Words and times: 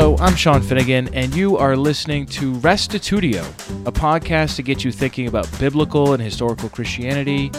Hello, 0.00 0.16
I'm 0.20 0.36
Sean 0.36 0.62
Finnegan, 0.62 1.12
and 1.12 1.34
you 1.34 1.56
are 1.56 1.76
listening 1.76 2.24
to 2.26 2.52
Restitutio, 2.60 3.42
a 3.84 3.90
podcast 3.90 4.54
to 4.54 4.62
get 4.62 4.84
you 4.84 4.92
thinking 4.92 5.26
about 5.26 5.50
biblical 5.58 6.12
and 6.12 6.22
historical 6.22 6.68
Christianity, 6.68 7.50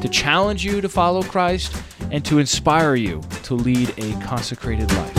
to 0.00 0.08
challenge 0.08 0.64
you 0.64 0.80
to 0.80 0.88
follow 0.88 1.24
Christ, 1.24 1.74
and 2.12 2.24
to 2.24 2.38
inspire 2.38 2.94
you 2.94 3.20
to 3.42 3.54
lead 3.54 3.92
a 3.98 4.12
consecrated 4.24 4.88
life. 4.92 5.12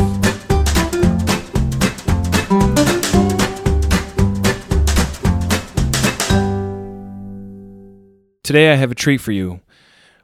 Today 8.42 8.72
I 8.72 8.76
have 8.76 8.92
a 8.92 8.96
treat 8.96 9.20
for 9.20 9.34
you. 9.34 9.60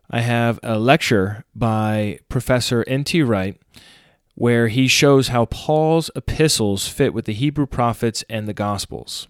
I 0.10 0.22
have 0.22 0.62
a 0.64 0.80
lecture 0.80 1.44
by 1.54 2.20
Professor 2.30 2.86
N.T. 2.88 3.24
Wright 3.24 3.60
where 4.36 4.68
he 4.68 4.88
shows 4.88 5.30
how 5.30 5.46
Paul's 5.46 6.12
epistles 6.16 6.88
fit 6.88 7.14
with 7.14 7.26
the 7.26 7.34
Hebrew 7.34 7.66
prophets 7.66 8.24
and 8.30 8.48
the 8.48 8.54
Gospels. 8.54 9.28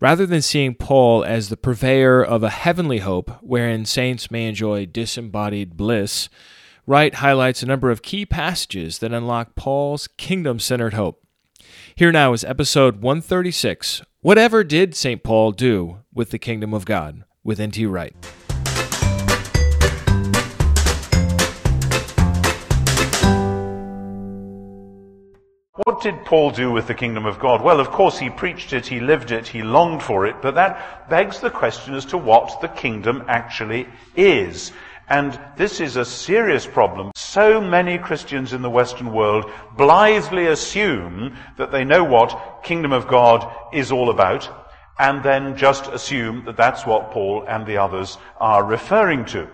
Rather 0.00 0.26
than 0.26 0.42
seeing 0.42 0.74
Paul 0.74 1.24
as 1.24 1.48
the 1.48 1.56
purveyor 1.56 2.24
of 2.24 2.42
a 2.42 2.50
heavenly 2.50 2.98
hope 2.98 3.30
wherein 3.40 3.84
saints 3.84 4.30
may 4.30 4.48
enjoy 4.48 4.84
disembodied 4.84 5.76
bliss, 5.76 6.28
Wright 6.86 7.14
highlights 7.14 7.62
a 7.62 7.66
number 7.66 7.90
of 7.90 8.02
key 8.02 8.26
passages 8.26 8.98
that 8.98 9.12
unlock 9.12 9.54
Paul's 9.54 10.08
kingdom 10.16 10.58
centered 10.58 10.94
hope. 10.94 11.24
Here 11.94 12.10
now 12.10 12.32
is 12.32 12.42
episode 12.42 13.00
136 13.00 14.02
Whatever 14.22 14.64
did 14.64 14.94
St. 14.94 15.22
Paul 15.22 15.52
do 15.52 15.98
with 16.12 16.30
the 16.30 16.38
kingdom 16.38 16.74
of 16.74 16.84
God? 16.84 17.24
with 17.44 17.58
N.T. 17.60 17.86
Wright. 17.86 18.14
What 25.84 26.00
did 26.00 26.24
Paul 26.24 26.52
do 26.52 26.70
with 26.70 26.86
the 26.86 26.94
kingdom 26.94 27.26
of 27.26 27.40
God? 27.40 27.60
Well, 27.60 27.80
of 27.80 27.90
course, 27.90 28.16
he 28.16 28.30
preached 28.30 28.72
it, 28.72 28.86
he 28.86 29.00
lived 29.00 29.32
it, 29.32 29.48
he 29.48 29.62
longed 29.62 30.00
for 30.00 30.26
it, 30.26 30.36
but 30.40 30.54
that 30.54 31.10
begs 31.10 31.40
the 31.40 31.50
question 31.50 31.94
as 31.94 32.04
to 32.06 32.18
what 32.18 32.60
the 32.60 32.68
kingdom 32.68 33.24
actually 33.26 33.88
is. 34.14 34.70
And 35.08 35.38
this 35.56 35.80
is 35.80 35.96
a 35.96 36.04
serious 36.04 36.66
problem. 36.66 37.10
So 37.16 37.60
many 37.60 37.98
Christians 37.98 38.52
in 38.52 38.62
the 38.62 38.70
Western 38.70 39.12
world 39.12 39.50
blithely 39.76 40.46
assume 40.46 41.36
that 41.56 41.72
they 41.72 41.84
know 41.84 42.04
what 42.04 42.60
kingdom 42.62 42.92
of 42.92 43.08
God 43.08 43.52
is 43.72 43.90
all 43.90 44.10
about, 44.10 44.48
and 45.00 45.20
then 45.24 45.56
just 45.56 45.88
assume 45.88 46.44
that 46.44 46.56
that's 46.56 46.86
what 46.86 47.10
Paul 47.10 47.44
and 47.48 47.66
the 47.66 47.78
others 47.78 48.18
are 48.38 48.62
referring 48.64 49.24
to. 49.26 49.48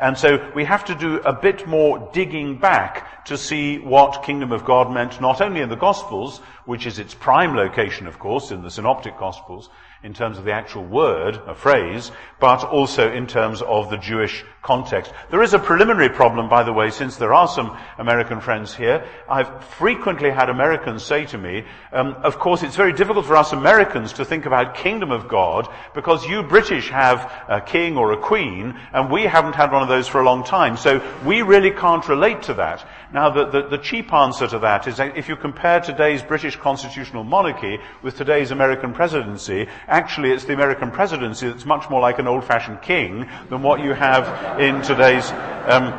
And 0.00 0.16
so 0.16 0.50
we 0.54 0.64
have 0.64 0.86
to 0.86 0.94
do 0.94 1.16
a 1.18 1.32
bit 1.32 1.66
more 1.66 2.10
digging 2.14 2.56
back 2.56 3.24
to 3.26 3.36
see 3.36 3.78
what 3.78 4.22
kingdom 4.22 4.50
of 4.50 4.64
God 4.64 4.90
meant 4.90 5.20
not 5.20 5.42
only 5.42 5.60
in 5.60 5.68
the 5.68 5.76
Gospels, 5.76 6.38
which 6.64 6.86
is 6.86 6.98
its 6.98 7.12
prime 7.12 7.54
location, 7.54 8.06
of 8.06 8.18
course, 8.18 8.50
in 8.50 8.62
the 8.62 8.70
Synoptic 8.70 9.18
Gospels, 9.18 9.68
in 10.02 10.14
terms 10.14 10.38
of 10.38 10.44
the 10.44 10.52
actual 10.52 10.84
word, 10.84 11.38
a 11.46 11.54
phrase, 11.54 12.10
but 12.38 12.64
also 12.64 13.12
in 13.12 13.26
terms 13.26 13.60
of 13.60 13.90
the 13.90 13.98
Jewish 13.98 14.44
context. 14.62 15.12
There 15.30 15.42
is 15.42 15.54
a 15.54 15.58
preliminary 15.58 16.08
problem, 16.08 16.48
by 16.48 16.62
the 16.62 16.72
way, 16.72 16.90
since 16.90 17.16
there 17.16 17.32
are 17.32 17.48
some 17.48 17.76
American 17.98 18.40
friends 18.40 18.74
here. 18.74 19.06
I've 19.28 19.64
frequently 19.64 20.30
had 20.30 20.50
Americans 20.50 21.02
say 21.02 21.26
to 21.26 21.38
me, 21.38 21.64
um, 21.92 22.14
of 22.22 22.38
course, 22.38 22.62
it's 22.62 22.76
very 22.76 22.92
difficult 22.92 23.26
for 23.26 23.36
us 23.36 23.52
Americans 23.52 24.14
to 24.14 24.24
think 24.24 24.46
about 24.46 24.74
kingdom 24.74 25.10
of 25.10 25.28
God 25.28 25.68
because 25.94 26.26
you 26.26 26.42
British 26.42 26.90
have 26.90 27.30
a 27.48 27.60
king 27.60 27.96
or 27.96 28.12
a 28.12 28.18
queen, 28.18 28.78
and 28.92 29.10
we 29.10 29.22
haven't 29.22 29.54
had 29.54 29.72
one 29.72 29.82
of 29.82 29.88
those 29.88 30.08
for 30.08 30.20
a 30.20 30.24
long 30.24 30.44
time. 30.44 30.76
So 30.76 31.02
we 31.24 31.42
really 31.42 31.70
can't 31.70 32.06
relate 32.08 32.42
to 32.42 32.54
that. 32.54 32.86
Now, 33.12 33.30
the, 33.30 33.46
the, 33.46 33.68
the 33.68 33.78
cheap 33.78 34.12
answer 34.12 34.46
to 34.48 34.60
that 34.60 34.86
is 34.86 34.98
that 34.98 35.16
if 35.16 35.28
you 35.28 35.36
compare 35.36 35.80
today's 35.80 36.22
British 36.22 36.56
constitutional 36.56 37.24
monarchy 37.24 37.78
with 38.02 38.16
today's 38.16 38.50
American 38.50 38.92
presidency, 38.92 39.68
actually 39.90 40.30
it's 40.30 40.44
the 40.44 40.54
American 40.54 40.90
presidency 40.90 41.48
that's 41.48 41.66
much 41.66 41.90
more 41.90 42.00
like 42.00 42.18
an 42.18 42.26
old-fashioned 42.26 42.80
king 42.80 43.28
than 43.50 43.62
what 43.62 43.80
you 43.80 43.92
have 43.92 44.60
in 44.60 44.80
today's 44.82 45.30
um, 45.68 45.92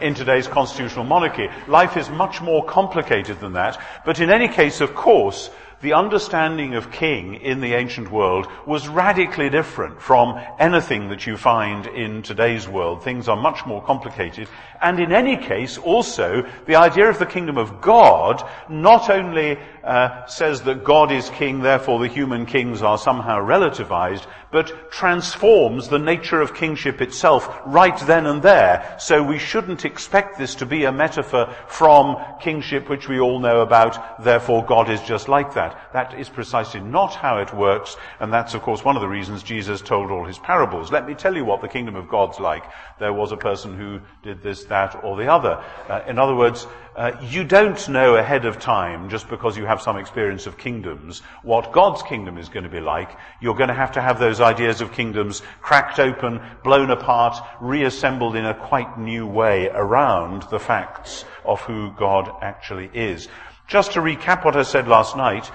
in 0.00 0.14
today's 0.14 0.46
constitutional 0.46 1.04
monarchy. 1.04 1.48
Life 1.66 1.96
is 1.96 2.08
much 2.10 2.40
more 2.40 2.64
complicated 2.64 3.40
than 3.40 3.54
that. 3.54 3.80
But 4.04 4.20
in 4.20 4.30
any 4.30 4.46
case, 4.46 4.80
of 4.80 4.94
course, 4.94 5.50
the 5.80 5.92
understanding 5.92 6.74
of 6.74 6.90
king 6.90 7.36
in 7.36 7.60
the 7.60 7.74
ancient 7.74 8.10
world 8.10 8.48
was 8.66 8.88
radically 8.88 9.48
different 9.48 10.02
from 10.02 10.40
anything 10.58 11.08
that 11.10 11.26
you 11.26 11.36
find 11.36 11.86
in 11.86 12.22
today's 12.22 12.66
world. 12.66 13.04
Things 13.04 13.28
are 13.28 13.36
much 13.36 13.64
more 13.64 13.80
complicated. 13.82 14.48
And 14.82 14.98
in 14.98 15.12
any 15.12 15.36
case, 15.36 15.78
also, 15.78 16.44
the 16.66 16.74
idea 16.74 17.08
of 17.08 17.20
the 17.20 17.26
kingdom 17.26 17.58
of 17.58 17.80
God 17.80 18.42
not 18.68 19.08
only 19.08 19.58
uh, 19.88 20.26
says 20.26 20.62
that 20.62 20.84
God 20.84 21.10
is 21.10 21.30
king, 21.30 21.60
therefore 21.60 21.98
the 21.98 22.08
human 22.08 22.44
kings 22.44 22.82
are 22.82 22.98
somehow 22.98 23.38
relativized, 23.40 24.26
but 24.52 24.90
transforms 24.90 25.88
the 25.88 25.98
nature 25.98 26.42
of 26.42 26.54
kingship 26.54 27.00
itself 27.00 27.48
right 27.64 27.98
then 28.00 28.26
and 28.26 28.42
there. 28.42 28.96
So 28.98 29.22
we 29.22 29.38
shouldn't 29.38 29.86
expect 29.86 30.38
this 30.38 30.54
to 30.56 30.66
be 30.66 30.84
a 30.84 30.92
metaphor 30.92 31.54
from 31.68 32.16
kingship 32.38 32.90
which 32.90 33.08
we 33.08 33.18
all 33.18 33.40
know 33.40 33.62
about, 33.62 34.22
therefore 34.22 34.64
God 34.64 34.90
is 34.90 35.00
just 35.02 35.26
like 35.26 35.54
that. 35.54 35.90
That 35.94 36.18
is 36.18 36.28
precisely 36.28 36.80
not 36.80 37.14
how 37.14 37.38
it 37.38 37.54
works, 37.54 37.96
and 38.20 38.30
that's 38.30 38.52
of 38.52 38.60
course 38.60 38.84
one 38.84 38.96
of 38.96 39.02
the 39.02 39.08
reasons 39.08 39.42
Jesus 39.42 39.80
told 39.80 40.10
all 40.10 40.26
his 40.26 40.38
parables. 40.38 40.92
Let 40.92 41.06
me 41.06 41.14
tell 41.14 41.34
you 41.34 41.46
what 41.46 41.62
the 41.62 41.68
kingdom 41.68 41.96
of 41.96 42.08
God's 42.08 42.38
like. 42.38 42.64
There 42.98 43.14
was 43.14 43.32
a 43.32 43.38
person 43.38 43.74
who 43.74 44.00
did 44.22 44.42
this, 44.42 44.64
that, 44.64 45.02
or 45.02 45.16
the 45.16 45.32
other. 45.32 45.64
Uh, 45.88 46.02
in 46.06 46.18
other 46.18 46.34
words, 46.34 46.66
uh, 46.98 47.16
you 47.22 47.44
don't 47.44 47.88
know 47.88 48.16
ahead 48.16 48.44
of 48.44 48.58
time, 48.58 49.08
just 49.08 49.28
because 49.28 49.56
you 49.56 49.64
have 49.64 49.80
some 49.80 49.96
experience 49.96 50.48
of 50.48 50.58
kingdoms, 50.58 51.20
what 51.44 51.70
God's 51.70 52.02
kingdom 52.02 52.36
is 52.38 52.48
going 52.48 52.64
to 52.64 52.68
be 52.68 52.80
like. 52.80 53.16
You're 53.40 53.54
going 53.54 53.68
to 53.68 53.74
have 53.74 53.92
to 53.92 54.02
have 54.02 54.18
those 54.18 54.40
ideas 54.40 54.80
of 54.80 54.90
kingdoms 54.90 55.40
cracked 55.60 56.00
open, 56.00 56.40
blown 56.64 56.90
apart, 56.90 57.36
reassembled 57.60 58.34
in 58.34 58.44
a 58.44 58.52
quite 58.52 58.98
new 58.98 59.28
way 59.28 59.68
around 59.68 60.42
the 60.50 60.58
facts 60.58 61.24
of 61.44 61.60
who 61.60 61.92
God 61.92 62.32
actually 62.42 62.90
is. 62.92 63.28
Just 63.68 63.92
to 63.92 64.00
recap 64.00 64.44
what 64.44 64.56
I 64.56 64.64
said 64.64 64.88
last 64.88 65.16
night, 65.16 65.48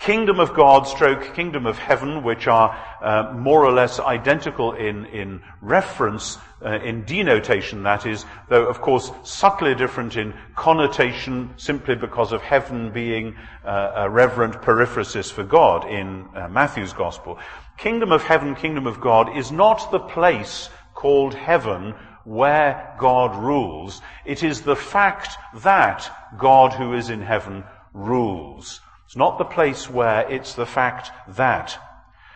kingdom 0.00 0.40
of 0.40 0.54
God 0.54 0.84
stroke 0.84 1.34
kingdom 1.34 1.66
of 1.66 1.78
heaven, 1.78 2.22
which 2.22 2.48
are 2.48 2.74
uh, 3.02 3.34
more 3.36 3.64
or 3.64 3.70
less 3.70 4.00
identical 4.00 4.72
in, 4.72 5.04
in 5.06 5.42
reference, 5.60 6.38
uh, 6.64 6.80
in 6.80 7.04
denotation 7.04 7.82
that 7.82 8.06
is, 8.06 8.24
though 8.48 8.66
of 8.66 8.80
course 8.80 9.12
subtly 9.24 9.74
different 9.74 10.16
in 10.16 10.34
connotation 10.56 11.50
simply 11.56 11.94
because 11.94 12.32
of 12.32 12.40
heaven 12.40 12.90
being 12.90 13.36
uh, 13.64 13.92
a 13.96 14.10
reverent 14.10 14.54
periphrasis 14.62 15.30
for 15.30 15.44
God 15.44 15.86
in 15.88 16.26
uh, 16.34 16.48
Matthew's 16.48 16.94
gospel. 16.94 17.38
Kingdom 17.76 18.10
of 18.10 18.22
heaven, 18.22 18.54
kingdom 18.54 18.86
of 18.86 19.00
God 19.00 19.36
is 19.36 19.52
not 19.52 19.90
the 19.90 20.00
place 20.00 20.70
called 20.94 21.34
heaven 21.34 21.94
where 22.24 22.94
God 22.98 23.36
rules. 23.36 24.00
It 24.24 24.42
is 24.42 24.62
the 24.62 24.76
fact 24.76 25.36
that 25.62 26.10
God 26.38 26.72
who 26.72 26.94
is 26.94 27.10
in 27.10 27.20
heaven 27.20 27.64
rules. 27.92 28.80
It's 29.10 29.16
not 29.16 29.38
the 29.38 29.44
place 29.44 29.90
where, 29.90 30.20
it's 30.30 30.54
the 30.54 30.64
fact 30.64 31.10
that. 31.34 31.76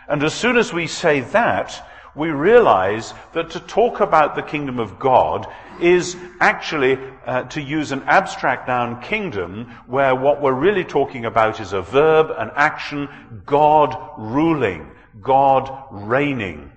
And 0.09 0.25
as 0.25 0.35
soon 0.35 0.57
as 0.57 0.73
we 0.73 0.89
say 0.89 1.21
that, 1.21 1.89
we 2.17 2.31
realize 2.31 3.15
that 3.33 3.51
to 3.51 3.61
talk 3.61 4.01
about 4.01 4.35
the 4.35 4.43
kingdom 4.43 4.81
of 4.81 4.99
God 4.99 5.47
is 5.81 6.17
actually 6.41 6.99
uh, 7.27 7.45
to 7.45 7.63
use 7.63 7.93
an 7.93 8.03
abstract 8.09 8.67
noun 8.67 9.01
kingdom 9.03 9.71
where 9.87 10.17
what 10.17 10.43
we're 10.43 10.53
really 10.53 10.83
talking 10.83 11.27
about 11.27 11.61
is 11.61 11.73
a 11.73 11.81
verb, 11.81 12.33
an 12.37 12.51
action, 12.57 13.09
God 13.47 13.97
ruling, 14.19 14.91
God 15.23 15.71
reigning. 15.93 16.73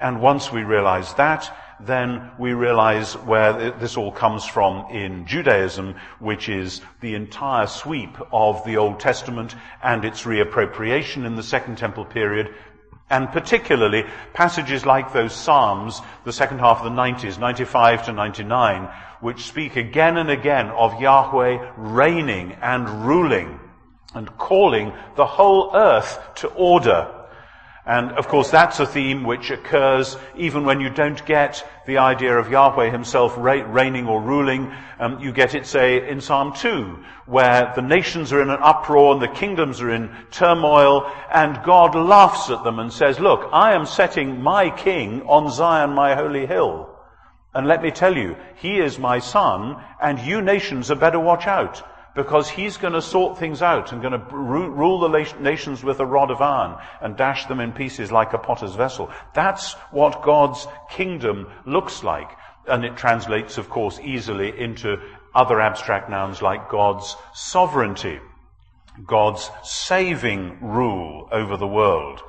And 0.00 0.22
once 0.22 0.50
we 0.50 0.62
realize 0.62 1.12
that, 1.16 1.54
then 1.86 2.30
we 2.38 2.52
realize 2.52 3.14
where 3.14 3.72
this 3.72 3.96
all 3.96 4.12
comes 4.12 4.44
from 4.44 4.86
in 4.90 5.26
Judaism, 5.26 5.96
which 6.20 6.48
is 6.48 6.80
the 7.00 7.14
entire 7.14 7.66
sweep 7.66 8.16
of 8.32 8.64
the 8.64 8.76
Old 8.76 9.00
Testament 9.00 9.54
and 9.82 10.04
its 10.04 10.22
reappropriation 10.22 11.24
in 11.24 11.34
the 11.34 11.42
Second 11.42 11.78
Temple 11.78 12.04
period, 12.04 12.54
and 13.10 13.30
particularly 13.30 14.04
passages 14.32 14.86
like 14.86 15.12
those 15.12 15.34
Psalms, 15.34 16.00
the 16.24 16.32
second 16.32 16.60
half 16.60 16.78
of 16.78 16.84
the 16.84 16.90
90s, 16.90 17.38
95 17.38 18.06
to 18.06 18.12
99, 18.12 18.88
which 19.20 19.44
speak 19.44 19.76
again 19.76 20.16
and 20.16 20.30
again 20.30 20.68
of 20.68 21.00
Yahweh 21.00 21.72
reigning 21.76 22.52
and 22.62 23.06
ruling 23.06 23.60
and 24.14 24.36
calling 24.38 24.92
the 25.16 25.26
whole 25.26 25.74
earth 25.74 26.18
to 26.36 26.48
order 26.48 27.21
and 27.84 28.12
of 28.12 28.28
course, 28.28 28.48
that's 28.48 28.78
a 28.78 28.86
theme 28.86 29.24
which 29.24 29.50
occurs 29.50 30.16
even 30.36 30.64
when 30.64 30.80
you 30.80 30.88
don't 30.88 31.24
get 31.26 31.68
the 31.84 31.98
idea 31.98 32.38
of 32.38 32.48
Yahweh 32.48 32.90
himself 32.90 33.34
reigning 33.36 34.06
or 34.06 34.22
ruling. 34.22 34.72
Um, 35.00 35.18
you 35.18 35.32
get 35.32 35.56
it, 35.56 35.66
say, 35.66 36.08
in 36.08 36.20
Psalm 36.20 36.52
2, 36.52 36.98
where 37.26 37.72
the 37.74 37.82
nations 37.82 38.32
are 38.32 38.40
in 38.40 38.50
an 38.50 38.60
uproar 38.62 39.14
and 39.14 39.22
the 39.22 39.26
kingdoms 39.26 39.80
are 39.80 39.90
in 39.90 40.14
turmoil, 40.30 41.10
and 41.32 41.60
God 41.64 41.96
laughs 41.96 42.50
at 42.50 42.62
them 42.62 42.78
and 42.78 42.92
says, 42.92 43.18
Look, 43.18 43.50
I 43.52 43.72
am 43.72 43.86
setting 43.86 44.40
my 44.40 44.70
king 44.70 45.22
on 45.22 45.50
Zion, 45.50 45.90
my 45.90 46.14
holy 46.14 46.46
hill. 46.46 46.88
And 47.52 47.66
let 47.66 47.82
me 47.82 47.90
tell 47.90 48.16
you, 48.16 48.36
he 48.54 48.78
is 48.78 48.96
my 49.00 49.18
son, 49.18 49.82
and 50.00 50.20
you 50.20 50.40
nations 50.40 50.86
had 50.86 51.00
better 51.00 51.18
watch 51.18 51.48
out 51.48 51.82
because 52.14 52.48
he's 52.48 52.76
going 52.76 52.92
to 52.92 53.02
sort 53.02 53.38
things 53.38 53.62
out 53.62 53.92
and 53.92 54.02
going 54.02 54.12
to 54.12 54.36
rule 54.36 55.00
the 55.00 55.34
nations 55.40 55.82
with 55.82 56.00
a 56.00 56.06
rod 56.06 56.30
of 56.30 56.40
iron 56.40 56.76
and 57.00 57.16
dash 57.16 57.46
them 57.46 57.60
in 57.60 57.72
pieces 57.72 58.12
like 58.12 58.32
a 58.32 58.38
potter's 58.38 58.74
vessel. 58.74 59.10
That's 59.34 59.72
what 59.90 60.22
God's 60.22 60.66
kingdom 60.90 61.48
looks 61.64 62.02
like. 62.02 62.30
And 62.68 62.84
it 62.84 62.96
translates, 62.96 63.58
of 63.58 63.68
course, 63.68 63.98
easily 64.00 64.58
into 64.58 64.98
other 65.34 65.60
abstract 65.60 66.10
nouns 66.10 66.42
like 66.42 66.68
God's 66.70 67.16
sovereignty, 67.34 68.20
God's 69.06 69.50
saving 69.64 70.58
rule 70.60 71.28
over 71.32 71.56
the 71.56 71.66
world. 71.66 72.22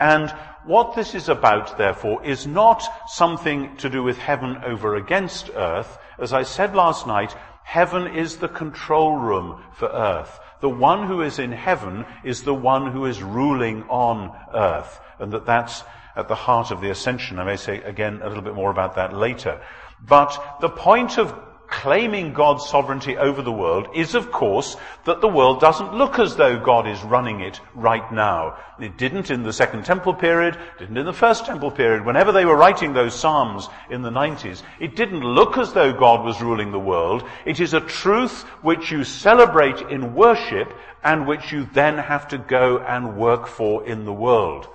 And 0.00 0.30
what 0.64 0.94
this 0.94 1.14
is 1.14 1.28
about, 1.28 1.78
therefore, 1.78 2.24
is 2.24 2.46
not 2.46 2.82
something 3.08 3.76
to 3.76 3.88
do 3.88 4.02
with 4.02 4.18
heaven 4.18 4.58
over 4.64 4.96
against 4.96 5.50
earth. 5.54 5.98
As 6.18 6.32
I 6.32 6.42
said 6.42 6.74
last 6.74 7.06
night, 7.06 7.34
heaven 7.62 8.06
is 8.14 8.36
the 8.36 8.48
control 8.48 9.16
room 9.16 9.62
for 9.72 9.88
earth. 9.88 10.38
The 10.60 10.68
one 10.68 11.06
who 11.06 11.22
is 11.22 11.38
in 11.38 11.52
heaven 11.52 12.04
is 12.24 12.42
the 12.42 12.54
one 12.54 12.92
who 12.92 13.06
is 13.06 13.22
ruling 13.22 13.84
on 13.88 14.36
earth. 14.52 15.00
And 15.18 15.32
that 15.32 15.46
that's 15.46 15.84
at 16.16 16.28
the 16.28 16.34
heart 16.34 16.70
of 16.70 16.80
the 16.80 16.90
ascension. 16.90 17.38
I 17.38 17.44
may 17.44 17.56
say 17.56 17.82
again 17.82 18.20
a 18.22 18.28
little 18.28 18.42
bit 18.42 18.54
more 18.54 18.70
about 18.70 18.96
that 18.96 19.14
later. 19.14 19.60
But 20.02 20.58
the 20.60 20.68
point 20.68 21.18
of 21.18 21.34
claiming 21.70 22.32
God's 22.32 22.68
sovereignty 22.68 23.16
over 23.16 23.42
the 23.42 23.52
world 23.52 23.88
is, 23.94 24.14
of 24.14 24.30
course, 24.32 24.76
that 25.04 25.20
the 25.20 25.28
world 25.28 25.60
doesn't 25.60 25.94
look 25.94 26.18
as 26.18 26.36
though 26.36 26.58
God 26.58 26.86
is 26.86 27.02
running 27.02 27.40
it 27.40 27.60
right 27.74 28.12
now. 28.12 28.58
It 28.80 28.98
didn't 28.98 29.30
in 29.30 29.42
the 29.44 29.52
Second 29.52 29.84
Temple 29.84 30.14
period, 30.14 30.58
didn't 30.78 30.98
in 30.98 31.06
the 31.06 31.12
First 31.12 31.46
Temple 31.46 31.70
period. 31.70 32.04
Whenever 32.04 32.32
they 32.32 32.44
were 32.44 32.56
writing 32.56 32.92
those 32.92 33.18
Psalms 33.18 33.68
in 33.88 34.02
the 34.02 34.10
90s, 34.10 34.62
it 34.80 34.96
didn't 34.96 35.20
look 35.20 35.56
as 35.58 35.72
though 35.72 35.92
God 35.92 36.24
was 36.24 36.42
ruling 36.42 36.72
the 36.72 36.78
world. 36.78 37.22
It 37.46 37.60
is 37.60 37.72
a 37.72 37.80
truth 37.80 38.42
which 38.62 38.90
you 38.90 39.04
celebrate 39.04 39.80
in 39.90 40.14
worship 40.14 40.72
and 41.04 41.26
which 41.26 41.52
you 41.52 41.68
then 41.72 41.96
have 41.98 42.28
to 42.28 42.38
go 42.38 42.78
and 42.78 43.16
work 43.16 43.46
for 43.46 43.86
in 43.86 44.04
the 44.04 44.12
world. 44.12 44.66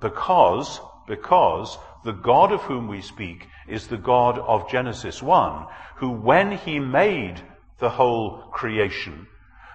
Because, 0.00 0.80
because 1.08 1.78
the 2.04 2.12
God 2.12 2.52
of 2.52 2.60
whom 2.62 2.88
we 2.88 3.00
speak 3.00 3.48
is 3.68 3.86
the 3.86 3.96
God 3.96 4.38
of 4.38 4.68
Genesis 4.70 5.22
1, 5.22 5.66
who 5.96 6.10
when 6.10 6.52
he 6.52 6.78
made 6.78 7.42
the 7.78 7.90
whole 7.90 8.38
creation, 8.52 9.26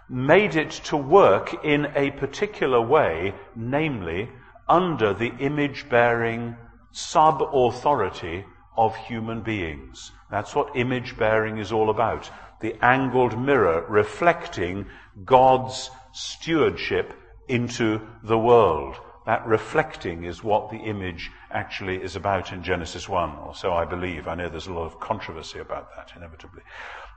made 0.09 0.55
it 0.55 0.71
to 0.71 0.97
work 0.97 1.63
in 1.63 1.87
a 1.95 2.11
particular 2.11 2.81
way, 2.81 3.33
namely 3.55 4.29
under 4.67 5.13
the 5.13 5.33
image 5.39 5.87
bearing 5.89 6.55
sub 6.91 7.41
authority 7.41 8.45
of 8.77 8.95
human 8.95 9.41
beings. 9.41 10.11
That's 10.29 10.55
what 10.55 10.75
image 10.75 11.17
bearing 11.17 11.57
is 11.57 11.71
all 11.71 11.89
about. 11.89 12.29
The 12.61 12.75
angled 12.81 13.37
mirror 13.37 13.85
reflecting 13.89 14.85
God's 15.25 15.89
stewardship 16.13 17.13
into 17.47 18.01
the 18.23 18.37
world. 18.37 18.95
That 19.25 19.45
reflecting 19.45 20.23
is 20.23 20.43
what 20.43 20.71
the 20.71 20.77
image 20.77 21.31
actually 21.51 22.01
is 22.01 22.15
about 22.15 22.51
in 22.51 22.63
Genesis 22.63 23.07
1, 23.07 23.37
or 23.37 23.55
so 23.55 23.73
I 23.73 23.85
believe. 23.85 24.27
I 24.27 24.35
know 24.35 24.49
there's 24.49 24.67
a 24.67 24.73
lot 24.73 24.85
of 24.85 24.99
controversy 24.99 25.59
about 25.59 25.95
that, 25.95 26.11
inevitably. 26.15 26.61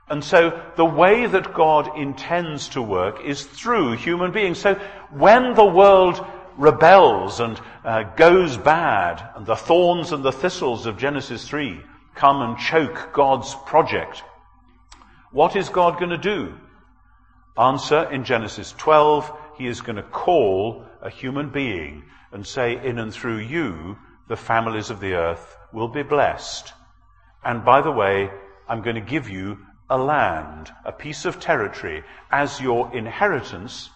And 0.08 0.22
so 0.22 0.60
the 0.76 0.84
way 0.84 1.26
that 1.26 1.54
God 1.54 1.98
intends 1.98 2.68
to 2.70 2.82
work 2.82 3.24
is 3.24 3.44
through 3.44 3.96
human 3.96 4.32
beings. 4.32 4.58
So 4.58 4.74
when 5.10 5.54
the 5.54 5.64
world 5.64 6.24
rebels 6.56 7.40
and 7.40 7.60
uh, 7.84 8.02
goes 8.14 8.56
bad, 8.56 9.26
and 9.34 9.46
the 9.46 9.56
thorns 9.56 10.12
and 10.12 10.22
the 10.22 10.32
thistles 10.32 10.86
of 10.86 10.98
Genesis 10.98 11.48
3 11.48 11.80
come 12.14 12.42
and 12.42 12.58
choke 12.58 13.12
God's 13.12 13.54
project, 13.66 14.22
what 15.32 15.56
is 15.56 15.68
God 15.68 15.98
going 15.98 16.10
to 16.10 16.18
do? 16.18 16.54
Answer 17.56 18.10
in 18.10 18.24
Genesis 18.24 18.72
12, 18.78 19.32
he 19.56 19.66
is 19.66 19.80
going 19.80 19.96
to 19.96 20.02
call 20.02 20.84
a 21.00 21.08
human 21.08 21.50
being 21.50 22.04
and 22.32 22.46
say, 22.46 22.84
in 22.84 22.98
and 22.98 23.12
through 23.12 23.38
you, 23.38 23.96
the 24.28 24.36
families 24.36 24.90
of 24.90 25.00
the 25.00 25.14
earth 25.14 25.56
will 25.72 25.88
be 25.88 26.02
blessed. 26.02 26.72
And 27.44 27.64
by 27.64 27.80
the 27.82 27.92
way, 27.92 28.30
I'm 28.68 28.82
going 28.82 28.96
to 28.96 29.02
give 29.02 29.28
you 29.28 29.58
a 29.90 29.98
land, 29.98 30.72
a 30.84 30.92
piece 30.92 31.24
of 31.24 31.40
territory, 31.40 32.02
as 32.30 32.60
your 32.60 32.94
inheritance, 32.94 33.90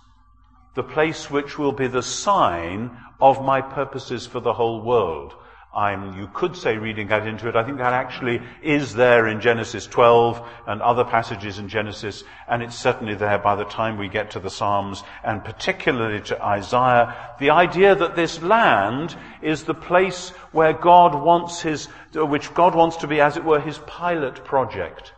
the 0.75 0.83
place 0.83 1.31
which 1.31 1.59
will 1.59 1.73
be 1.73 1.89
the 1.89 2.03
sign 2.03 2.97
of 3.21 3.45
my 3.45 3.61
purposes 3.61 4.27
for 4.27 4.41
the 4.41 4.53
whole 4.53 4.83
world. 4.83 5.35
I'm, 5.79 6.19
you 6.19 6.29
could 6.35 6.57
say 6.57 6.77
reading 6.77 7.07
that 7.09 7.25
into 7.25 7.49
it. 7.49 7.55
I 7.55 7.63
think 7.63 7.79
that 7.79 7.93
actually 7.93 8.43
is 8.63 8.95
there 8.95 9.29
in 9.29 9.41
Genesis 9.41 9.87
12 9.87 10.45
and 10.67 10.83
other 10.83 11.05
passages 11.05 11.61
in 11.61 11.69
Genesis, 11.69 12.25
and 12.49 12.65
it's 12.65 12.75
certainly 12.75 13.15
there 13.15 13.39
by 13.39 13.55
the 13.55 13.65
time 13.65 13.97
we 13.97 14.09
get 14.09 14.33
to 14.33 14.41
the 14.41 14.51
Psalms, 14.51 15.05
and 15.23 15.45
particularly 15.45 16.21
to 16.23 16.45
Isaiah. 16.45 17.15
The 17.39 17.51
idea 17.51 17.95
that 17.95 18.17
this 18.17 18.43
land 18.43 19.15
is 19.41 19.63
the 19.63 19.75
place 19.75 20.31
where 20.51 20.73
God 20.73 21.15
wants 21.15 21.63
his, 21.63 21.87
which 22.13 22.53
God 22.55 22.75
wants 22.75 22.97
to 22.97 23.07
be, 23.07 23.21
as 23.21 23.37
it 23.37 23.45
were, 23.45 23.61
his 23.61 23.79
pilot 23.79 24.45
project. 24.45 25.13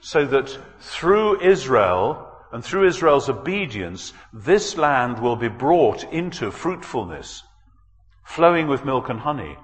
So 0.00 0.26
that 0.26 0.58
through 0.80 1.40
Israel, 1.40 2.26
and 2.52 2.64
through 2.64 2.88
Israel's 2.88 3.28
obedience, 3.28 4.12
this 4.32 4.76
land 4.76 5.20
will 5.20 5.36
be 5.36 5.48
brought 5.48 6.02
into 6.12 6.50
fruitfulness 6.50 7.44
flowing 8.26 8.66
with 8.66 8.84
milk 8.84 9.08
and 9.08 9.20
honey, 9.20 9.56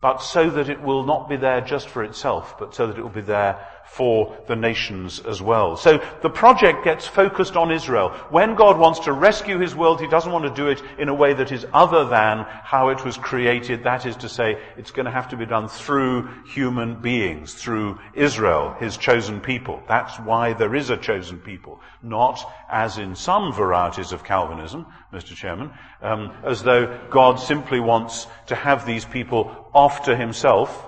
but 0.00 0.18
so 0.18 0.50
that 0.50 0.68
it 0.68 0.80
will 0.80 1.02
not 1.02 1.28
be 1.28 1.36
there 1.36 1.60
just 1.60 1.88
for 1.88 2.04
itself, 2.04 2.56
but 2.58 2.74
so 2.74 2.86
that 2.86 2.98
it 2.98 3.02
will 3.02 3.08
be 3.08 3.20
there 3.20 3.66
for 3.86 4.36
the 4.46 4.56
nations 4.56 5.20
as 5.20 5.40
well. 5.40 5.76
So 5.76 6.02
the 6.20 6.28
project 6.28 6.84
gets 6.84 7.06
focused 7.06 7.56
on 7.56 7.70
Israel. 7.70 8.10
When 8.30 8.54
God 8.54 8.78
wants 8.78 9.00
to 9.00 9.12
rescue 9.12 9.58
his 9.58 9.74
world, 9.74 10.00
he 10.00 10.08
doesn't 10.08 10.32
want 10.32 10.44
to 10.44 10.50
do 10.50 10.68
it 10.68 10.82
in 10.98 11.08
a 11.08 11.14
way 11.14 11.32
that 11.34 11.52
is 11.52 11.66
other 11.72 12.04
than 12.04 12.44
how 12.46 12.88
it 12.90 13.04
was 13.04 13.16
created. 13.16 13.84
That 13.84 14.04
is 14.04 14.16
to 14.16 14.28
say, 14.28 14.60
it's 14.76 14.90
going 14.90 15.06
to 15.06 15.12
have 15.12 15.28
to 15.28 15.36
be 15.36 15.46
done 15.46 15.68
through 15.68 16.28
human 16.44 17.00
beings, 17.00 17.54
through 17.54 17.98
Israel, 18.12 18.74
his 18.78 18.96
chosen 18.96 19.40
people. 19.40 19.82
That's 19.88 20.18
why 20.20 20.52
there 20.52 20.74
is 20.74 20.90
a 20.90 20.96
chosen 20.96 21.38
people. 21.38 21.80
Not 22.02 22.38
as 22.70 22.98
in 22.98 23.14
some 23.14 23.52
varieties 23.52 24.12
of 24.12 24.24
Calvinism, 24.24 24.86
Mr. 25.12 25.34
Chairman, 25.34 25.70
um, 26.02 26.32
as 26.44 26.62
though 26.62 26.98
God 27.08 27.36
simply 27.36 27.80
wants 27.80 28.26
to 28.48 28.56
have 28.56 28.84
these 28.84 29.04
people 29.04 29.70
off 29.72 30.04
to 30.04 30.16
himself 30.16 30.86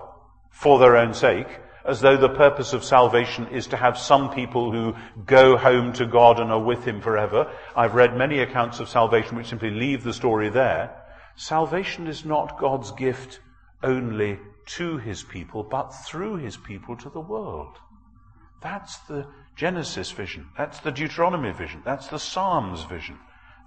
for 0.51 0.79
their 0.79 0.97
own 0.97 1.15
sake 1.15 1.49
as 1.89 2.03
though 2.03 2.19
the 2.19 2.29
purpose 2.29 2.75
of 2.75 2.85
salvation 2.85 3.49
is 3.49 3.67
to 3.69 3.77
have 3.77 3.97
some 3.97 4.31
people 4.31 4.71
who 4.71 4.95
go 5.25 5.57
home 5.57 5.95
to 5.95 6.05
God 6.05 6.39
and 6.39 6.53
are 6.53 6.63
with 6.63 6.85
Him 6.85 7.01
forever. 7.01 7.51
I've 7.75 7.95
read 7.95 8.15
many 8.15 8.41
accounts 8.41 8.79
of 8.79 8.91
salvation 8.91 9.37
which 9.37 9.49
simply 9.49 9.71
leave 9.71 10.05
the 10.05 10.13
story 10.13 10.51
there. 10.51 10.95
Salvation 11.35 12.07
is 12.07 12.27
not 12.27 12.61
God's 12.61 12.93
gift 12.93 13.41
only 13.83 14.39
to 14.77 14.99
His 14.99 15.23
people, 15.23 15.63
but 15.63 15.89
through 15.89 16.37
His 16.37 16.59
people 16.59 16.95
to 16.99 17.09
the 17.09 17.21
world. 17.21 17.79
That's 18.61 18.99
the 18.99 19.27
Genesis 19.57 20.11
vision. 20.11 20.47
That's 20.59 20.81
the 20.81 20.93
Deuteronomy 20.93 21.53
vision. 21.53 21.81
That's 21.87 22.09
the 22.09 22.19
Psalms 22.19 22.83
vision. 22.85 23.19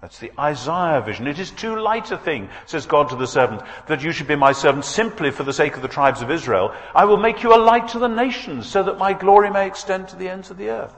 That's 0.02 0.18
the 0.18 0.32
Isaiah 0.36 1.00
vision. 1.00 1.28
It 1.28 1.38
is 1.38 1.52
too 1.52 1.76
light 1.78 2.10
a 2.10 2.18
thing, 2.18 2.50
says 2.66 2.86
God 2.86 3.10
to 3.10 3.16
the 3.16 3.28
servant, 3.28 3.62
that 3.86 4.02
you 4.02 4.10
should 4.10 4.26
be 4.26 4.34
my 4.34 4.50
servant 4.50 4.84
simply 4.84 5.30
for 5.30 5.44
the 5.44 5.52
sake 5.52 5.76
of 5.76 5.82
the 5.82 5.86
tribes 5.86 6.22
of 6.22 6.30
Israel. 6.30 6.74
I 6.92 7.04
will 7.04 7.18
make 7.18 7.44
you 7.44 7.54
a 7.54 7.62
light 7.62 7.86
to 7.90 8.00
the 8.00 8.08
nations 8.08 8.66
so 8.66 8.82
that 8.82 8.98
my 8.98 9.12
glory 9.12 9.48
may 9.48 9.68
extend 9.68 10.08
to 10.08 10.16
the 10.16 10.28
ends 10.28 10.50
of 10.50 10.56
the 10.56 10.70
earth. 10.70 10.94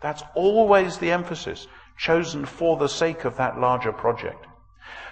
That's 0.00 0.24
always 0.34 0.98
the 0.98 1.12
emphasis, 1.12 1.68
chosen 1.96 2.46
for 2.46 2.76
the 2.76 2.88
sake 2.88 3.24
of 3.24 3.36
that 3.36 3.60
larger 3.60 3.92
project. 3.92 4.44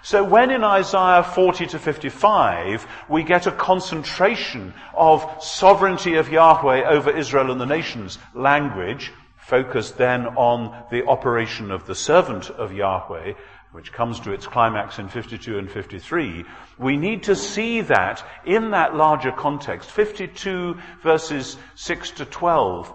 So 0.03 0.25
when 0.25 0.51
in 0.51 0.65
Isaiah 0.65 1.23
40 1.23 1.67
to 1.69 1.79
55 1.79 2.87
we 3.09 3.23
get 3.23 3.47
a 3.47 3.53
concentration 3.53 4.75
of 4.93 5.25
sovereignty 5.41 6.17
of 6.17 6.31
Yahweh 6.31 6.83
over 6.83 7.11
Israel 7.11 7.53
and 7.53 7.61
the 7.61 7.67
nations 7.67 8.19
language, 8.35 9.13
focused 9.47 9.97
then 9.97 10.27
on 10.27 10.85
the 10.91 11.07
operation 11.07 11.71
of 11.71 11.87
the 11.87 11.95
servant 11.95 12.51
of 12.51 12.73
Yahweh, 12.73 13.33
which 13.71 13.93
comes 13.93 14.19
to 14.19 14.33
its 14.33 14.47
climax 14.47 14.99
in 14.99 15.09
52 15.09 15.59
and 15.59 15.71
53, 15.71 16.45
we 16.79 16.97
need 16.97 17.23
to 17.23 17.37
see 17.37 17.81
that 17.83 18.25
in 18.45 18.73
that 18.73 18.97
larger 18.97 19.31
context. 19.31 19.91
52 19.91 20.77
verses 21.03 21.57
6 21.77 22.11
to 22.13 22.25
12 22.25 22.93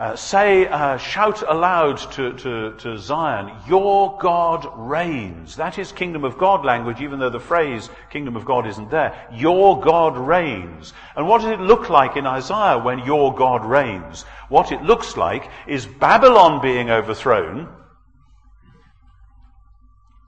uh, 0.00 0.16
say, 0.16 0.66
uh, 0.66 0.96
shout 0.96 1.42
aloud 1.46 1.98
to, 2.12 2.32
to, 2.32 2.74
to 2.78 2.96
Zion, 2.96 3.54
your 3.68 4.16
God 4.18 4.66
reigns. 4.74 5.56
That 5.56 5.78
is 5.78 5.92
kingdom 5.92 6.24
of 6.24 6.38
God 6.38 6.64
language, 6.64 7.02
even 7.02 7.18
though 7.18 7.28
the 7.28 7.38
phrase 7.38 7.90
kingdom 8.08 8.34
of 8.34 8.46
God 8.46 8.66
isn't 8.66 8.90
there. 8.90 9.28
Your 9.30 9.78
God 9.78 10.16
reigns. 10.16 10.94
And 11.16 11.28
what 11.28 11.42
does 11.42 11.50
it 11.50 11.60
look 11.60 11.90
like 11.90 12.16
in 12.16 12.26
Isaiah 12.26 12.78
when 12.78 13.00
your 13.00 13.34
God 13.34 13.62
reigns? 13.66 14.22
What 14.48 14.72
it 14.72 14.82
looks 14.82 15.18
like 15.18 15.50
is 15.68 15.84
Babylon 15.84 16.62
being 16.62 16.88
overthrown, 16.88 17.68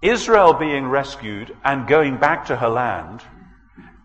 Israel 0.03 0.53
being 0.53 0.87
rescued 0.87 1.57
and 1.65 1.89
going 1.89 2.19
back 2.19 2.45
to 2.47 2.57
her 2.57 2.69
land, 2.69 3.23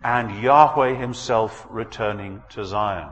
and 0.02 0.42
Yahweh 0.42 0.94
himself 0.94 1.66
returning 1.68 2.42
to 2.50 2.64
Zion. 2.64 3.10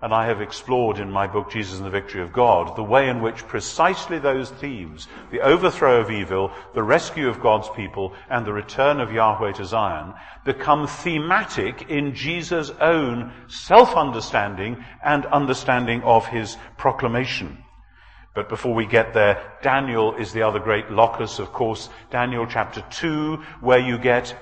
And 0.00 0.14
I 0.14 0.26
have 0.26 0.40
explored 0.40 0.98
in 0.98 1.10
my 1.10 1.26
book, 1.26 1.50
Jesus 1.50 1.78
and 1.78 1.86
the 1.86 1.90
Victory 1.90 2.22
of 2.22 2.32
God, 2.32 2.76
the 2.76 2.84
way 2.84 3.08
in 3.08 3.20
which 3.20 3.46
precisely 3.48 4.20
those 4.20 4.48
themes, 4.50 5.08
the 5.32 5.40
overthrow 5.40 6.00
of 6.00 6.10
evil, 6.10 6.52
the 6.74 6.84
rescue 6.84 7.28
of 7.28 7.40
God's 7.40 7.68
people, 7.70 8.14
and 8.30 8.46
the 8.46 8.52
return 8.52 9.00
of 9.00 9.12
Yahweh 9.12 9.52
to 9.54 9.64
Zion, 9.64 10.14
become 10.44 10.86
thematic 10.86 11.90
in 11.90 12.14
Jesus' 12.14 12.70
own 12.80 13.32
self-understanding 13.48 14.84
and 15.04 15.26
understanding 15.26 16.02
of 16.02 16.26
his 16.26 16.56
proclamation. 16.76 17.58
But 18.36 18.48
before 18.48 18.74
we 18.74 18.86
get 18.86 19.14
there, 19.14 19.52
Daniel 19.62 20.14
is 20.14 20.32
the 20.32 20.42
other 20.42 20.60
great 20.60 20.92
locus, 20.92 21.40
of 21.40 21.52
course. 21.52 21.88
Daniel 22.10 22.46
chapter 22.46 22.84
2, 22.90 23.34
where 23.62 23.80
you 23.80 23.98
get 23.98 24.32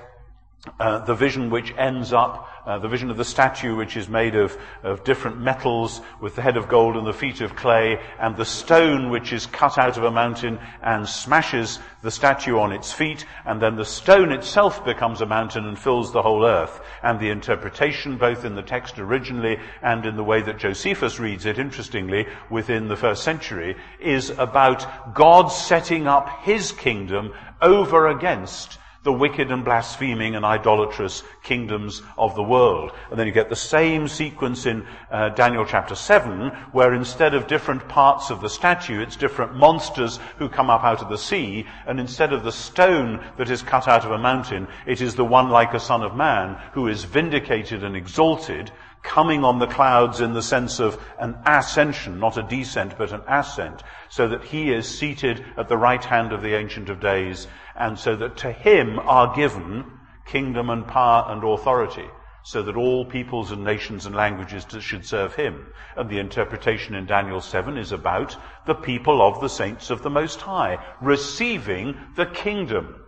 uh, 0.79 0.99
the 0.99 1.15
vision 1.15 1.49
which 1.49 1.73
ends 1.77 2.13
up, 2.13 2.47
uh, 2.67 2.77
the 2.77 2.87
vision 2.89 3.09
of 3.09 3.15
the 3.15 3.23
statue 3.23 3.75
which 3.75 3.95
is 3.95 4.09
made 4.09 4.35
of, 4.35 4.57
of 4.83 5.03
different 5.05 5.39
metals 5.39 6.01
with 6.19 6.35
the 6.35 6.41
head 6.41 6.57
of 6.57 6.67
gold 6.67 6.97
and 6.97 7.07
the 7.07 7.13
feet 7.13 7.39
of 7.39 7.55
clay, 7.55 7.97
and 8.19 8.35
the 8.35 8.43
stone 8.43 9.09
which 9.09 9.31
is 9.31 9.45
cut 9.45 9.77
out 9.77 9.97
of 9.97 10.03
a 10.03 10.11
mountain 10.11 10.59
and 10.83 11.07
smashes 11.07 11.79
the 12.03 12.11
statue 12.11 12.59
on 12.59 12.73
its 12.73 12.91
feet, 12.91 13.25
and 13.45 13.61
then 13.61 13.77
the 13.77 13.85
stone 13.85 14.33
itself 14.33 14.83
becomes 14.83 15.21
a 15.21 15.25
mountain 15.25 15.65
and 15.65 15.79
fills 15.79 16.11
the 16.11 16.21
whole 16.21 16.45
earth. 16.45 16.81
And 17.01 17.19
the 17.19 17.29
interpretation, 17.29 18.17
both 18.17 18.43
in 18.43 18.55
the 18.55 18.61
text 18.61 18.99
originally 18.99 19.57
and 19.81 20.05
in 20.05 20.17
the 20.17 20.23
way 20.23 20.41
that 20.41 20.59
Josephus 20.59 21.19
reads 21.21 21.45
it, 21.45 21.59
interestingly, 21.59 22.27
within 22.49 22.89
the 22.89 22.97
first 22.97 23.23
century, 23.23 23.77
is 24.01 24.29
about 24.31 25.15
God 25.15 25.47
setting 25.47 26.05
up 26.05 26.43
his 26.43 26.73
kingdom 26.73 27.33
over 27.61 28.09
against 28.09 28.77
the 29.03 29.11
wicked 29.13 29.51
and 29.51 29.63
blaspheming 29.63 30.35
and 30.35 30.45
idolatrous 30.45 31.23
kingdoms 31.43 32.01
of 32.17 32.35
the 32.35 32.43
world. 32.43 32.91
And 33.09 33.19
then 33.19 33.27
you 33.27 33.33
get 33.33 33.49
the 33.49 33.55
same 33.55 34.07
sequence 34.07 34.65
in 34.65 34.85
uh, 35.11 35.29
Daniel 35.29 35.65
chapter 35.65 35.95
7, 35.95 36.49
where 36.71 36.93
instead 36.93 37.33
of 37.33 37.47
different 37.47 37.87
parts 37.87 38.29
of 38.29 38.41
the 38.41 38.49
statue, 38.49 39.01
it's 39.01 39.15
different 39.15 39.55
monsters 39.55 40.19
who 40.37 40.49
come 40.49 40.69
up 40.69 40.83
out 40.83 41.01
of 41.01 41.09
the 41.09 41.17
sea, 41.17 41.65
and 41.85 41.99
instead 41.99 42.33
of 42.33 42.43
the 42.43 42.51
stone 42.51 43.23
that 43.37 43.49
is 43.49 43.61
cut 43.61 43.87
out 43.87 44.05
of 44.05 44.11
a 44.11 44.17
mountain, 44.17 44.67
it 44.85 45.01
is 45.01 45.15
the 45.15 45.25
one 45.25 45.49
like 45.49 45.73
a 45.73 45.79
son 45.79 46.03
of 46.03 46.15
man 46.15 46.57
who 46.73 46.87
is 46.87 47.03
vindicated 47.03 47.83
and 47.83 47.95
exalted, 47.95 48.71
coming 49.03 49.43
on 49.43 49.59
the 49.59 49.67
clouds 49.67 50.21
in 50.21 50.33
the 50.33 50.41
sense 50.41 50.79
of 50.79 51.01
an 51.19 51.37
ascension, 51.45 52.19
not 52.19 52.37
a 52.37 52.43
descent, 52.43 52.97
but 52.97 53.11
an 53.11 53.21
ascent, 53.27 53.83
so 54.09 54.27
that 54.27 54.43
he 54.43 54.71
is 54.71 54.87
seated 54.87 55.45
at 55.57 55.67
the 55.69 55.77
right 55.77 56.03
hand 56.03 56.33
of 56.33 56.41
the 56.41 56.53
Ancient 56.53 56.89
of 56.89 56.99
Days, 56.99 57.47
and 57.75 57.97
so 57.97 58.15
that 58.15 58.37
to 58.37 58.51
him 58.51 58.99
are 58.99 59.35
given 59.35 59.85
kingdom 60.25 60.69
and 60.69 60.87
power 60.87 61.25
and 61.29 61.43
authority, 61.43 62.09
so 62.43 62.61
that 62.63 62.75
all 62.75 63.05
peoples 63.05 63.51
and 63.51 63.63
nations 63.63 64.05
and 64.05 64.15
languages 64.15 64.65
should 64.79 65.05
serve 65.05 65.35
him. 65.35 65.67
And 65.95 66.09
the 66.09 66.19
interpretation 66.19 66.95
in 66.95 67.05
Daniel 67.05 67.41
7 67.41 67.77
is 67.77 67.91
about 67.91 68.35
the 68.65 68.75
people 68.75 69.21
of 69.21 69.41
the 69.41 69.49
saints 69.49 69.89
of 69.89 70.01
the 70.03 70.09
Most 70.09 70.41
High, 70.41 70.77
receiving 71.01 71.97
the 72.15 72.25
kingdom 72.25 73.03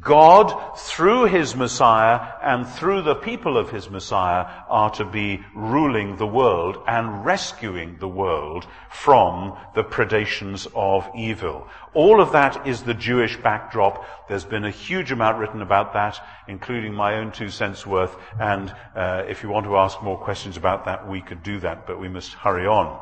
God, 0.00 0.78
through 0.78 1.26
his 1.26 1.54
Messiah 1.54 2.26
and 2.42 2.66
through 2.66 3.02
the 3.02 3.14
people 3.14 3.58
of 3.58 3.68
his 3.68 3.90
Messiah, 3.90 4.46
are 4.70 4.88
to 4.92 5.04
be 5.04 5.44
ruling 5.54 6.16
the 6.16 6.26
world 6.26 6.78
and 6.86 7.26
rescuing 7.26 7.98
the 7.98 8.08
world 8.08 8.66
from 8.88 9.54
the 9.74 9.84
predations 9.84 10.66
of 10.74 11.06
evil. 11.14 11.68
All 11.92 12.22
of 12.22 12.32
that 12.32 12.66
is 12.66 12.82
the 12.82 12.94
Jewish 12.94 13.36
backdrop. 13.36 14.28
There's 14.30 14.46
been 14.46 14.64
a 14.64 14.70
huge 14.70 15.12
amount 15.12 15.36
written 15.36 15.60
about 15.60 15.92
that, 15.92 16.18
including 16.48 16.94
my 16.94 17.16
own 17.16 17.30
two 17.30 17.50
cents 17.50 17.86
worth. 17.86 18.16
And 18.40 18.74
uh, 18.96 19.24
if 19.28 19.42
you 19.42 19.50
want 19.50 19.66
to 19.66 19.76
ask 19.76 20.02
more 20.02 20.16
questions 20.16 20.56
about 20.56 20.86
that, 20.86 21.06
we 21.06 21.20
could 21.20 21.42
do 21.42 21.60
that, 21.60 21.86
but 21.86 22.00
we 22.00 22.08
must 22.08 22.32
hurry 22.32 22.66
on. 22.66 22.98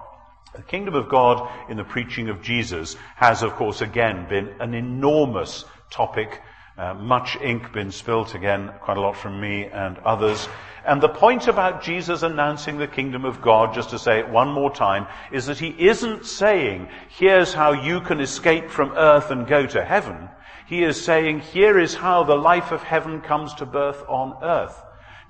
The 0.56 0.62
kingdom 0.62 0.97
of 0.97 1.09
God 1.09 1.49
in 1.70 1.76
the 1.76 1.85
preaching 1.85 2.28
of 2.28 2.42
Jesus 2.42 2.97
has, 3.14 3.44
of 3.44 3.52
course, 3.52 3.80
again 3.80 4.28
been 4.28 4.49
an 4.59 4.75
enormous 4.75 5.64
topic 5.90 6.40
uh, 6.80 6.94
much 6.94 7.37
ink 7.42 7.72
been 7.72 7.90
spilt 7.92 8.34
again, 8.34 8.72
quite 8.80 8.96
a 8.96 9.00
lot 9.00 9.14
from 9.14 9.38
me 9.38 9.66
and 9.66 9.99
others. 9.99 10.49
And 10.87 11.02
the 11.02 11.10
point 11.10 11.46
about 11.46 11.82
Jesus 11.82 12.22
announcing 12.22 12.78
the 12.78 12.87
kingdom 12.87 13.26
of 13.26 13.42
God, 13.42 13.75
just 13.75 13.90
to 13.90 13.99
say 13.99 14.18
it 14.18 14.30
one 14.30 14.50
more 14.50 14.75
time, 14.75 15.06
is 15.30 15.44
that 15.46 15.58
he 15.58 15.75
isn't 15.78 16.25
saying, 16.25 16.88
here's 17.10 17.52
how 17.52 17.72
you 17.72 18.00
can 18.00 18.18
escape 18.18 18.70
from 18.70 18.92
earth 18.92 19.30
and 19.30 19.46
go 19.46 19.66
to 19.66 19.84
heaven. 19.84 20.30
He 20.66 20.82
is 20.82 21.04
saying, 21.04 21.40
here 21.40 21.78
is 21.78 21.94
how 21.94 22.25
the 22.25 22.37
life 22.37 22.72
of 22.72 22.82
heaven 22.82 23.20
comes 23.20 23.52
to 23.54 23.66
birth 23.66 24.02
on 24.08 24.42
earth. 24.42 24.82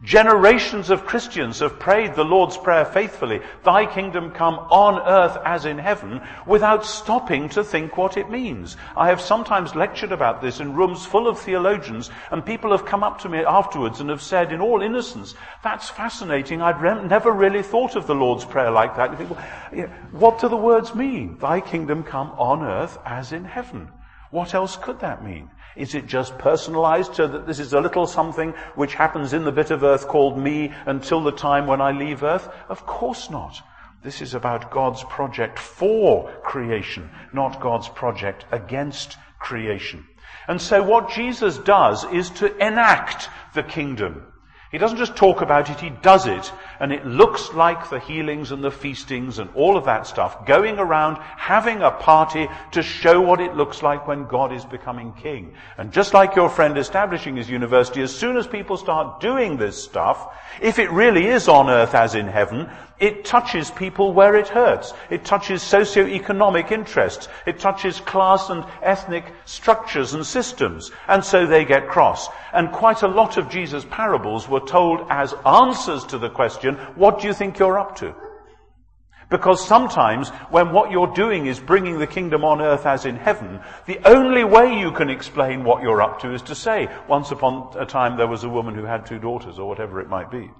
Generations 0.02 0.88
of 0.88 1.04
Christians 1.04 1.59
have 1.59 1.78
prayed 1.78 2.14
the 2.14 2.25
Lord's 2.25 2.57
Prayer 2.57 2.87
faithfully, 2.87 3.42
Thy 3.64 3.85
kingdom 3.85 4.30
come 4.30 4.54
on 4.54 4.99
earth 4.99 5.37
as 5.45 5.66
in 5.66 5.76
heaven, 5.76 6.23
without 6.47 6.87
stopping 6.87 7.50
to 7.50 7.62
think 7.62 7.99
what 7.99 8.16
it 8.16 8.30
means. 8.30 8.78
I 8.97 9.09
have 9.09 9.21
sometimes 9.21 9.75
lectured 9.75 10.11
about 10.11 10.40
this 10.40 10.59
in 10.59 10.73
rooms 10.73 11.04
full 11.04 11.28
of 11.28 11.38
theologians, 11.38 12.09
and 12.30 12.47
people 12.47 12.71
have 12.71 12.87
come 12.87 13.04
up 13.04 13.21
to 13.21 13.28
me 13.28 13.45
afterwards 13.45 14.00
and 14.00 14.09
have 14.09 14.23
said, 14.23 14.52
in 14.52 14.62
all 14.62 14.80
innocence, 14.80 15.35
that's 15.62 15.90
fascinating. 15.90 16.62
I'd 16.62 16.80
re- 16.80 17.07
never 17.07 17.30
really 17.30 17.62
thought 17.62 17.95
of 17.95 18.07
the 18.07 18.14
Lord's 18.14 18.47
Prayer 18.47 18.71
like 18.71 18.97
that. 18.97 19.19
Think, 19.19 19.28
well, 19.28 19.88
what 20.12 20.40
do 20.40 20.49
the 20.49 20.57
words 20.57 20.95
mean? 20.95 21.37
Thy 21.37 21.61
kingdom 21.61 22.04
come 22.04 22.30
on 22.38 22.62
earth 22.62 22.97
as 23.04 23.33
in 23.33 23.45
heaven. 23.45 23.90
What 24.30 24.54
else 24.54 24.76
could 24.76 25.00
that 25.00 25.23
mean? 25.23 25.50
Is 25.77 25.95
it 25.95 26.07
just 26.07 26.37
personalized 26.39 27.15
so 27.15 27.27
that 27.27 27.47
this 27.47 27.59
is 27.59 27.73
a 27.73 27.81
little 27.81 28.07
something 28.07 28.53
which 28.75 28.95
happens 28.95 29.33
in 29.33 29.45
the 29.45 29.53
bit 29.53 29.71
of 29.71 29.83
earth 29.83 30.09
called 30.09 30.39
me 30.39 30.73
until 30.87 31.23
the 31.23 31.33
time 31.33 31.67
when 31.67 31.81
I 31.81 31.93
leave 31.93 32.23
earth? 32.23 32.49
Of 32.69 32.87
course 32.87 33.31
not. 33.31 33.61
This 34.03 34.23
is 34.23 34.35
about 34.35 34.71
God's 34.71 35.05
project 35.05 35.59
for 35.59 36.31
creation, 36.43 37.11
not 37.33 37.61
God's 37.61 37.89
project 37.89 38.47
against 38.50 39.17
creation. 39.39 40.07
And 40.49 40.61
so 40.61 40.83
what 40.83 41.11
Jesus 41.11 41.59
does 41.59 42.05
is 42.05 42.31
to 42.31 42.57
enact 42.57 43.29
the 43.55 43.62
kingdom. 43.62 44.27
He 44.73 44.79
doesn't 44.79 44.99
just 44.99 45.17
talk 45.17 45.43
about 45.43 45.69
it, 45.69 45.81
he 45.81 45.91
does 45.91 46.27
it. 46.27 46.53
And 46.80 46.92
it 46.92 47.04
looks 47.04 47.52
like 47.52 47.90
the 47.90 48.00
healings 48.00 48.52
and 48.52 48.64
the 48.64 48.70
feastings 48.70 49.38
and 49.38 49.50
all 49.54 49.76
of 49.76 49.84
that 49.84 50.06
stuff, 50.06 50.46
going 50.46 50.78
around 50.78 51.18
having 51.37 51.82
a 51.82 51.90
party 51.90 52.49
to 52.72 52.82
show 52.82 53.20
what 53.20 53.40
it 53.40 53.54
looks 53.54 53.82
like 53.82 54.08
when 54.08 54.26
God 54.26 54.50
is 54.52 54.64
becoming 54.64 55.12
king. 55.12 55.52
And 55.76 55.92
just 55.92 56.14
like 56.14 56.34
your 56.34 56.49
friend 56.49 56.78
establishing 56.78 57.37
his 57.37 57.50
university, 57.50 58.00
as 58.00 58.14
soon 58.14 58.38
as 58.38 58.46
people 58.46 58.78
start 58.78 59.20
doing 59.20 59.58
this 59.58 59.82
stuff, 59.82 60.34
if 60.60 60.78
it 60.78 60.90
really 60.90 61.26
is 61.26 61.49
on 61.49 61.68
earth 61.68 61.94
as 61.94 62.14
in 62.14 62.26
heaven, 62.26 62.68
it 62.99 63.25
touches 63.25 63.70
people 63.70 64.12
where 64.12 64.37
it 64.37 64.49
hurts. 64.49 64.92
It 65.08 65.25
touches 65.25 65.62
socio-economic 65.62 66.70
interests. 66.70 67.28
It 67.46 67.58
touches 67.58 67.99
class 68.00 68.50
and 68.50 68.62
ethnic 68.82 69.25
structures 69.46 70.12
and 70.12 70.25
systems. 70.25 70.90
And 71.08 71.25
so 71.25 71.46
they 71.46 71.64
get 71.64 71.88
cross. 71.88 72.28
And 72.52 72.70
quite 72.72 73.02
a 73.02 73.08
lot 73.08 73.38
of 73.38 73.49
Jesus' 73.49 73.87
parables 73.88 74.49
were 74.49 74.60
told 74.60 75.06
as 75.08 75.32
answers 75.46 76.04
to 76.06 76.18
the 76.18 76.28
question, 76.28 76.70
what 76.97 77.21
do 77.21 77.29
you 77.29 77.35
think 77.35 77.59
you're 77.59 77.79
up 77.79 77.97
to? 77.97 78.15
Because 79.31 79.65
sometimes 79.65 80.31
when 80.50 80.73
what 80.73 80.91
you're 80.91 81.15
doing 81.15 81.47
is 81.47 81.61
bringing 81.61 81.99
the 81.99 82.07
kingdom 82.07 82.45
on 82.45 82.61
earth 82.61 82.85
as 82.85 83.05
in 83.05 83.15
heaven, 83.15 83.61
the 83.87 84.00
only 84.05 84.43
way 84.43 84.79
you 84.79 84.91
can 84.91 85.09
explain 85.09 85.62
what 85.62 85.83
you're 85.83 86.03
up 86.03 86.21
to 86.23 86.35
is 86.35 86.43
to 86.43 86.55
say, 86.55 86.89
once 87.09 87.31
upon 87.31 87.77
a 87.79 87.87
time 87.87 88.17
there 88.17 88.27
was 88.27 88.43
a 88.43 88.49
woman 88.49 88.75
who 88.75 88.85
had 88.85 89.07
two 89.07 89.21
daughters, 89.21 89.59
or 89.59 89.69
whatever 89.69 90.00
it 90.00 90.09
might 90.09 90.31
be 90.31 90.50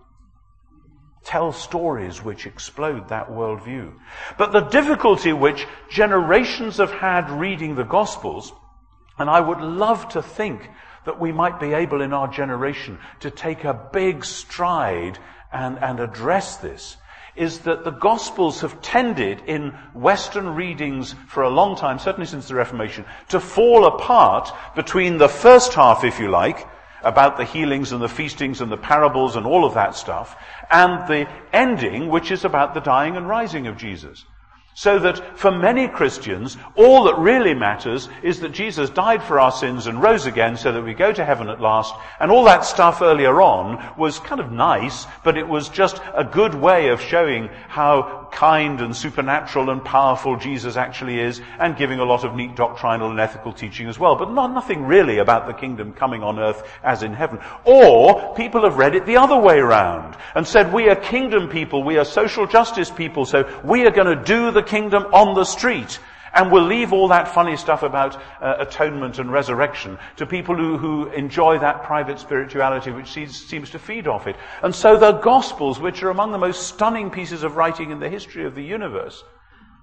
tell 1.25 1.53
stories 1.53 2.23
which 2.23 2.47
explode 2.47 3.09
that 3.09 3.29
worldview. 3.29 3.93
But 4.39 4.53
the 4.53 4.63
difficulty 4.63 5.33
which 5.33 5.67
generations 5.91 6.79
have 6.79 6.91
had 6.91 7.31
reading 7.31 7.75
the 7.75 7.85
Gospels, 7.85 8.53
and 9.19 9.29
I 9.29 9.41
would 9.41 9.61
love 9.61 10.09
to 10.11 10.23
think 10.23 10.69
that 11.05 11.21
we 11.21 11.33
might 11.33 11.61
be 11.61 11.73
able 11.73 12.03
in 12.03 12.13
our 12.13 12.29
generation 12.29 12.99
to 13.21 13.31
take 13.31 13.65
a 13.65 13.89
big 13.93 14.25
stride 14.25 15.19
and, 15.53 15.79
and 15.79 16.01
address 16.01 16.57
this, 16.57 16.97
is 17.37 17.61
that 17.61 17.85
the 17.85 17.91
Gospels 17.91 18.61
have 18.61 18.83
tended 18.83 19.43
in 19.47 19.71
Western 19.95 20.55
readings 20.55 21.15
for 21.29 21.43
a 21.43 21.51
long 21.51 21.77
time, 21.77 21.99
certainly 21.99 22.27
since 22.27 22.49
the 22.49 22.55
Reformation, 22.55 23.05
to 23.29 23.41
fall 23.41 23.87
apart 23.87 24.53
between 24.75 25.19
the 25.19 25.29
first 25.29 25.75
half, 25.75 26.05
if 26.05 26.19
you 26.19 26.29
like, 26.29 26.67
about 27.03 27.37
the 27.37 27.45
healings 27.45 27.93
and 27.93 28.03
the 28.03 28.09
feastings 28.09 28.61
and 28.61 28.71
the 28.71 28.77
parables 28.77 29.37
and 29.37 29.47
all 29.47 29.65
of 29.65 29.75
that 29.75 29.95
stuff, 29.95 30.37
and 30.71 31.09
the 31.09 31.29
ending, 31.53 32.09
which 32.09 32.31
is 32.31 32.45
about 32.45 32.75
the 32.75 32.81
dying 32.81 33.17
and 33.17 33.29
rising 33.29 33.67
of 33.67 33.77
Jesus. 33.77 34.25
So 34.81 34.99
that 35.01 35.39
for 35.39 35.51
many 35.51 35.89
Christians, 35.89 36.57
all 36.75 37.05
that 37.05 37.19
really 37.19 37.53
matters 37.53 38.09
is 38.23 38.41
that 38.41 38.53
Jesus 38.53 38.89
died 38.89 39.23
for 39.23 39.39
our 39.39 39.53
sins 39.53 39.87
and 39.87 40.01
rose 40.01 40.25
again 40.25 40.57
so 40.57 40.73
that 40.73 40.83
we 40.83 40.95
go 40.95 41.13
to 41.13 41.23
heaven 41.23 41.51
at 41.51 41.61
last. 41.61 41.95
And 42.19 42.31
all 42.31 42.45
that 42.45 42.65
stuff 42.65 43.03
earlier 43.03 43.43
on 43.43 43.95
was 43.99 44.21
kind 44.21 44.41
of 44.41 44.51
nice, 44.51 45.07
but 45.23 45.37
it 45.37 45.47
was 45.47 45.69
just 45.69 46.01
a 46.15 46.25
good 46.25 46.55
way 46.55 46.89
of 46.89 47.03
showing 47.03 47.49
how 47.69 48.29
kind 48.33 48.81
and 48.81 48.97
supernatural 48.97 49.69
and 49.69 49.85
powerful 49.85 50.37
Jesus 50.37 50.77
actually 50.77 51.19
is 51.19 51.43
and 51.59 51.77
giving 51.77 51.99
a 51.99 52.05
lot 52.05 52.25
of 52.25 52.35
neat 52.35 52.57
doctrinal 52.57 53.11
and 53.11 53.21
ethical 53.21 53.53
teaching 53.53 53.87
as 53.87 53.99
well. 53.99 54.17
But 54.17 54.33
not, 54.33 54.55
nothing 54.55 54.87
really 54.87 55.19
about 55.19 55.47
the 55.47 55.53
kingdom 55.53 55.93
coming 55.93 56.23
on 56.23 56.39
earth 56.39 56.67
as 56.83 57.03
in 57.03 57.13
heaven. 57.13 57.39
Or 57.67 58.35
people 58.35 58.63
have 58.63 58.79
read 58.79 58.95
it 58.95 59.05
the 59.05 59.19
other 59.19 59.37
way 59.37 59.59
around. 59.59 60.17
and 60.35 60.47
said, 60.47 60.73
we 60.73 60.89
are 60.89 60.97
kingdom 60.97 61.49
people, 61.49 61.83
we 61.83 61.99
are 61.99 62.05
social 62.05 62.47
justice 62.47 62.91
people, 62.91 63.25
so 63.25 63.61
we 63.65 63.85
are 63.87 63.91
going 63.91 64.17
to 64.17 64.25
do 64.25 64.51
the 64.51 64.63
kingdom 64.71 65.07
on 65.13 65.35
the 65.35 65.45
street. 65.45 65.99
And 66.33 66.53
we'll 66.53 66.65
leave 66.65 66.93
all 66.93 67.09
that 67.09 67.35
funny 67.35 67.57
stuff 67.57 67.83
about 67.83 68.17
uh, 68.41 68.55
atonement 68.61 69.19
and 69.19 69.33
resurrection 69.33 69.99
to 70.17 70.27
people 70.27 70.55
who, 70.55 70.79
who 70.79 71.09
enjoy 71.11 71.59
that 71.59 71.83
private 71.83 72.21
spirituality 72.21 72.93
which 72.93 73.11
seems, 73.11 73.37
seems 73.37 73.71
to 73.71 73.81
feed 73.81 74.07
off 74.07 74.29
it. 74.29 74.37
And 74.63 74.73
so 74.73 74.97
the 74.97 75.13
Gospels, 75.13 75.81
which 75.81 76.05
are 76.05 76.11
among 76.11 76.31
the 76.31 76.39
most 76.39 76.69
stunning 76.69 77.11
pieces 77.11 77.43
of 77.43 77.57
writing 77.57 77.91
in 77.91 77.99
the 77.99 78.09
history 78.09 78.45
of 78.47 78.55
the 78.55 78.63
universe, 78.63 79.25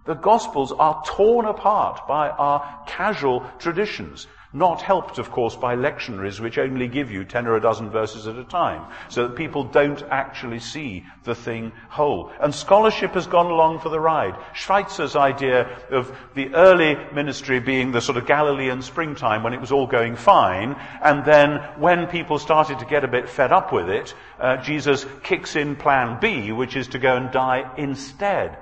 the 0.06 0.14
Gospels 0.14 0.72
are 0.72 1.04
torn 1.06 1.46
apart 1.46 2.08
by 2.08 2.30
our 2.30 2.86
casual 2.88 3.46
traditions. 3.60 4.26
Not 4.58 4.82
helped, 4.82 5.20
of 5.20 5.30
course, 5.30 5.56
by 5.56 5.76
lectionaries 5.76 6.40
which 6.40 6.58
only 6.58 6.88
give 6.88 7.12
you 7.12 7.26
ten 7.26 7.46
or 7.46 7.56
a 7.56 7.62
dozen 7.62 7.92
verses 7.92 8.26
at 8.26 8.38
a 8.38 8.44
time, 8.44 8.92
so 9.08 9.28
that 9.28 9.36
people 9.36 9.64
don't 9.64 10.02
actually 10.10 10.58
see 10.58 11.06
the 11.26 11.36
thing 11.36 11.72
whole. 11.90 12.32
And 12.42 12.56
scholarship 12.56 13.12
has 13.12 13.28
gone 13.28 13.52
along 13.52 13.82
for 13.82 13.90
the 13.90 14.00
ride. 14.00 14.36
Schweitzer's 14.56 15.16
idea 15.16 15.70
of 15.92 16.12
the 16.34 16.56
early 16.56 16.98
ministry 17.14 17.60
being 17.60 17.92
the 17.92 18.02
sort 18.02 18.18
of 18.18 18.26
Galilean 18.26 18.82
springtime 18.82 19.44
when 19.44 19.54
it 19.54 19.62
was 19.62 19.72
all 19.72 19.86
going 19.86 20.16
fine, 20.16 20.76
and 21.04 21.24
then 21.24 21.58
when 21.78 22.08
people 22.08 22.40
started 22.40 22.80
to 22.80 22.86
get 22.86 23.04
a 23.04 23.08
bit 23.08 23.30
fed 23.30 23.52
up 23.52 23.72
with 23.72 23.90
it, 23.90 24.16
uh, 24.40 24.58
Jesus 24.58 25.06
kicks 25.22 25.56
in 25.56 25.76
plan 25.76 26.20
B, 26.20 26.52
which 26.52 26.76
is 26.76 26.88
to 26.90 27.00
go 27.00 27.16
and 27.16 27.32
die 27.32 27.70
instead. 27.78 28.58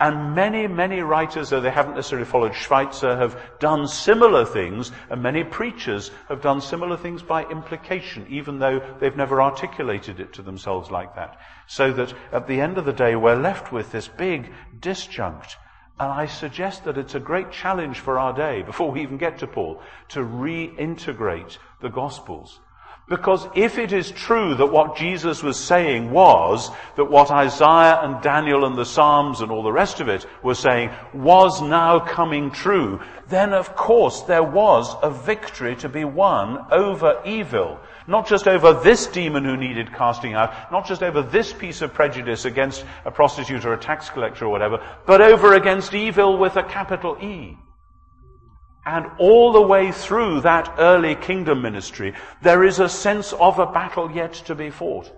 And 0.00 0.34
many, 0.34 0.68
many 0.68 1.00
writers, 1.00 1.50
though 1.50 1.60
they 1.60 1.72
haven't 1.72 1.96
necessarily 1.96 2.24
followed 2.24 2.54
Schweitzer, 2.54 3.16
have 3.16 3.40
done 3.58 3.88
similar 3.88 4.44
things, 4.44 4.92
and 5.10 5.20
many 5.20 5.42
preachers 5.42 6.12
have 6.28 6.40
done 6.40 6.60
similar 6.60 6.96
things 6.96 7.20
by 7.20 7.44
implication, 7.46 8.24
even 8.28 8.60
though 8.60 8.80
they've 9.00 9.16
never 9.16 9.42
articulated 9.42 10.20
it 10.20 10.32
to 10.34 10.42
themselves 10.42 10.90
like 10.90 11.16
that. 11.16 11.40
So 11.66 11.92
that 11.94 12.14
at 12.30 12.46
the 12.46 12.60
end 12.60 12.78
of 12.78 12.84
the 12.84 12.92
day, 12.92 13.16
we're 13.16 13.34
left 13.34 13.72
with 13.72 13.90
this 13.90 14.06
big 14.06 14.52
disjunct. 14.78 15.56
And 15.98 16.12
I 16.12 16.26
suggest 16.26 16.84
that 16.84 16.96
it's 16.96 17.16
a 17.16 17.20
great 17.20 17.50
challenge 17.50 17.98
for 17.98 18.20
our 18.20 18.32
day, 18.32 18.62
before 18.62 18.92
we 18.92 19.02
even 19.02 19.16
get 19.16 19.38
to 19.38 19.48
Paul, 19.48 19.82
to 20.10 20.20
reintegrate 20.20 21.58
the 21.80 21.88
Gospels. 21.88 22.60
Because 23.08 23.48
if 23.54 23.78
it 23.78 23.92
is 23.92 24.10
true 24.10 24.54
that 24.54 24.66
what 24.66 24.96
Jesus 24.96 25.42
was 25.42 25.58
saying 25.58 26.10
was 26.10 26.70
that 26.96 27.10
what 27.10 27.30
Isaiah 27.30 28.00
and 28.02 28.20
Daniel 28.20 28.66
and 28.66 28.76
the 28.76 28.84
Psalms 28.84 29.40
and 29.40 29.50
all 29.50 29.62
the 29.62 29.72
rest 29.72 30.00
of 30.00 30.08
it 30.08 30.26
were 30.42 30.54
saying 30.54 30.90
was 31.14 31.62
now 31.62 32.00
coming 32.00 32.50
true, 32.50 33.00
then 33.28 33.54
of 33.54 33.74
course 33.74 34.22
there 34.22 34.42
was 34.42 34.94
a 35.02 35.10
victory 35.10 35.74
to 35.76 35.88
be 35.88 36.04
won 36.04 36.66
over 36.70 37.22
evil. 37.24 37.80
Not 38.06 38.28
just 38.28 38.46
over 38.46 38.74
this 38.74 39.06
demon 39.06 39.44
who 39.44 39.56
needed 39.56 39.94
casting 39.94 40.34
out, 40.34 40.70
not 40.70 40.86
just 40.86 41.02
over 41.02 41.22
this 41.22 41.50
piece 41.50 41.80
of 41.80 41.94
prejudice 41.94 42.44
against 42.44 42.84
a 43.06 43.10
prostitute 43.10 43.64
or 43.64 43.72
a 43.72 43.78
tax 43.78 44.10
collector 44.10 44.44
or 44.44 44.50
whatever, 44.50 44.86
but 45.06 45.22
over 45.22 45.54
against 45.54 45.94
evil 45.94 46.36
with 46.36 46.56
a 46.56 46.62
capital 46.62 47.16
E. 47.22 47.56
And 48.88 49.04
all 49.18 49.52
the 49.52 49.60
way 49.60 49.92
through 49.92 50.40
that 50.40 50.76
early 50.78 51.14
kingdom 51.14 51.60
ministry, 51.60 52.14
there 52.40 52.64
is 52.64 52.80
a 52.80 52.88
sense 52.88 53.34
of 53.34 53.58
a 53.58 53.66
battle 53.66 54.10
yet 54.10 54.32
to 54.46 54.54
be 54.54 54.70
fought. 54.70 55.12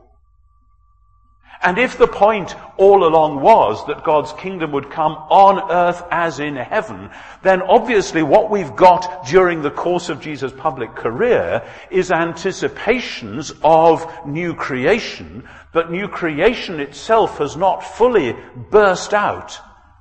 And 1.63 1.79
if 1.79 1.97
the 1.97 2.09
point 2.09 2.57
all 2.79 3.07
along 3.07 3.41
was 3.41 3.87
that 3.87 4.03
God's 4.03 4.33
kingdom 4.33 4.73
would 4.73 4.91
come 4.91 5.13
on 5.13 5.71
earth 5.71 6.03
as 6.11 6.41
in 6.41 6.57
heaven, 6.57 7.11
then 7.45 7.63
obviously 7.63 8.25
what 8.25 8.51
we've 8.51 8.75
got 8.75 9.29
during 9.29 9.63
the 9.63 9.71
course 9.71 10.09
of 10.09 10.21
Jesus' 10.21 10.53
public 10.57 10.97
career 10.97 11.63
is 11.93 12.11
anticipations 12.11 13.53
of 13.63 14.27
new 14.27 14.53
creation, 14.53 15.49
but 15.73 15.93
new 15.93 16.09
creation 16.09 16.81
itself 16.81 17.39
has 17.39 17.57
not 17.57 17.85
fully 17.85 18.35
burst 18.73 19.15
out 19.15 19.61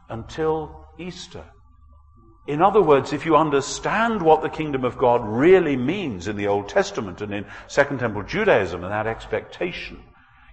until 0.10 0.88
Easter. 0.98 1.44
In 2.50 2.64
other 2.64 2.82
words, 2.82 3.14
if 3.14 3.28
you 3.28 3.38
understand 3.38 4.24
what 4.24 4.42
the 4.42 4.50
kingdom 4.50 4.84
of 4.84 4.98
God 4.98 5.22
really 5.24 5.78
means 5.78 6.28
in 6.28 6.36
the 6.36 6.48
Old 6.48 6.68
Testament 6.68 7.22
and 7.22 7.32
in 7.32 7.46
Second 7.68 8.00
Temple 8.00 8.24
Judaism 8.24 8.84
and 8.84 8.92
that 8.92 9.06
expectation, 9.06 10.02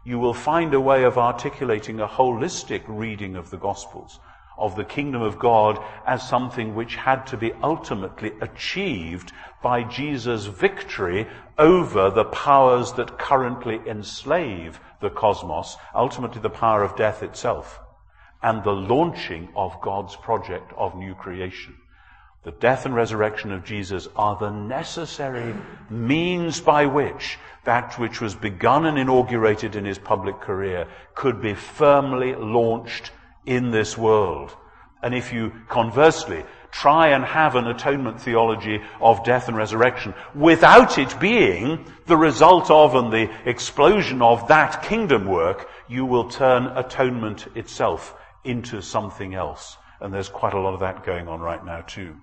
you 0.04 0.18
will 0.18 0.34
find 0.34 0.74
a 0.74 0.80
way 0.80 1.04
of 1.04 1.16
articulating 1.16 1.98
a 1.98 2.06
holistic 2.06 2.82
reading 2.86 3.34
of 3.34 3.48
the 3.48 3.56
Gospels, 3.56 4.20
of 4.58 4.76
the 4.76 4.84
kingdom 4.84 5.22
of 5.22 5.38
God 5.38 5.82
as 6.06 6.28
something 6.28 6.74
which 6.74 6.96
had 6.96 7.26
to 7.28 7.38
be 7.38 7.54
ultimately 7.62 8.32
achieved 8.42 9.32
by 9.62 9.82
Jesus' 9.82 10.44
victory 10.44 11.26
over 11.56 12.10
the 12.10 12.26
powers 12.26 12.92
that 12.92 13.18
currently 13.18 13.80
enslave 13.86 14.80
the 15.00 15.08
cosmos, 15.08 15.78
ultimately 15.94 16.42
the 16.42 16.50
power 16.50 16.82
of 16.82 16.94
death 16.94 17.22
itself, 17.22 17.80
and 18.42 18.62
the 18.62 18.70
launching 18.70 19.48
of 19.56 19.80
God's 19.80 20.14
project 20.14 20.74
of 20.76 20.94
new 20.94 21.14
creation. 21.14 21.74
The 22.46 22.52
death 22.52 22.86
and 22.86 22.94
resurrection 22.94 23.50
of 23.50 23.64
Jesus 23.64 24.06
are 24.14 24.36
the 24.36 24.50
necessary 24.50 25.52
means 25.90 26.60
by 26.60 26.86
which 26.86 27.40
that 27.64 27.98
which 27.98 28.20
was 28.20 28.36
begun 28.36 28.86
and 28.86 28.96
inaugurated 28.96 29.74
in 29.74 29.84
his 29.84 29.98
public 29.98 30.40
career 30.40 30.86
could 31.16 31.42
be 31.42 31.54
firmly 31.54 32.36
launched 32.36 33.10
in 33.46 33.72
this 33.72 33.98
world. 33.98 34.56
And 35.02 35.12
if 35.12 35.32
you 35.32 35.54
conversely 35.68 36.44
try 36.70 37.08
and 37.08 37.24
have 37.24 37.56
an 37.56 37.66
atonement 37.66 38.20
theology 38.20 38.80
of 39.00 39.24
death 39.24 39.48
and 39.48 39.56
resurrection 39.56 40.14
without 40.32 40.98
it 40.98 41.18
being 41.18 41.84
the 42.06 42.16
result 42.16 42.70
of 42.70 42.94
and 42.94 43.12
the 43.12 43.28
explosion 43.44 44.22
of 44.22 44.46
that 44.46 44.84
kingdom 44.84 45.26
work, 45.26 45.68
you 45.88 46.06
will 46.06 46.30
turn 46.30 46.66
atonement 46.66 47.48
itself 47.56 48.14
into 48.44 48.80
something 48.80 49.34
else. 49.34 49.76
And 50.00 50.14
there's 50.14 50.28
quite 50.28 50.54
a 50.54 50.60
lot 50.60 50.74
of 50.74 50.80
that 50.80 51.04
going 51.04 51.26
on 51.26 51.40
right 51.40 51.64
now 51.66 51.80
too. 51.80 52.14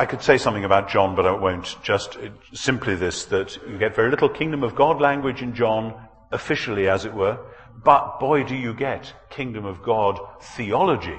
I 0.00 0.06
could 0.06 0.22
say 0.22 0.38
something 0.38 0.64
about 0.64 0.88
John, 0.88 1.14
but 1.14 1.26
I 1.26 1.32
won't. 1.32 1.76
Just 1.82 2.16
simply 2.54 2.94
this, 2.94 3.26
that 3.26 3.58
you 3.68 3.76
get 3.76 3.94
very 3.94 4.08
little 4.08 4.30
kingdom 4.30 4.62
of 4.62 4.74
God 4.74 4.98
language 4.98 5.42
in 5.42 5.54
John, 5.54 5.92
officially 6.32 6.88
as 6.88 7.04
it 7.04 7.12
were, 7.12 7.38
but 7.84 8.18
boy 8.18 8.44
do 8.44 8.56
you 8.56 8.72
get 8.72 9.12
kingdom 9.28 9.66
of 9.66 9.82
God 9.82 10.18
theology. 10.40 11.18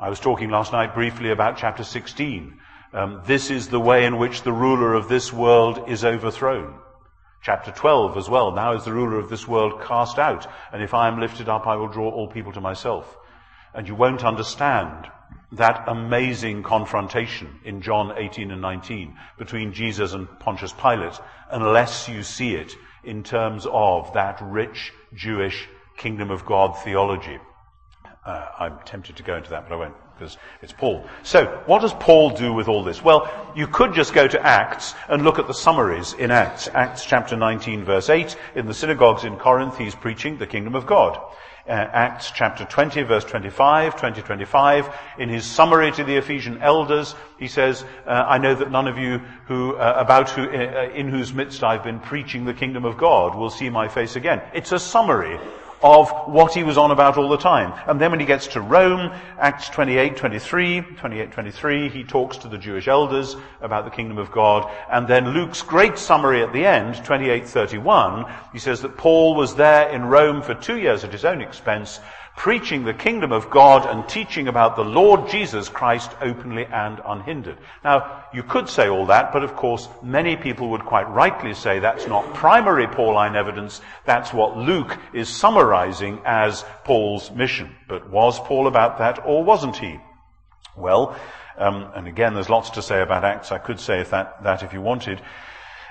I 0.00 0.08
was 0.08 0.18
talking 0.18 0.50
last 0.50 0.72
night 0.72 0.94
briefly 0.94 1.30
about 1.30 1.58
chapter 1.58 1.84
16. 1.84 2.58
Um, 2.92 3.22
this 3.24 3.52
is 3.52 3.68
the 3.68 3.78
way 3.78 4.04
in 4.04 4.18
which 4.18 4.42
the 4.42 4.52
ruler 4.52 4.94
of 4.94 5.08
this 5.08 5.32
world 5.32 5.88
is 5.88 6.04
overthrown. 6.04 6.80
Chapter 7.40 7.70
12 7.70 8.16
as 8.16 8.28
well. 8.28 8.50
Now 8.50 8.74
is 8.74 8.84
the 8.84 8.92
ruler 8.92 9.20
of 9.20 9.30
this 9.30 9.46
world 9.46 9.80
cast 9.80 10.18
out, 10.18 10.48
and 10.72 10.82
if 10.82 10.92
I 10.92 11.06
am 11.06 11.20
lifted 11.20 11.48
up, 11.48 11.68
I 11.68 11.76
will 11.76 11.86
draw 11.86 12.10
all 12.10 12.26
people 12.26 12.50
to 12.54 12.60
myself. 12.60 13.16
And 13.72 13.86
you 13.86 13.94
won't 13.94 14.24
understand 14.24 15.08
that 15.52 15.84
amazing 15.86 16.62
confrontation 16.62 17.60
in 17.64 17.82
John 17.82 18.14
18 18.16 18.50
and 18.50 18.62
19 18.62 19.16
between 19.38 19.72
Jesus 19.72 20.14
and 20.14 20.28
Pontius 20.40 20.72
Pilate 20.72 21.18
unless 21.50 22.08
you 22.08 22.22
see 22.22 22.54
it 22.54 22.74
in 23.04 23.22
terms 23.22 23.66
of 23.70 24.12
that 24.14 24.40
rich 24.40 24.92
Jewish 25.14 25.68
kingdom 25.96 26.30
of 26.30 26.46
God 26.46 26.78
theology. 26.82 27.38
Uh, 28.24 28.46
I'm 28.58 28.78
tempted 28.84 29.16
to 29.16 29.22
go 29.22 29.36
into 29.36 29.50
that, 29.50 29.68
but 29.68 29.74
I 29.74 29.76
won't 29.76 29.94
because 30.14 30.36
it's 30.62 30.72
Paul. 30.72 31.04
So, 31.24 31.62
what 31.66 31.80
does 31.80 31.92
Paul 31.94 32.30
do 32.30 32.52
with 32.52 32.68
all 32.68 32.84
this? 32.84 33.02
Well, 33.02 33.28
you 33.56 33.66
could 33.66 33.94
just 33.94 34.14
go 34.14 34.28
to 34.28 34.40
Acts 34.40 34.94
and 35.08 35.24
look 35.24 35.38
at 35.38 35.48
the 35.48 35.54
summaries 35.54 36.12
in 36.12 36.30
Acts. 36.30 36.68
Acts 36.68 37.04
chapter 37.04 37.36
19 37.36 37.84
verse 37.84 38.08
8. 38.08 38.36
In 38.54 38.66
the 38.66 38.74
synagogues 38.74 39.24
in 39.24 39.36
Corinth, 39.36 39.76
he's 39.76 39.94
preaching 39.94 40.38
the 40.38 40.46
kingdom 40.46 40.76
of 40.76 40.86
God 40.86 41.20
uh, 41.68 41.70
Acts 41.70 42.30
chapter 42.30 42.64
20 42.64 43.02
verse 43.02 43.24
25, 43.24 43.96
20, 43.96 44.22
25. 44.22 44.94
In 45.18 45.28
his 45.28 45.44
summary 45.44 45.92
to 45.92 46.04
the 46.04 46.16
Ephesian 46.16 46.60
elders, 46.62 47.14
he 47.38 47.48
says, 47.48 47.84
uh, 48.06 48.10
I 48.10 48.38
know 48.38 48.54
that 48.54 48.70
none 48.70 48.88
of 48.88 48.98
you 48.98 49.18
who, 49.46 49.76
uh, 49.76 49.94
about 49.96 50.30
who, 50.30 50.42
uh, 50.42 50.90
in 50.94 51.08
whose 51.08 51.32
midst 51.32 51.62
I've 51.62 51.84
been 51.84 52.00
preaching 52.00 52.44
the 52.44 52.54
kingdom 52.54 52.84
of 52.84 52.96
God 52.98 53.34
will 53.34 53.50
see 53.50 53.70
my 53.70 53.88
face 53.88 54.16
again. 54.16 54.42
It's 54.52 54.72
a 54.72 54.78
summary 54.78 55.38
of 55.82 56.10
what 56.28 56.54
he 56.54 56.62
was 56.62 56.78
on 56.78 56.90
about 56.90 57.18
all 57.18 57.28
the 57.28 57.36
time. 57.36 57.72
And 57.86 58.00
then 58.00 58.10
when 58.10 58.20
he 58.20 58.26
gets 58.26 58.46
to 58.48 58.60
Rome, 58.60 59.12
Acts 59.38 59.68
28, 59.68 60.16
23, 60.16 60.80
28, 60.80 61.32
23, 61.32 61.88
he 61.88 62.04
talks 62.04 62.36
to 62.38 62.48
the 62.48 62.58
Jewish 62.58 62.88
elders 62.88 63.36
about 63.60 63.84
the 63.84 63.90
kingdom 63.90 64.18
of 64.18 64.30
God. 64.30 64.70
And 64.90 65.08
then 65.08 65.30
Luke's 65.30 65.62
great 65.62 65.98
summary 65.98 66.42
at 66.42 66.52
the 66.52 66.64
end, 66.64 67.04
28, 67.04 67.48
31, 67.48 68.32
he 68.52 68.58
says 68.58 68.82
that 68.82 68.96
Paul 68.96 69.34
was 69.34 69.54
there 69.54 69.88
in 69.88 70.04
Rome 70.04 70.42
for 70.42 70.54
two 70.54 70.78
years 70.78 71.04
at 71.04 71.12
his 71.12 71.24
own 71.24 71.40
expense, 71.40 72.00
preaching 72.42 72.82
the 72.82 72.92
kingdom 72.92 73.30
of 73.30 73.48
God 73.50 73.86
and 73.86 74.08
teaching 74.08 74.48
about 74.48 74.74
the 74.74 74.82
Lord 74.82 75.28
Jesus 75.28 75.68
Christ 75.68 76.10
openly 76.20 76.66
and 76.66 77.00
unhindered. 77.06 77.56
Now, 77.84 78.24
you 78.34 78.42
could 78.42 78.68
say 78.68 78.88
all 78.88 79.06
that, 79.06 79.32
but 79.32 79.44
of 79.44 79.54
course, 79.54 79.88
many 80.02 80.34
people 80.34 80.70
would 80.70 80.84
quite 80.84 81.08
rightly 81.08 81.54
say 81.54 81.78
that's 81.78 82.08
not 82.08 82.34
primary 82.34 82.88
Pauline 82.88 83.36
evidence, 83.36 83.80
that's 84.04 84.32
what 84.32 84.56
Luke 84.56 84.98
is 85.12 85.28
summarizing 85.28 86.20
as 86.24 86.64
Paul's 86.82 87.30
mission. 87.30 87.76
But 87.88 88.10
was 88.10 88.40
Paul 88.40 88.66
about 88.66 88.98
that, 88.98 89.24
or 89.24 89.44
wasn't 89.44 89.76
he? 89.76 90.00
Well, 90.76 91.16
um, 91.56 91.92
and 91.94 92.08
again, 92.08 92.34
there's 92.34 92.50
lots 92.50 92.70
to 92.70 92.82
say 92.82 93.02
about 93.02 93.24
Acts. 93.24 93.52
I 93.52 93.58
could 93.58 93.78
say 93.78 94.02
that, 94.02 94.42
that 94.42 94.64
if 94.64 94.72
you 94.72 94.80
wanted. 94.80 95.22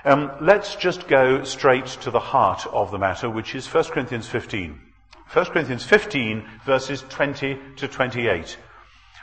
Um, 0.04 0.30
let's 0.42 0.74
just 0.74 1.08
go 1.08 1.44
straight 1.44 1.86
to 2.02 2.10
the 2.10 2.20
heart 2.20 2.66
of 2.66 2.90
the 2.90 2.98
matter, 2.98 3.30
which 3.30 3.54
is 3.54 3.66
1 3.66 3.84
Corinthians 3.84 4.28
15. 4.28 4.91
1 5.32 5.46
Corinthians 5.46 5.82
15, 5.82 6.46
verses 6.66 7.04
20 7.08 7.58
to 7.76 7.88
28. 7.88 8.58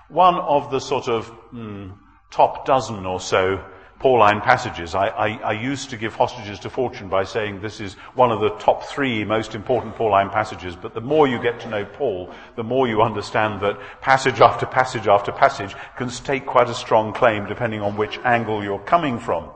One 0.08 0.36
of 0.36 0.72
the 0.72 0.80
sort 0.80 1.08
of 1.08 1.32
mm, 1.54 1.96
top 2.32 2.66
dozen 2.66 3.06
or 3.06 3.20
so 3.20 3.64
Pauline 4.00 4.42
passages. 4.42 4.96
I, 4.96 5.08
I, 5.08 5.28
I, 5.40 5.52
used 5.52 5.90
to 5.90 5.98
give 5.98 6.16
hostages 6.16 6.58
to 6.62 6.70
fortune 6.70 7.10
by 7.10 7.26
saying 7.26 7.62
this 7.62 7.82
is 7.82 7.96
one 8.16 8.32
of 8.32 8.40
the 8.40 8.52
top 8.52 8.86
three 8.86 9.26
most 9.26 9.54
important 9.54 9.98
Pauline 9.98 10.30
passages, 10.30 10.76
but 10.76 10.94
the 10.94 11.02
more 11.02 11.28
you 11.28 11.38
get 11.38 11.60
to 11.60 11.70
know 11.70 11.84
Paul, 11.84 12.34
the 12.56 12.64
more 12.64 12.88
you 12.88 13.02
understand 13.02 13.62
that 13.62 13.78
passage 14.02 14.40
after 14.40 14.66
passage 14.66 15.08
after 15.08 15.34
passage 15.34 15.76
can 15.98 16.10
stake 16.10 16.46
quite 16.46 16.70
a 16.70 16.74
strong 16.74 17.14
claim 17.14 17.46
depending 17.46 17.82
on 17.82 17.98
which 17.98 18.18
angle 18.24 18.64
you're 18.64 18.80
coming 18.80 19.20
from. 19.20 19.52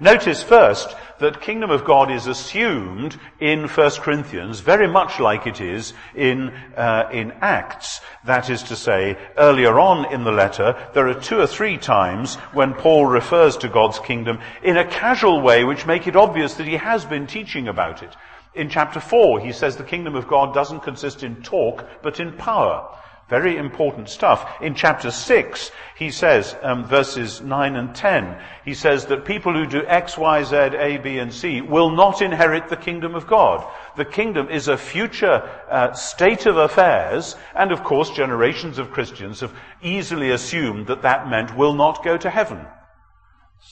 Notice 0.00 0.42
first 0.42 0.96
that 1.20 1.40
kingdom 1.40 1.70
of 1.70 1.84
God 1.84 2.10
is 2.10 2.26
assumed 2.26 3.16
in 3.38 3.68
1 3.68 3.90
Corinthians 4.00 4.60
very 4.60 4.88
much 4.88 5.20
like 5.20 5.46
it 5.46 5.60
is 5.60 5.94
in, 6.14 6.50
uh, 6.76 7.08
in 7.12 7.32
Acts. 7.40 8.00
That 8.24 8.50
is 8.50 8.64
to 8.64 8.76
say, 8.76 9.16
earlier 9.36 9.78
on 9.78 10.12
in 10.12 10.24
the 10.24 10.32
letter, 10.32 10.76
there 10.94 11.08
are 11.08 11.20
two 11.20 11.38
or 11.38 11.46
three 11.46 11.78
times 11.78 12.34
when 12.52 12.74
Paul 12.74 13.06
refers 13.06 13.56
to 13.58 13.68
God's 13.68 14.00
kingdom 14.00 14.40
in 14.62 14.76
a 14.76 14.84
casual 14.84 15.40
way 15.40 15.64
which 15.64 15.86
make 15.86 16.08
it 16.08 16.16
obvious 16.16 16.54
that 16.54 16.66
he 16.66 16.76
has 16.76 17.04
been 17.04 17.26
teaching 17.26 17.68
about 17.68 18.02
it. 18.02 18.16
In 18.54 18.68
chapter 18.68 19.00
4, 19.00 19.40
he 19.40 19.52
says 19.52 19.76
the 19.76 19.84
kingdom 19.84 20.14
of 20.14 20.28
God 20.28 20.54
doesn't 20.54 20.80
consist 20.80 21.22
in 21.22 21.42
talk, 21.42 21.86
but 22.02 22.20
in 22.20 22.32
power. 22.32 22.88
Very 23.28 23.56
important 23.56 24.10
stuff. 24.10 24.60
In 24.60 24.74
chapter 24.74 25.10
6, 25.10 25.70
he 25.96 26.10
says, 26.10 26.54
um, 26.62 26.84
verses 26.84 27.40
9 27.40 27.76
and 27.76 27.94
10, 27.94 28.38
he 28.66 28.74
says 28.74 29.06
that 29.06 29.24
people 29.24 29.54
who 29.54 29.64
do 29.66 29.86
X, 29.86 30.18
Y, 30.18 30.42
Z, 30.42 30.54
A, 30.56 30.98
B, 30.98 31.18
and 31.18 31.32
C 31.32 31.62
will 31.62 31.90
not 31.90 32.20
inherit 32.20 32.68
the 32.68 32.76
kingdom 32.76 33.14
of 33.14 33.26
God. 33.26 33.66
The 33.96 34.04
kingdom 34.04 34.50
is 34.50 34.68
a 34.68 34.76
future 34.76 35.48
uh, 35.70 35.94
state 35.94 36.44
of 36.44 36.58
affairs, 36.58 37.36
and 37.54 37.72
of 37.72 37.82
course, 37.82 38.10
generations 38.10 38.78
of 38.78 38.90
Christians 38.90 39.40
have 39.40 39.56
easily 39.80 40.30
assumed 40.30 40.86
that 40.88 41.02
that 41.02 41.28
meant 41.28 41.56
will 41.56 41.74
not 41.74 42.04
go 42.04 42.18
to 42.18 42.28
heaven. 42.28 42.66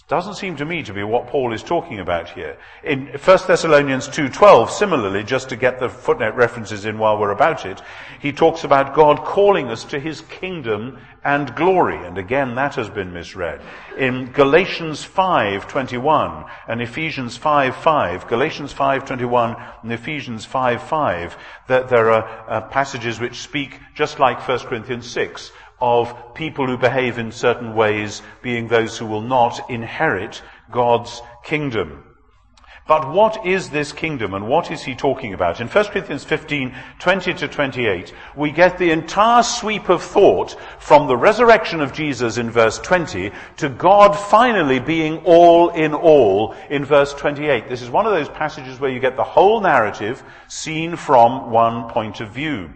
Doesn't 0.09 0.35
seem 0.35 0.57
to 0.57 0.65
me 0.65 0.83
to 0.83 0.93
be 0.93 1.03
what 1.03 1.29
Paul 1.29 1.53
is 1.53 1.63
talking 1.63 2.01
about 2.01 2.29
here. 2.29 2.57
In 2.83 3.07
1 3.07 3.19
Thessalonians 3.47 4.09
2.12, 4.09 4.71
similarly, 4.71 5.23
just 5.23 5.49
to 5.51 5.57
get 5.57 5.81
the 5.81 5.89
footnote 5.89 6.35
references 6.35 6.85
in 6.85 6.99
while 6.99 7.19
we're 7.19 7.31
about 7.31 7.67
it, 7.67 7.81
he 8.21 8.33
talks 8.33 8.65
about 8.65 8.95
God 8.95 9.25
calling 9.25 9.69
us 9.69 9.85
to 9.85 9.99
his 10.01 10.23
kingdom 10.23 10.99
and 11.25 11.55
glory. 11.55 11.97
And 11.97 12.19
again, 12.19 12.55
that 12.57 12.75
has 12.75 12.91
been 12.91 13.13
misread. 13.13 13.61
In 13.97 14.33
Galatians 14.33 15.03
5.21 15.07 16.49
and 16.69 16.83
Ephesians 16.83 17.39
5.5, 17.39 18.29
Galatians 18.29 18.75
5.21 18.75 19.83
and 19.83 19.93
Ephesians 19.93 20.47
5.5, 20.47 21.37
that 21.69 21.89
there 21.89 22.11
are 22.11 22.51
uh, 22.51 22.61
passages 22.69 23.21
which 23.21 23.41
speak 23.41 23.79
just 23.95 24.19
like 24.19 24.47
1 24.47 24.59
Corinthians 24.61 25.11
6 25.11 25.53
of 25.83 26.35
people 26.35 26.69
who 26.69 26.79
behave 26.79 27.19
in 27.19 27.33
certain 27.33 27.75
ways 27.75 28.23
being 28.41 28.69
those 28.69 28.97
who 28.97 29.05
will 29.05 29.21
not 29.21 29.69
inherit 29.69 30.41
God's 30.71 31.21
kingdom. 31.43 32.05
But 32.87 33.13
what 33.13 33.45
is 33.45 33.71
this 33.71 33.93
kingdom 33.93 34.35
and 34.35 34.49
what 34.49 34.71
is 34.71 34.83
he 34.83 34.95
talking 34.95 35.35
about? 35.35 35.61
In 35.61 35.67
1 35.67 35.85
Corinthians 35.87 36.23
15, 36.23 36.75
20 37.01 37.35
to 37.35 37.49
28, 37.49 38.15
we 38.37 38.53
get 38.53 38.79
the 38.79 38.93
entire 38.93 39.43
sweep 39.43 39.89
of 39.89 40.03
thought 40.03 40.57
from 40.79 41.09
the 41.09 41.17
resurrection 41.17 41.81
of 41.81 41.93
Jesus 41.93 42.39
in 42.39 42.51
verse 42.51 42.79
20 42.79 43.33
to 43.57 43.69
God 43.69 44.15
finally 44.15 44.79
being 44.79 45.19
all 45.25 45.71
in 45.71 45.95
all 45.95 46.55
in 46.71 46.85
verse 46.85 47.13
28. 47.15 47.69
This 47.69 47.83
is 47.83 47.91
one 47.91 48.07
of 48.07 48.13
those 48.13 48.29
passages 48.29 48.79
where 48.79 48.91
you 48.91 49.01
get 49.01 49.17
the 49.17 49.25
whole 49.25 49.61
narrative 49.61 50.23
seen 50.47 50.95
from 50.95 51.51
one 51.51 51.89
point 51.89 52.21
of 52.21 52.31
view. 52.31 52.71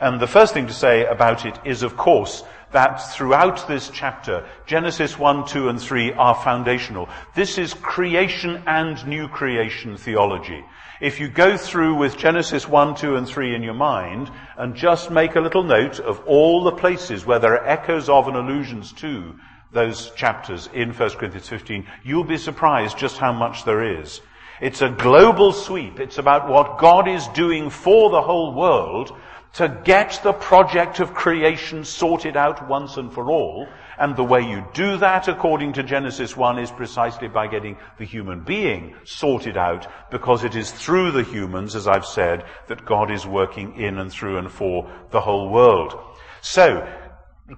And 0.00 0.20
the 0.20 0.26
first 0.26 0.54
thing 0.54 0.66
to 0.66 0.72
say 0.72 1.06
about 1.06 1.46
it 1.46 1.58
is, 1.64 1.82
of 1.82 1.96
course, 1.96 2.42
that 2.72 2.96
throughout 3.12 3.68
this 3.68 3.88
chapter, 3.88 4.44
Genesis 4.66 5.16
1, 5.16 5.46
2, 5.46 5.68
and 5.68 5.80
3 5.80 6.12
are 6.14 6.34
foundational. 6.34 7.08
This 7.36 7.56
is 7.56 7.72
creation 7.72 8.62
and 8.66 9.06
new 9.06 9.28
creation 9.28 9.96
theology. 9.96 10.64
If 11.00 11.20
you 11.20 11.28
go 11.28 11.56
through 11.56 11.94
with 11.94 12.16
Genesis 12.16 12.68
1, 12.68 12.96
2, 12.96 13.16
and 13.16 13.28
3 13.28 13.54
in 13.54 13.62
your 13.62 13.74
mind 13.74 14.30
and 14.56 14.74
just 14.74 15.10
make 15.10 15.36
a 15.36 15.40
little 15.40 15.62
note 15.62 16.00
of 16.00 16.20
all 16.26 16.64
the 16.64 16.72
places 16.72 17.24
where 17.24 17.38
there 17.38 17.52
are 17.52 17.66
echoes 17.66 18.08
of 18.08 18.26
and 18.26 18.36
allusions 18.36 18.92
to 18.94 19.38
those 19.72 20.10
chapters 20.10 20.68
in 20.72 20.92
1 20.92 21.10
Corinthians 21.10 21.48
15, 21.48 21.86
you'll 22.02 22.24
be 22.24 22.38
surprised 22.38 22.98
just 22.98 23.18
how 23.18 23.32
much 23.32 23.64
there 23.64 24.00
is. 24.00 24.20
It's 24.60 24.82
a 24.82 24.88
global 24.88 25.52
sweep. 25.52 26.00
It's 26.00 26.18
about 26.18 26.48
what 26.48 26.78
God 26.78 27.08
is 27.08 27.26
doing 27.28 27.70
for 27.70 28.10
the 28.10 28.22
whole 28.22 28.54
world 28.54 29.16
to 29.54 29.80
get 29.84 30.20
the 30.22 30.32
project 30.32 31.00
of 31.00 31.14
creation 31.14 31.84
sorted 31.84 32.36
out 32.36 32.68
once 32.68 32.96
and 32.96 33.12
for 33.12 33.30
all. 33.30 33.68
And 33.98 34.16
the 34.16 34.24
way 34.24 34.40
you 34.40 34.66
do 34.74 34.96
that, 34.96 35.28
according 35.28 35.74
to 35.74 35.84
Genesis 35.84 36.36
1, 36.36 36.58
is 36.58 36.72
precisely 36.72 37.28
by 37.28 37.46
getting 37.46 37.76
the 37.96 38.04
human 38.04 38.40
being 38.40 38.96
sorted 39.04 39.56
out, 39.56 39.86
because 40.10 40.42
it 40.42 40.56
is 40.56 40.72
through 40.72 41.12
the 41.12 41.22
humans, 41.22 41.76
as 41.76 41.86
I've 41.86 42.06
said, 42.06 42.44
that 42.66 42.84
God 42.84 43.12
is 43.12 43.24
working 43.24 43.80
in 43.80 43.98
and 43.98 44.10
through 44.10 44.38
and 44.38 44.50
for 44.50 44.90
the 45.10 45.20
whole 45.20 45.48
world. 45.48 45.94
So, 46.40 46.88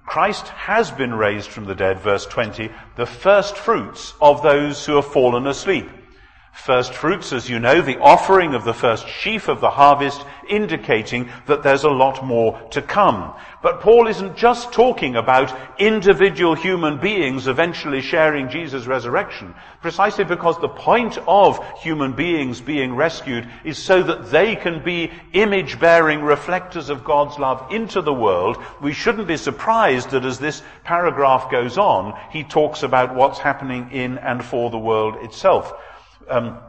Christ 0.05 0.49
has 0.49 0.91
been 0.91 1.15
raised 1.15 1.49
from 1.49 1.65
the 1.65 1.73
dead, 1.73 1.99
verse 1.99 2.25
20, 2.27 2.69
the 2.95 3.05
first 3.05 3.57
fruits 3.57 4.13
of 4.21 4.43
those 4.43 4.85
who 4.85 4.95
have 4.95 5.11
fallen 5.11 5.47
asleep. 5.47 5.89
First 6.57 6.95
fruits, 6.95 7.31
as 7.31 7.49
you 7.49 7.59
know, 7.59 7.81
the 7.81 7.99
offering 7.99 8.53
of 8.53 8.65
the 8.65 8.73
first 8.73 9.07
sheaf 9.07 9.47
of 9.47 9.61
the 9.61 9.69
harvest, 9.69 10.25
indicating 10.49 11.29
that 11.45 11.63
there's 11.63 11.85
a 11.85 11.89
lot 11.89 12.25
more 12.25 12.59
to 12.71 12.81
come. 12.81 13.33
But 13.61 13.79
Paul 13.79 14.07
isn't 14.07 14.35
just 14.35 14.73
talking 14.73 15.15
about 15.15 15.55
individual 15.79 16.55
human 16.55 16.99
beings 16.99 17.47
eventually 17.47 18.01
sharing 18.01 18.49
Jesus' 18.49 18.85
resurrection, 18.85 19.53
precisely 19.81 20.25
because 20.25 20.59
the 20.59 20.67
point 20.67 21.17
of 21.27 21.63
human 21.77 22.13
beings 22.13 22.59
being 22.59 22.95
rescued 22.95 23.47
is 23.63 23.77
so 23.77 24.03
that 24.03 24.31
they 24.31 24.55
can 24.55 24.83
be 24.83 25.11
image-bearing 25.33 26.21
reflectors 26.21 26.89
of 26.89 27.05
God's 27.05 27.37
love 27.37 27.71
into 27.71 28.01
the 28.01 28.13
world. 28.13 28.57
We 28.81 28.93
shouldn't 28.93 29.27
be 29.27 29.37
surprised 29.37 30.09
that 30.09 30.25
as 30.25 30.39
this 30.39 30.63
paragraph 30.83 31.49
goes 31.49 31.77
on, 31.77 32.19
he 32.31 32.43
talks 32.43 32.83
about 32.83 33.15
what's 33.15 33.39
happening 33.39 33.91
in 33.91 34.17
and 34.17 34.43
for 34.43 34.69
the 34.69 34.79
world 34.79 35.23
itself 35.23 35.71
um, 36.29 36.59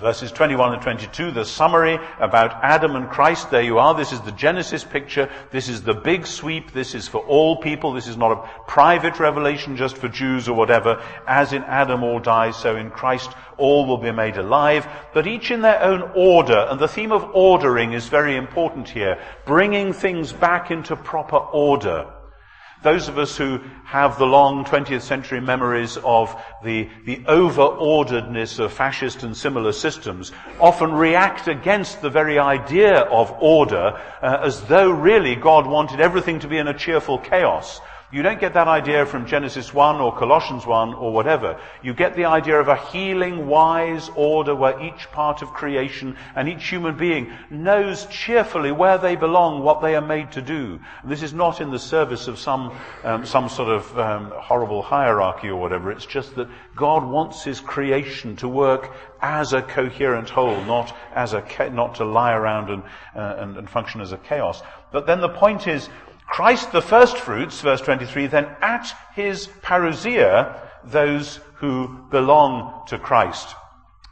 verses 0.00 0.32
21 0.32 0.74
and 0.74 0.82
22, 0.82 1.30
the 1.30 1.44
summary 1.44 1.98
about 2.18 2.52
Adam 2.62 2.96
and 2.96 3.08
Christ. 3.08 3.50
There 3.50 3.62
you 3.62 3.78
are. 3.78 3.94
This 3.94 4.12
is 4.12 4.20
the 4.20 4.32
Genesis 4.32 4.84
picture. 4.84 5.30
This 5.50 5.68
is 5.68 5.82
the 5.82 5.94
big 5.94 6.26
sweep. 6.26 6.72
This 6.72 6.94
is 6.94 7.08
for 7.08 7.20
all 7.26 7.56
people. 7.56 7.92
This 7.92 8.06
is 8.06 8.16
not 8.16 8.32
a 8.32 8.48
private 8.68 9.18
revelation 9.18 9.76
just 9.76 9.96
for 9.96 10.08
Jews 10.08 10.48
or 10.48 10.54
whatever. 10.54 11.02
As 11.26 11.52
in 11.52 11.62
Adam 11.64 12.02
all 12.02 12.20
die, 12.20 12.50
so 12.50 12.76
in 12.76 12.90
Christ 12.90 13.30
all 13.56 13.86
will 13.86 13.98
be 13.98 14.12
made 14.12 14.36
alive, 14.36 14.86
but 15.12 15.26
each 15.26 15.50
in 15.50 15.60
their 15.60 15.82
own 15.82 16.02
order. 16.14 16.66
And 16.70 16.80
the 16.80 16.88
theme 16.88 17.12
of 17.12 17.30
ordering 17.34 17.92
is 17.92 18.08
very 18.08 18.36
important 18.36 18.88
here. 18.88 19.20
Bringing 19.44 19.92
things 19.92 20.32
back 20.32 20.70
into 20.70 20.96
proper 20.96 21.36
order. 21.36 22.10
Those 22.82 23.08
of 23.08 23.18
us 23.18 23.36
who 23.36 23.60
have 23.84 24.18
the 24.18 24.26
long 24.26 24.64
20th 24.64 25.02
century 25.02 25.40
memories 25.40 25.98
of 25.98 26.34
the, 26.64 26.88
the 27.04 27.22
over-orderedness 27.26 28.58
of 28.58 28.72
fascist 28.72 29.22
and 29.22 29.36
similar 29.36 29.72
systems 29.72 30.32
often 30.58 30.92
react 30.92 31.46
against 31.46 32.00
the 32.00 32.08
very 32.08 32.38
idea 32.38 33.00
of 33.00 33.30
order 33.40 34.00
uh, 34.22 34.40
as 34.42 34.62
though 34.62 34.90
really 34.90 35.36
God 35.36 35.66
wanted 35.66 36.00
everything 36.00 36.38
to 36.40 36.48
be 36.48 36.56
in 36.56 36.68
a 36.68 36.78
cheerful 36.78 37.18
chaos. 37.18 37.80
You 38.12 38.22
don't 38.22 38.40
get 38.40 38.54
that 38.54 38.66
idea 38.66 39.06
from 39.06 39.26
Genesis 39.26 39.72
1 39.72 40.00
or 40.00 40.16
Colossians 40.16 40.66
1 40.66 40.94
or 40.94 41.12
whatever. 41.12 41.60
You 41.80 41.94
get 41.94 42.16
the 42.16 42.24
idea 42.24 42.58
of 42.58 42.66
a 42.66 42.74
healing, 42.74 43.46
wise 43.46 44.10
order 44.16 44.52
where 44.52 44.82
each 44.82 45.08
part 45.12 45.42
of 45.42 45.52
creation 45.52 46.16
and 46.34 46.48
each 46.48 46.68
human 46.68 46.96
being 46.96 47.32
knows 47.50 48.06
cheerfully 48.06 48.72
where 48.72 48.98
they 48.98 49.14
belong, 49.14 49.62
what 49.62 49.80
they 49.80 49.94
are 49.94 50.00
made 50.00 50.32
to 50.32 50.42
do. 50.42 50.80
This 51.04 51.22
is 51.22 51.32
not 51.32 51.60
in 51.60 51.70
the 51.70 51.78
service 51.78 52.26
of 52.26 52.36
some, 52.36 52.76
um, 53.04 53.24
some 53.24 53.48
sort 53.48 53.68
of 53.68 53.96
um, 53.96 54.32
horrible 54.34 54.82
hierarchy 54.82 55.48
or 55.48 55.60
whatever. 55.60 55.92
It's 55.92 56.06
just 56.06 56.34
that 56.34 56.48
God 56.74 57.04
wants 57.04 57.44
His 57.44 57.60
creation 57.60 58.34
to 58.36 58.48
work 58.48 58.92
as 59.22 59.52
a 59.52 59.62
coherent 59.62 60.30
whole, 60.30 60.60
not 60.64 60.96
as 61.14 61.32
a, 61.32 61.70
not 61.70 61.94
to 61.96 62.04
lie 62.04 62.32
around 62.32 62.70
and, 62.70 62.82
uh, 63.14 63.36
and, 63.38 63.56
and 63.56 63.70
function 63.70 64.00
as 64.00 64.10
a 64.10 64.18
chaos. 64.18 64.62
But 64.90 65.06
then 65.06 65.20
the 65.20 65.28
point 65.28 65.68
is, 65.68 65.88
Christ 66.30 66.70
the 66.70 66.80
first 66.80 67.18
fruits, 67.18 67.60
verse 67.60 67.80
23, 67.80 68.28
then 68.28 68.46
at 68.62 68.86
his 69.14 69.48
parousia, 69.62 70.60
those 70.84 71.40
who 71.54 71.88
belong 72.10 72.86
to 72.86 72.98
Christ. 72.98 73.54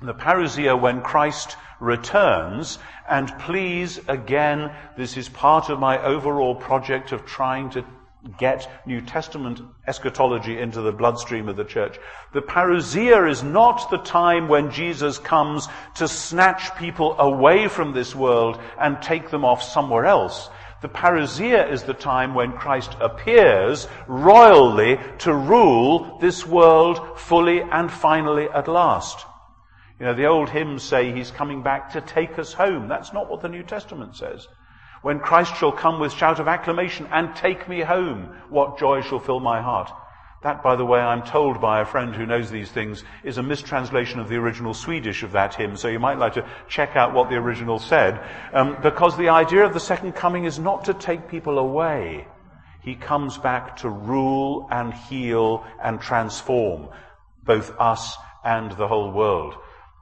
The 0.02 0.14
parousia 0.14 0.78
when 0.78 1.00
Christ 1.00 1.56
returns, 1.78 2.80
and 3.08 3.32
please 3.38 4.00
again, 4.08 4.72
this 4.96 5.16
is 5.16 5.28
part 5.28 5.70
of 5.70 5.78
my 5.78 6.02
overall 6.02 6.56
project 6.56 7.12
of 7.12 7.24
trying 7.24 7.70
to 7.70 7.84
get 8.36 8.68
New 8.84 9.00
Testament 9.00 9.60
eschatology 9.86 10.58
into 10.58 10.82
the 10.82 10.92
bloodstream 10.92 11.48
of 11.48 11.56
the 11.56 11.64
church. 11.64 11.98
The 12.32 12.42
parousia 12.42 13.30
is 13.30 13.44
not 13.44 13.90
the 13.90 13.98
time 13.98 14.48
when 14.48 14.72
Jesus 14.72 15.18
comes 15.18 15.68
to 15.94 16.08
snatch 16.08 16.76
people 16.76 17.18
away 17.18 17.68
from 17.68 17.92
this 17.92 18.14
world 18.14 18.60
and 18.78 19.00
take 19.00 19.30
them 19.30 19.44
off 19.44 19.62
somewhere 19.62 20.04
else. 20.04 20.50
The 20.80 20.88
parousia 20.88 21.70
is 21.70 21.82
the 21.82 21.94
time 21.94 22.34
when 22.34 22.52
Christ 22.52 22.96
appears 23.00 23.88
royally 24.06 24.98
to 25.18 25.34
rule 25.34 26.18
this 26.20 26.46
world 26.46 27.18
fully 27.18 27.60
and 27.62 27.90
finally 27.90 28.48
at 28.48 28.68
last. 28.68 29.26
You 29.98 30.06
know, 30.06 30.14
the 30.14 30.26
old 30.26 30.50
hymns 30.50 30.84
say 30.84 31.12
he's 31.12 31.32
coming 31.32 31.62
back 31.62 31.92
to 31.92 32.00
take 32.00 32.38
us 32.38 32.52
home. 32.52 32.86
That's 32.86 33.12
not 33.12 33.28
what 33.28 33.42
the 33.42 33.48
New 33.48 33.64
Testament 33.64 34.16
says. 34.16 34.46
When 35.02 35.18
Christ 35.18 35.56
shall 35.56 35.72
come 35.72 35.98
with 35.98 36.12
shout 36.12 36.38
of 36.38 36.46
acclamation 36.46 37.08
and 37.10 37.34
take 37.34 37.68
me 37.68 37.80
home, 37.80 38.36
what 38.48 38.78
joy 38.78 39.00
shall 39.00 39.18
fill 39.18 39.40
my 39.40 39.60
heart? 39.60 39.90
That, 40.42 40.62
by 40.62 40.76
the 40.76 40.84
way, 40.84 41.00
I'm 41.00 41.22
told 41.22 41.60
by 41.60 41.80
a 41.80 41.84
friend 41.84 42.14
who 42.14 42.24
knows 42.24 42.50
these 42.50 42.70
things, 42.70 43.02
is 43.24 43.38
a 43.38 43.42
mistranslation 43.42 44.20
of 44.20 44.28
the 44.28 44.36
original 44.36 44.72
Swedish 44.72 45.24
of 45.24 45.32
that 45.32 45.54
hymn, 45.54 45.76
so 45.76 45.88
you 45.88 45.98
might 45.98 46.18
like 46.18 46.34
to 46.34 46.46
check 46.68 46.94
out 46.94 47.12
what 47.12 47.28
the 47.28 47.36
original 47.36 47.80
said, 47.80 48.24
um, 48.52 48.76
because 48.80 49.16
the 49.16 49.30
idea 49.30 49.64
of 49.64 49.74
the 49.74 49.80
second 49.80 50.12
coming 50.12 50.44
is 50.44 50.58
not 50.58 50.84
to 50.84 50.94
take 50.94 51.28
people 51.28 51.58
away. 51.58 52.26
He 52.82 52.94
comes 52.94 53.36
back 53.36 53.78
to 53.78 53.90
rule 53.90 54.68
and 54.70 54.94
heal 54.94 55.64
and 55.82 56.00
transform 56.00 56.88
both 57.44 57.72
us 57.80 58.16
and 58.44 58.70
the 58.72 58.86
whole 58.86 59.10
world. 59.10 59.54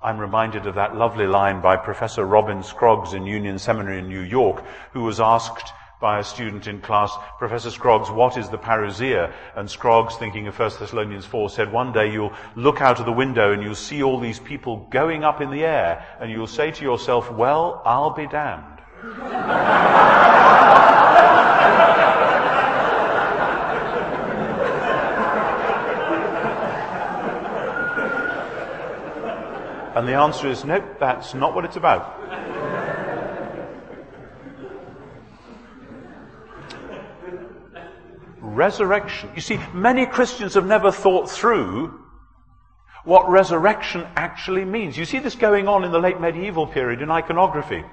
I'm 0.02 0.18
reminded 0.18 0.66
of 0.66 0.74
that 0.74 0.94
lovely 0.94 1.26
line 1.26 1.62
by 1.62 1.76
Professor 1.76 2.24
Robin 2.24 2.62
Scroggs 2.62 3.14
in 3.14 3.24
Union 3.24 3.58
Seminary 3.58 4.00
in 4.00 4.08
New 4.08 4.20
York, 4.20 4.62
who 4.92 5.02
was 5.02 5.18
asked 5.18 5.72
by 6.00 6.18
a 6.18 6.24
student 6.24 6.66
in 6.66 6.80
class, 6.80 7.12
Professor 7.38 7.70
Scroggs, 7.70 8.10
what 8.10 8.36
is 8.36 8.48
the 8.48 8.58
parousia? 8.58 9.32
And 9.54 9.70
Scroggs, 9.70 10.16
thinking 10.16 10.46
of 10.46 10.58
1 10.58 10.70
Thessalonians 10.78 11.24
4, 11.24 11.48
said, 11.50 11.72
one 11.72 11.92
day 11.92 12.12
you'll 12.12 12.34
look 12.54 12.80
out 12.80 13.00
of 13.00 13.06
the 13.06 13.12
window 13.12 13.52
and 13.52 13.62
you'll 13.62 13.74
see 13.74 14.02
all 14.02 14.20
these 14.20 14.38
people 14.38 14.86
going 14.90 15.24
up 15.24 15.40
in 15.40 15.50
the 15.50 15.64
air, 15.64 16.04
and 16.20 16.30
you'll 16.30 16.46
say 16.46 16.70
to 16.70 16.84
yourself, 16.84 17.32
well, 17.32 17.80
I'll 17.84 18.10
be 18.10 18.26
damned. 18.26 18.76
and 29.96 30.06
the 30.06 30.12
answer 30.12 30.46
is, 30.46 30.62
nope, 30.64 30.98
that's 31.00 31.32
not 31.32 31.54
what 31.54 31.64
it's 31.64 31.76
about. 31.76 32.15
Resurrection. 38.66 39.30
You 39.36 39.40
see, 39.40 39.60
many 39.72 40.06
Christians 40.06 40.54
have 40.54 40.66
never 40.66 40.90
thought 40.90 41.30
through 41.30 42.02
what 43.04 43.30
resurrection 43.30 44.04
actually 44.16 44.64
means. 44.64 44.98
You 44.98 45.04
see 45.04 45.20
this 45.20 45.36
going 45.36 45.68
on 45.68 45.84
in 45.84 45.92
the 45.92 46.00
late 46.00 46.20
medieval 46.20 46.66
period 46.66 47.00
in 47.00 47.08
iconography. 47.08 47.84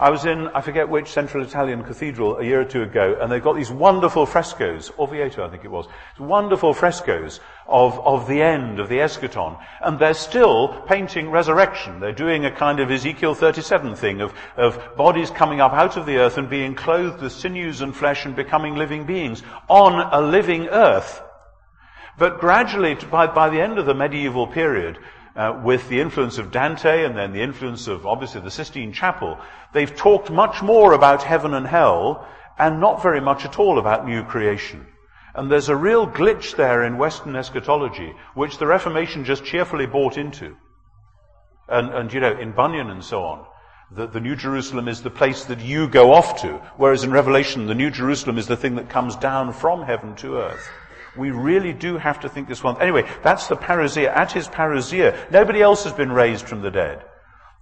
I 0.00 0.08
was 0.08 0.24
in, 0.24 0.48
I 0.48 0.62
forget 0.62 0.88
which 0.88 1.08
central 1.08 1.44
Italian 1.44 1.84
cathedral 1.84 2.38
a 2.38 2.42
year 2.42 2.62
or 2.62 2.64
two 2.64 2.82
ago, 2.82 3.18
and 3.20 3.30
they've 3.30 3.42
got 3.42 3.54
these 3.54 3.70
wonderful 3.70 4.24
frescoes, 4.24 4.90
Orvieto 4.96 5.44
I 5.44 5.50
think 5.50 5.62
it 5.62 5.70
was, 5.70 5.86
wonderful 6.18 6.72
frescoes 6.72 7.38
of, 7.68 8.00
of 8.00 8.26
the 8.26 8.40
end 8.40 8.80
of 8.80 8.88
the 8.88 9.00
eschaton. 9.00 9.62
And 9.82 9.98
they're 9.98 10.14
still 10.14 10.68
painting 10.88 11.30
resurrection. 11.30 12.00
They're 12.00 12.12
doing 12.12 12.46
a 12.46 12.50
kind 12.50 12.80
of 12.80 12.90
Ezekiel 12.90 13.34
37 13.34 13.94
thing 13.94 14.22
of, 14.22 14.32
of 14.56 14.96
bodies 14.96 15.28
coming 15.30 15.60
up 15.60 15.74
out 15.74 15.98
of 15.98 16.06
the 16.06 16.16
earth 16.16 16.38
and 16.38 16.48
being 16.48 16.74
clothed 16.74 17.20
with 17.20 17.32
sinews 17.32 17.82
and 17.82 17.94
flesh 17.94 18.24
and 18.24 18.34
becoming 18.34 18.76
living 18.76 19.04
beings 19.04 19.42
on 19.68 20.00
a 20.14 20.26
living 20.26 20.68
earth. 20.68 21.20
But 22.16 22.40
gradually, 22.40 22.94
by, 22.94 23.26
by 23.26 23.50
the 23.50 23.60
end 23.60 23.78
of 23.78 23.84
the 23.84 23.94
medieval 23.94 24.46
period, 24.46 24.98
uh, 25.36 25.60
with 25.64 25.88
the 25.88 26.00
influence 26.00 26.38
of 26.38 26.50
Dante 26.50 27.04
and 27.04 27.16
then 27.16 27.32
the 27.32 27.42
influence 27.42 27.86
of 27.86 28.06
obviously 28.06 28.40
the 28.40 28.50
Sistine 28.50 28.92
Chapel, 28.92 29.38
they've 29.72 29.94
talked 29.94 30.30
much 30.30 30.62
more 30.62 30.92
about 30.92 31.22
heaven 31.22 31.54
and 31.54 31.66
hell 31.66 32.26
and 32.58 32.80
not 32.80 33.02
very 33.02 33.20
much 33.20 33.44
at 33.44 33.58
all 33.58 33.78
about 33.78 34.06
new 34.06 34.24
creation. 34.24 34.86
And 35.34 35.50
there's 35.50 35.68
a 35.68 35.76
real 35.76 36.06
glitch 36.06 36.56
there 36.56 36.84
in 36.84 36.98
Western 36.98 37.36
eschatology, 37.36 38.12
which 38.34 38.58
the 38.58 38.66
Reformation 38.66 39.24
just 39.24 39.44
cheerfully 39.44 39.86
bought 39.86 40.18
into. 40.18 40.56
And, 41.68 41.88
and 41.90 42.12
you 42.12 42.20
know, 42.20 42.36
in 42.36 42.52
Bunyan 42.52 42.90
and 42.90 43.04
so 43.04 43.22
on, 43.22 43.46
the, 43.92 44.06
the 44.06 44.20
New 44.20 44.36
Jerusalem 44.36 44.88
is 44.88 45.02
the 45.02 45.10
place 45.10 45.44
that 45.44 45.60
you 45.60 45.88
go 45.88 46.12
off 46.12 46.42
to, 46.42 46.54
whereas 46.76 47.04
in 47.04 47.12
Revelation, 47.12 47.66
the 47.66 47.74
New 47.74 47.90
Jerusalem 47.90 48.38
is 48.38 48.46
the 48.46 48.56
thing 48.56 48.74
that 48.74 48.88
comes 48.88 49.16
down 49.16 49.52
from 49.52 49.82
heaven 49.82 50.16
to 50.16 50.38
earth. 50.38 50.68
We 51.16 51.30
really 51.30 51.72
do 51.72 51.98
have 51.98 52.20
to 52.20 52.28
think 52.28 52.48
this 52.48 52.62
one. 52.62 52.80
Anyway, 52.80 53.08
that's 53.22 53.46
the 53.48 53.56
parousia. 53.56 54.08
At 54.08 54.32
his 54.32 54.48
parousia, 54.48 55.30
nobody 55.30 55.60
else 55.60 55.84
has 55.84 55.92
been 55.92 56.12
raised 56.12 56.46
from 56.46 56.62
the 56.62 56.70
dead. 56.70 57.04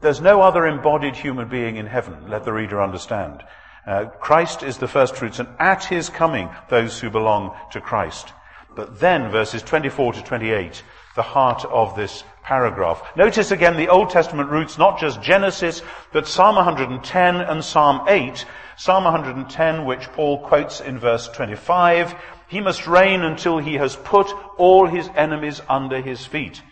There's 0.00 0.20
no 0.20 0.42
other 0.42 0.66
embodied 0.66 1.16
human 1.16 1.48
being 1.48 1.76
in 1.76 1.86
heaven, 1.86 2.28
let 2.28 2.44
the 2.44 2.52
reader 2.52 2.80
understand. 2.80 3.42
Uh, 3.86 4.04
Christ 4.20 4.62
is 4.62 4.78
the 4.78 4.86
first 4.86 5.16
fruits, 5.16 5.38
and 5.38 5.48
at 5.58 5.84
his 5.84 6.08
coming, 6.08 6.50
those 6.68 7.00
who 7.00 7.10
belong 7.10 7.56
to 7.72 7.80
Christ. 7.80 8.32
But 8.76 9.00
then, 9.00 9.30
verses 9.30 9.62
24 9.62 10.12
to 10.12 10.22
28, 10.22 10.82
the 11.16 11.22
heart 11.22 11.64
of 11.64 11.96
this 11.96 12.22
paragraph. 12.44 13.02
Notice 13.16 13.50
again 13.50 13.76
the 13.76 13.88
Old 13.88 14.10
Testament 14.10 14.50
roots, 14.50 14.78
not 14.78 15.00
just 15.00 15.20
Genesis, 15.20 15.82
but 16.12 16.28
Psalm 16.28 16.54
110 16.56 17.36
and 17.36 17.64
Psalm 17.64 18.06
8. 18.06 18.44
Psalm 18.76 19.02
110, 19.02 19.84
which 19.84 20.06
Paul 20.12 20.46
quotes 20.46 20.80
in 20.80 21.00
verse 21.00 21.26
25, 21.28 22.14
he 22.48 22.60
must 22.60 22.86
reign 22.86 23.22
until 23.22 23.58
he 23.58 23.74
has 23.74 23.94
put 23.94 24.32
all 24.56 24.86
his 24.86 25.08
enemies 25.14 25.60
under 25.68 26.00
his 26.00 26.24
feet. 26.24 26.62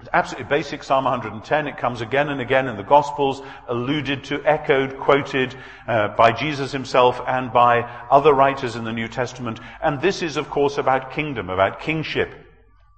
It's 0.00 0.10
absolutely 0.12 0.50
basic, 0.50 0.82
Psalm 0.82 1.04
110. 1.04 1.66
It 1.66 1.78
comes 1.78 2.02
again 2.02 2.28
and 2.28 2.40
again 2.40 2.68
in 2.68 2.76
the 2.76 2.82
Gospels, 2.82 3.40
alluded 3.68 4.24
to, 4.24 4.44
echoed, 4.44 4.98
quoted 4.98 5.54
uh, 5.88 6.08
by 6.08 6.32
Jesus 6.32 6.72
himself 6.72 7.22
and 7.26 7.52
by 7.52 7.82
other 8.10 8.34
writers 8.34 8.76
in 8.76 8.84
the 8.84 8.92
New 8.92 9.08
Testament. 9.08 9.60
And 9.82 10.02
this 10.02 10.20
is, 10.20 10.36
of 10.36 10.50
course, 10.50 10.76
about 10.76 11.12
kingdom, 11.12 11.48
about 11.48 11.80
kingship. 11.80 12.34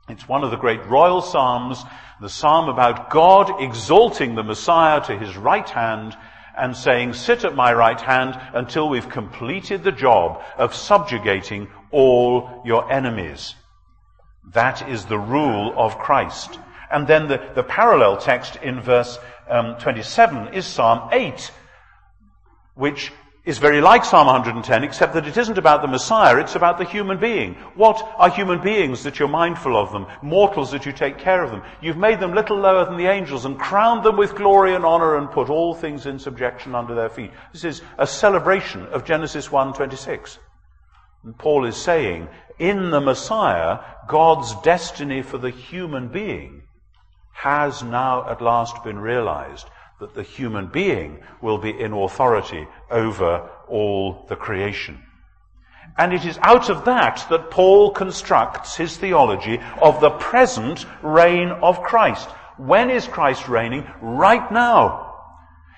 It's 0.09 0.27
one 0.27 0.43
of 0.43 0.51
the 0.51 0.57
great 0.57 0.85
royal 0.87 1.21
psalms, 1.23 1.85
the 2.21 2.29
psalm 2.29 2.69
about 2.69 3.11
God 3.11 3.63
exalting 3.63 4.35
the 4.35 4.43
Messiah 4.43 5.01
to 5.05 5.17
his 5.17 5.37
right 5.37 5.69
hand 5.69 6.17
and 6.57 6.77
saying, 6.77 7.13
sit 7.13 7.45
at 7.45 7.55
my 7.55 7.73
right 7.73 8.01
hand 8.01 8.39
until 8.55 8.89
we've 8.89 9.09
completed 9.09 9.85
the 9.85 9.93
job 9.93 10.43
of 10.57 10.75
subjugating 10.75 11.69
all 11.91 12.63
your 12.65 12.91
enemies. 12.91 13.55
That 14.53 14.89
is 14.89 15.05
the 15.05 15.19
rule 15.19 15.75
of 15.77 15.99
Christ. 15.99 16.59
And 16.91 17.07
then 17.07 17.29
the, 17.29 17.51
the 17.55 17.63
parallel 17.63 18.17
text 18.17 18.57
in 18.57 18.81
verse 18.81 19.19
um, 19.49 19.77
27 19.79 20.55
is 20.55 20.67
Psalm 20.67 21.09
8, 21.13 21.51
which 22.75 23.13
is 23.47 23.59
very 23.59 23.81
like 23.81 24.05
Psalm 24.05 24.27
110, 24.27 24.83
except 24.83 25.15
that 25.15 25.29
it 25.29 25.37
isn't 25.37 25.57
about 25.57 25.81
the 25.81 25.89
Messiah, 25.89 26.39
it's 26.39 26.57
about 26.57 26.79
the 26.79 26.85
human 26.85 27.19
being. 27.19 27.55
What 27.77 28.03
are 28.19 28.29
human 28.29 28.61
beings 28.61 29.05
that 29.05 29.21
you're 29.21 29.29
mindful 29.29 29.77
of 29.77 29.93
them? 29.93 30.07
Mortals 30.21 30.73
that 30.73 30.85
you 30.85 30.91
take 30.91 31.17
care 31.17 31.45
of 31.45 31.53
them. 31.53 31.63
You've 31.81 31.97
made 31.97 32.19
them 32.19 32.35
little 32.35 32.59
lower 32.59 32.85
than 32.85 32.97
the 32.97 33.07
angels 33.07 33.45
and 33.45 33.57
crowned 33.57 34.05
them 34.05 34.17
with 34.17 34.35
glory 34.35 34.75
and 34.75 34.85
honor 34.85 35.17
and 35.17 35.31
put 35.31 35.49
all 35.49 35.75
things 35.75 36.07
in 36.07 36.19
subjection 36.19 36.75
under 36.75 36.97
their 36.97 37.09
feet. 37.09 37.31
This 37.53 37.65
is 37.65 37.83
a 37.99 38.07
celebration 38.07 38.85
of 38.87 39.05
Genesis 39.05 39.49
1:26. 39.49 40.39
And 41.23 41.39
Paul 41.39 41.67
is 41.67 41.77
saying, 41.77 42.29
in 42.59 42.91
the 42.91 43.01
Messiah, 43.01 43.79
God's 44.09 44.57
destiny 44.63 45.23
for 45.23 45.39
the 45.39 45.51
human 45.51 46.09
being 46.09 46.63
has 47.33 47.83
now 47.83 48.29
at 48.29 48.41
last 48.41 48.83
been 48.83 48.99
realized 48.99 49.69
that 50.01 50.15
the 50.15 50.23
human 50.23 50.67
being 50.67 51.19
will 51.41 51.59
be 51.59 51.71
in 51.71 51.93
authority 51.93 52.67
over 52.91 53.49
all 53.69 54.27
the 54.29 54.37
creation. 54.37 55.03
And 55.97 56.13
it 56.13 56.25
is 56.27 56.39
out 56.43 56.69
of 56.69 56.85
that 56.85 57.27
that 57.31 57.51
Paul 57.51 57.91
constructs 57.91 58.77
his 58.77 58.97
theology 58.97 59.59
of 59.81 60.01
the 60.01 60.11
present 60.11 60.85
reign 61.03 61.49
of 61.49 61.83
Christ. 61.83 62.29
When 62.59 62.91
is 62.91 63.07
Christ 63.07 63.49
reigning? 63.49 63.87
Right 64.01 64.51
now. 64.53 65.15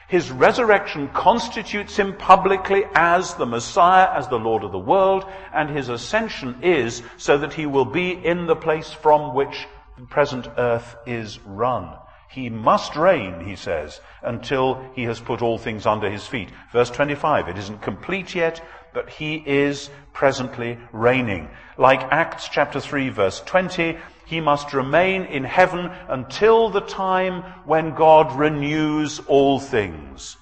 His 0.08 0.30
resurrection 0.30 1.08
constitutes 1.08 1.96
him 1.96 2.16
publicly 2.16 2.84
as 2.94 3.34
the 3.34 3.46
Messiah, 3.46 4.08
as 4.16 4.26
the 4.26 4.38
Lord 4.38 4.64
of 4.64 4.72
the 4.72 4.78
world, 4.78 5.24
and 5.52 5.68
his 5.68 5.90
ascension 5.90 6.60
is 6.62 7.02
so 7.18 7.36
that 7.38 7.52
he 7.52 7.66
will 7.66 7.84
be 7.84 8.10
in 8.10 8.46
the 8.46 8.56
place 8.56 8.90
from 8.90 9.34
which 9.34 9.66
the 9.98 10.06
present 10.06 10.48
earth 10.56 10.96
is 11.06 11.38
run. 11.40 11.94
He 12.30 12.50
must 12.50 12.94
reign, 12.94 13.40
he 13.40 13.56
says, 13.56 14.00
until 14.22 14.84
he 14.94 15.04
has 15.04 15.18
put 15.18 15.40
all 15.40 15.58
things 15.58 15.86
under 15.86 16.10
his 16.10 16.26
feet. 16.26 16.50
Verse 16.72 16.90
25, 16.90 17.48
it 17.48 17.58
isn't 17.58 17.80
complete 17.80 18.34
yet, 18.34 18.62
but 18.92 19.08
he 19.08 19.42
is 19.46 19.90
presently 20.12 20.78
reigning. 20.92 21.48
Like 21.76 22.02
Acts 22.10 22.48
chapter 22.48 22.80
3 22.80 23.08
verse 23.10 23.40
20, 23.40 23.96
he 24.26 24.40
must 24.40 24.74
remain 24.74 25.24
in 25.24 25.44
heaven 25.44 25.90
until 26.08 26.68
the 26.68 26.82
time 26.82 27.42
when 27.64 27.94
God 27.94 28.38
renews 28.38 29.20
all 29.20 29.58
things. 29.58 30.36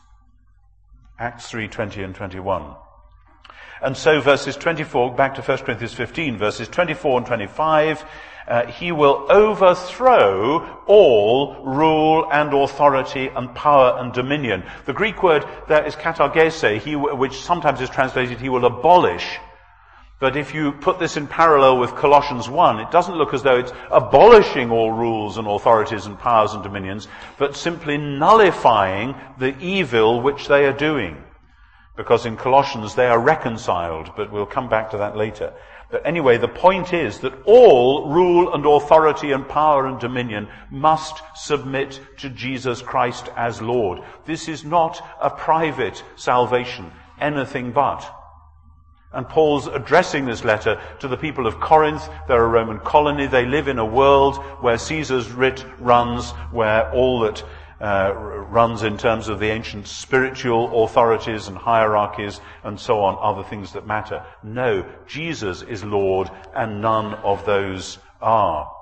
Acts 1.19 1.49
3, 1.49 1.69
20 1.69 2.03
and 2.03 2.15
21. 2.15 2.75
And 3.83 3.97
so 3.97 4.21
verses 4.21 4.57
24, 4.57 5.15
back 5.15 5.35
to 5.35 5.43
1 5.43 5.59
Corinthians 5.59 5.93
15, 5.93 6.39
verses 6.39 6.69
24 6.69 7.19
and 7.19 7.27
25, 7.27 8.05
uh, 8.49 8.67
he 8.67 8.93
will 8.93 9.27
overthrow 9.29 10.83
all 10.87 11.63
rule 11.65 12.29
and 12.31 12.55
authority 12.55 13.29
and 13.29 13.55
power 13.55 13.99
and 13.99 14.13
dominion. 14.13 14.63
The 14.85 14.93
Greek 14.93 15.23
word 15.23 15.45
there 15.69 15.85
is 15.85 15.97
katargese, 15.97 16.79
he, 16.81 16.97
which 16.97 17.35
sometimes 17.35 17.81
is 17.81 17.91
translated, 17.91 18.41
he 18.41 18.49
will 18.49 18.65
abolish. 18.65 19.39
But 20.19 20.37
if 20.37 20.55
you 20.55 20.73
put 20.73 20.99
this 20.99 21.19
in 21.19 21.27
parallel 21.27 21.79
with 21.79 21.95
Colossians 21.95 22.49
1, 22.49 22.81
it 22.81 22.91
doesn't 22.91 23.17
look 23.17 23.35
as 23.35 23.43
though 23.43 23.59
it's 23.59 23.73
abolishing 23.91 24.71
all 24.71 24.91
rules 24.91 25.37
and 25.37 25.47
authorities 25.47 26.07
and 26.07 26.19
powers 26.19 26.55
and 26.55 26.63
dominions, 26.63 27.07
but 27.39 27.55
simply 27.55 27.99
nullifying 27.99 29.15
the 29.39 29.59
evil 29.59 30.23
which 30.23 30.49
they 30.49 30.65
are 30.65 30.73
doing. 30.73 31.23
Because 31.97 32.27
in 32.27 32.37
Colossians 32.37 32.95
they 32.95 33.07
are 33.07 33.19
reconciled, 33.19 34.13
but 34.17 34.31
we'll 34.31 34.47
come 34.47 34.69
back 34.69 34.91
to 34.91 34.99
that 34.99 35.17
later. 35.17 35.53
But 35.91 36.05
anyway, 36.05 36.37
the 36.37 36.49
point 36.49 36.93
is 36.93 37.21
that 37.21 37.33
all 37.45 38.09
rule 38.09 38.53
and 38.53 38.67
authority 38.67 39.33
and 39.33 39.49
power 39.49 39.87
and 39.87 40.01
dominion 40.01 40.49
must 40.71 41.23
submit 41.37 42.01
to 42.19 42.29
Jesus 42.29 42.83
Christ 42.83 43.29
as 43.37 43.63
Lord. 43.63 44.01
This 44.25 44.49
is 44.49 44.65
not 44.65 45.01
a 45.21 45.31
private 45.31 46.03
salvation, 46.17 46.91
anything 47.21 47.73
but. 47.73 48.05
And 49.13 49.29
Paul's 49.29 49.69
addressing 49.69 50.27
this 50.27 50.45
letter 50.45 50.81
to 50.99 51.09
the 51.09 51.17
people 51.17 51.47
of 51.47 51.61
Corinth. 51.61 52.07
They're 52.27 52.45
a 52.45 52.49
Roman 52.49 52.81
colony. 52.81 53.27
They 53.27 53.47
live 53.47 53.69
in 53.69 53.79
a 53.79 53.85
world 53.85 54.37
where 54.61 54.77
Caesar's 54.77 55.31
writ 55.31 55.65
runs, 55.79 56.33
where 56.51 56.93
all 56.93 57.21
that 57.21 57.43
uh, 57.81 58.13
runs 58.15 58.83
in 58.83 58.97
terms 58.97 59.29
of 59.29 59.39
the 59.39 59.51
ancient 59.51 59.87
spiritual 59.87 60.85
authorities 60.85 61.49
and 61.49 61.57
hierarchies 61.57 62.41
and 62.65 62.81
so 62.81 63.01
on 63.01 63.17
the 63.37 63.49
things 63.49 63.73
that 63.73 63.87
matter. 63.87 64.25
No, 64.43 64.87
Jesus 65.07 65.63
is 65.63 65.85
Lord 65.85 66.31
and 66.55 66.81
none 66.81 67.15
of 67.15 67.45
those 67.45 67.99
are. 68.21 68.73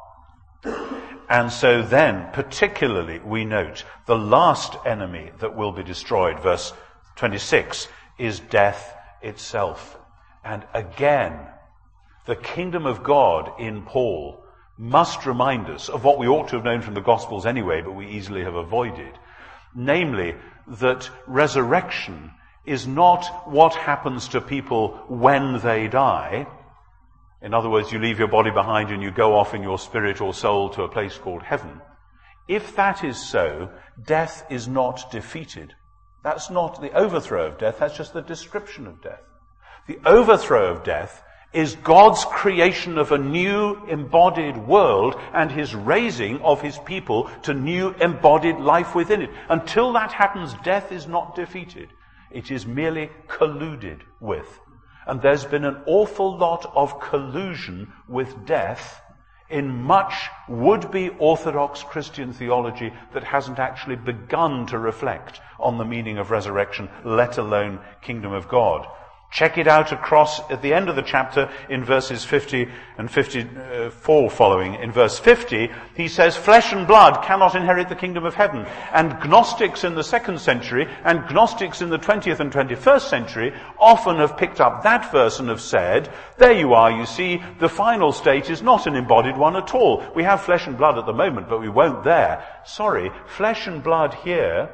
And 1.29 1.51
so 1.51 1.83
then, 1.83 2.31
particularly, 2.33 3.19
we 3.19 3.45
note 3.45 3.85
the 4.07 4.17
last 4.17 4.77
enemy 4.85 5.31
that 5.41 5.57
will 5.57 5.73
be 5.73 5.83
destroyed, 5.83 6.41
verse 6.41 6.73
26, 7.17 7.89
is 8.19 8.41
death 8.41 8.95
itself. 9.23 9.99
And 10.45 10.65
again, 10.75 11.39
the 12.27 12.37
kingdom 12.37 12.87
of 12.87 13.03
God 13.03 13.59
in 13.59 13.83
Paul 13.83 14.44
must 14.77 15.27
remind 15.27 15.69
us 15.69 15.89
of 15.89 16.05
what 16.05 16.19
we 16.19 16.27
ought 16.27 16.49
to 16.49 16.57
have 16.57 16.65
known 16.65 16.83
from 16.83 16.95
the 16.95 17.01
Gospels 17.01 17.47
anyway, 17.47 17.81
but 17.81 17.93
we 17.93 18.09
easily 18.09 18.43
have 18.43 18.55
avoided. 18.55 19.13
Namely, 19.75 20.35
that 20.67 21.11
resurrection 21.27 22.33
is 22.65 22.87
not 22.87 23.49
what 23.49 23.75
happens 23.75 24.29
to 24.29 24.41
people 24.41 25.05
when 25.09 25.61
they 25.61 25.87
die. 25.89 26.47
In 27.43 27.53
other 27.53 27.69
words, 27.69 27.93
you 27.93 27.99
leave 27.99 28.19
your 28.19 28.29
body 28.29 28.51
behind 28.51 28.91
and 28.91 29.03
you 29.03 29.11
go 29.11 29.37
off 29.37 29.55
in 29.55 29.63
your 29.63 29.79
spirit 29.79 30.21
or 30.21 30.33
soul 30.33 30.71
to 30.71 30.83
a 30.83 30.89
place 30.89 31.19
called 31.19 31.43
heaven. 31.43 31.81
If 32.49 32.75
that 32.77 33.05
is 33.05 33.23
so, 33.23 33.71
death 34.07 34.47
is 34.51 34.67
not 34.67 35.11
defeated. 35.11 35.75
That's 36.23 36.51
not 36.51 36.81
the 36.81 36.93
overthrow 36.93 37.47
of 37.47 37.59
death, 37.59 37.79
that's 37.79 37.97
just 37.97 38.15
the 38.15 38.23
description 38.23 38.87
of 38.87 39.03
death. 39.03 39.23
The 39.87 39.99
overthrow 40.07 40.73
of 40.73 40.83
death 40.83 41.23
is 41.55 41.77
God's 41.77 42.25
creation 42.25 42.99
of 42.99 43.12
a 43.12 43.19
new 43.19 43.87
embodied 43.87 44.57
world 44.57 45.14
and 45.33 45.51
his 45.51 45.75
raising 45.75 46.40
of 46.43 46.61
his 46.61 46.79
people 46.79 47.31
to 47.43 47.55
new 47.55 47.90
embodied 48.01 48.57
life 48.57 48.95
within 48.95 49.23
it. 49.23 49.31
Until 49.49 49.93
that 49.93 50.12
happens, 50.12 50.55
death 50.64 50.90
is 50.93 51.07
not 51.07 51.37
defeated. 51.37 51.88
It 52.31 52.51
is 52.51 52.67
merely 52.67 53.11
colluded 53.29 54.01
with. 54.21 54.59
And 55.07 55.23
there's 55.23 55.45
been 55.45 55.64
an 55.64 55.83
awful 55.87 56.37
lot 56.37 56.71
of 56.75 56.99
collusion 57.01 57.93
with 58.09 58.45
death 58.47 59.01
in 59.51 59.83
much 59.83 60.14
would-be 60.49 61.11
Orthodox 61.19 61.83
Christian 61.83 62.33
theology 62.33 62.93
that 63.12 63.23
hasn't 63.23 63.59
actually 63.59 63.97
begun 63.97 64.67
to 64.67 64.79
reflect 64.79 65.40
on 65.61 65.79
the 65.79 65.85
meaning 65.85 66.19
of 66.19 66.31
resurrection, 66.31 66.88
let 67.05 67.38
alone 67.38 67.79
kingdom 68.03 68.33
of 68.33 68.49
God. 68.49 68.88
Check 69.35 69.59
it 69.59 69.66
out 69.66 69.90
across 69.90 70.49
at 70.49 70.62
the 70.62 70.73
end 70.73 70.88
of 70.88 70.94
the 70.94 71.03
chapter 71.03 71.51
in 71.68 71.85
verses 71.85 72.25
50 72.25 72.68
and 72.99 73.11
54 73.11 74.31
following. 74.31 74.75
In 74.77 74.92
verse 74.92 75.18
50, 75.18 75.73
he 75.97 76.07
says, 76.07 76.37
flesh 76.37 76.73
and 76.73 76.87
blood 76.87 77.20
cannot 77.25 77.57
inherit 77.57 77.88
the 77.88 77.97
kingdom 77.97 78.25
of 78.25 78.37
heaven. 78.37 78.64
And 78.92 79.18
Gnostics 79.29 79.83
in 79.83 79.97
the 79.97 80.05
second 80.05 80.38
century 80.38 80.87
and 81.03 81.29
Gnostics 81.35 81.83
in 81.83 81.90
the 81.90 81.99
20th 81.99 82.38
and 82.38 82.53
21st 82.53 83.09
century 83.09 83.53
often 83.77 84.18
have 84.18 84.37
picked 84.37 84.61
up 84.61 84.85
that 84.85 85.11
verse 85.11 85.40
and 85.40 85.49
have 85.49 85.61
said, 85.61 86.14
there 86.38 86.53
you 86.53 86.73
are, 86.75 86.92
you 86.92 87.05
see, 87.05 87.42
the 87.59 87.68
final 87.68 88.12
state 88.12 88.51
is 88.51 88.62
not 88.62 88.87
an 88.87 88.94
embodied 88.94 89.37
one 89.37 89.57
at 89.57 89.75
all. 89.75 90.05
We 90.14 90.23
have 90.23 90.42
flesh 90.42 90.68
and 90.68 90.79
blood 90.79 90.97
at 90.97 91.07
the 91.07 91.12
moment, 91.12 91.49
but 91.49 91.61
we 91.61 91.68
won't 91.68 92.05
there. 92.05 92.47
Sorry, 92.64 93.11
flesh 93.27 93.66
and 93.66 93.83
blood 93.83 94.14
here 94.14 94.70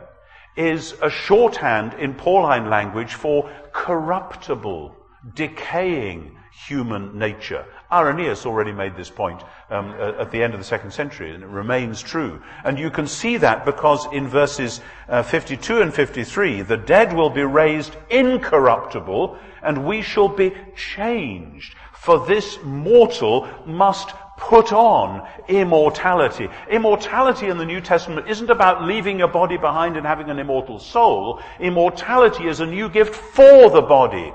is 0.57 0.95
a 1.03 1.11
shorthand 1.11 1.95
in 1.95 2.15
Pauline 2.15 2.69
language 2.69 3.15
for 3.15 3.51
corruptible, 3.73 4.95
decaying 5.35 6.37
human 6.67 7.19
nature. 7.19 7.65
Irenaeus 7.91 8.47
already 8.47 8.73
made 8.73 8.97
this 8.97 9.11
point 9.11 9.43
um, 9.71 9.91
at 9.93 10.31
the 10.31 10.43
end 10.43 10.55
of 10.55 10.61
the 10.61 10.65
second 10.65 10.93
century, 10.93 11.35
and 11.35 11.43
it 11.43 11.49
remains 11.49 12.03
true. 12.03 12.43
And 12.65 12.79
you 12.79 12.91
can 12.91 13.07
see 13.07 13.37
that 13.39 13.65
because 13.65 14.07
in 14.13 14.29
verses 14.29 14.81
uh, 15.09 15.23
52 15.23 15.81
and 15.81 15.93
53, 15.93 16.63
the 16.63 16.77
dead 16.77 17.13
will 17.13 17.31
be 17.31 17.43
raised 17.43 17.97
incorruptible, 18.11 19.39
and 19.63 19.87
we 19.87 20.03
shall 20.03 20.29
be 20.29 20.53
changed. 20.77 21.75
For 21.95 22.27
this 22.27 22.59
mortal 22.63 23.49
must 23.67 24.11
put 24.41 24.73
on 24.73 25.29
immortality. 25.49 26.49
Immortality 26.69 27.47
in 27.47 27.59
the 27.59 27.67
New 27.67 27.81
Testament 27.81 28.29
isn't 28.29 28.51
about 28.51 28.83
leaving 28.83 29.19
your 29.19 29.29
body 29.29 29.59
behind 29.59 29.97
and 29.97 30.07
having 30.07 30.31
an 30.31 30.39
immortal 30.39 30.79
soul. 30.79 31.41
Immortality 31.61 32.49
is 32.49 32.61
a 32.61 32.67
new 32.67 32.89
gift 32.89 33.15
for 33.15 33.71
the 33.71 33.83
body. 33.83 34.33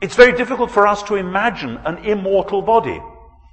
It's 0.00 0.16
very 0.16 0.32
difficult 0.32 0.70
for 0.70 0.86
us 0.86 1.02
to 1.04 1.16
imagine 1.16 1.76
an 1.84 1.98
immortal 2.04 2.62
body. 2.62 3.02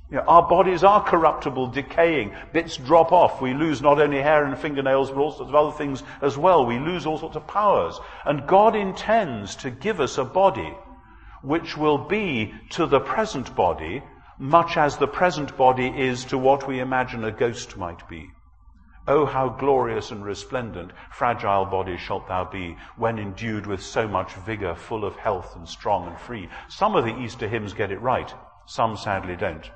You 0.10 0.18
know, 0.18 0.24
our 0.26 0.48
bodies 0.48 0.86
are 0.86 1.04
corruptible, 1.04 1.68
decaying. 1.68 2.34
Bits 2.54 2.78
drop 2.78 3.12
off. 3.12 3.42
We 3.42 3.54
lose 3.54 3.82
not 3.82 4.00
only 4.00 4.22
hair 4.22 4.46
and 4.46 4.58
fingernails, 4.58 5.10
but 5.10 5.18
all 5.18 5.32
sorts 5.34 5.50
of 5.50 5.56
other 5.56 5.76
things 5.78 6.04
as 6.22 6.38
well. 6.38 6.66
We 6.66 6.80
lose 6.80 7.06
all 7.06 7.18
sorts 7.18 7.36
of 7.36 7.46
powers. 7.46 8.00
And 8.26 8.48
God 8.48 8.74
intends 8.76 9.56
to 9.58 9.70
give 9.70 10.00
us 10.00 10.18
a 10.18 10.24
body 10.24 10.74
which 11.42 11.76
will 11.76 11.98
be 11.98 12.54
to 12.70 12.86
the 12.86 13.02
present 13.02 13.54
body 13.54 14.02
much 14.40 14.78
as 14.78 14.98
the 14.98 15.08
present 15.08 15.58
body 15.58 15.88
is 15.88 16.26
to 16.26 16.38
what 16.38 16.68
we 16.68 16.80
imagine 16.80 17.24
a 17.24 17.32
ghost 17.32 17.78
might 17.78 18.08
be. 18.08 18.30
Oh, 19.08 19.26
how 19.26 19.50
glorious 19.50 20.12
and 20.12 20.24
resplendent, 20.24 20.92
fragile 21.12 21.66
body 21.66 21.96
shalt 21.98 22.28
thou 22.28 22.44
be, 22.44 22.78
when 22.98 23.18
endued 23.18 23.66
with 23.66 23.82
so 23.82 24.08
much 24.08 24.34
vigor, 24.34 24.76
full 24.76 25.06
of 25.06 25.16
health 25.16 25.56
and 25.56 25.68
strong 25.68 26.08
and 26.08 26.20
free. 26.20 26.50
Some 26.68 26.96
of 26.96 27.06
the 27.06 27.18
Easter 27.18 27.48
hymns 27.48 27.74
get 27.74 27.92
it 27.92 28.02
right, 28.02 28.34
some 28.66 28.98
sadly 28.98 29.38
don't. 29.38 29.70